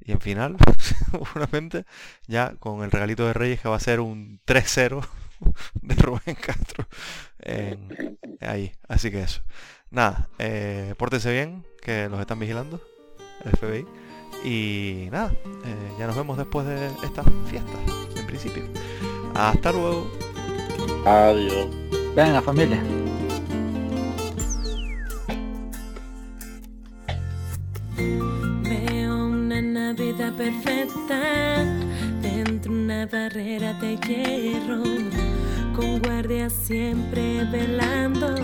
y 0.05 0.11
en 0.11 0.19
final, 0.21 0.57
seguramente, 1.11 1.85
ya 2.27 2.55
con 2.59 2.83
el 2.83 2.91
regalito 2.91 3.25
de 3.25 3.33
Reyes 3.33 3.61
que 3.61 3.69
va 3.69 3.75
a 3.77 3.79
ser 3.79 3.99
un 3.99 4.39
3-0 4.45 5.05
de 5.81 5.95
Rubén 5.95 6.35
Castro 6.35 6.87
en- 7.39 8.17
ahí. 8.41 8.71
Así 8.87 9.11
que 9.11 9.23
eso. 9.23 9.41
Nada, 9.91 10.29
eh, 10.39 10.95
pórtense 10.97 11.31
bien, 11.31 11.65
que 11.81 12.09
los 12.09 12.19
están 12.19 12.39
vigilando, 12.39 12.81
el 13.45 13.51
FBI. 13.51 13.85
Y 14.43 15.09
nada, 15.11 15.31
eh, 15.45 15.93
ya 15.99 16.07
nos 16.07 16.15
vemos 16.15 16.37
después 16.37 16.65
de 16.65 16.87
estas 17.03 17.25
fiestas, 17.49 17.79
en 18.17 18.25
principio. 18.25 18.63
Hasta 19.35 19.71
luego. 19.71 20.11
Adiós. 21.05 21.67
Venga, 22.15 22.41
familia. 22.41 22.81
Perfecta. 30.37 31.63
Dentro 32.21 32.71
una 32.71 33.05
barrera 33.05 33.73
de 33.73 33.97
hierro, 33.97 34.83
con 35.75 35.99
guardias 35.99 36.53
siempre 36.53 37.43
velando. 37.51 38.35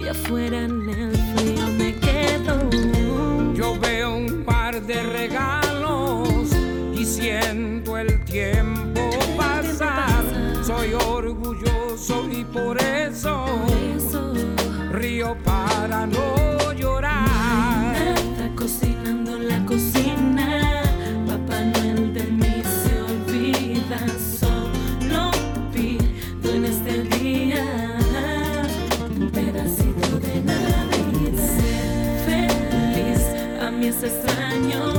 Y 0.00 0.08
afuera 0.08 0.64
en 0.64 0.88
el 0.88 1.16
frío 1.34 1.66
me 1.78 1.94
quedo. 1.96 3.54
Yo 3.54 3.78
veo 3.80 4.16
un 4.16 4.44
par 4.44 4.80
de 4.82 5.02
regalos 5.02 6.50
y 6.94 7.04
siento 7.04 7.98
el 7.98 8.24
tiempo 8.24 9.00
pasar. 9.36 10.24
Soy 10.64 10.92
orgulloso 10.94 12.28
y 12.30 12.44
por 12.44 12.80
eso 12.80 13.44
río 14.92 15.36
para 15.44 16.06
no 16.06 16.56
extraño. 34.02 34.95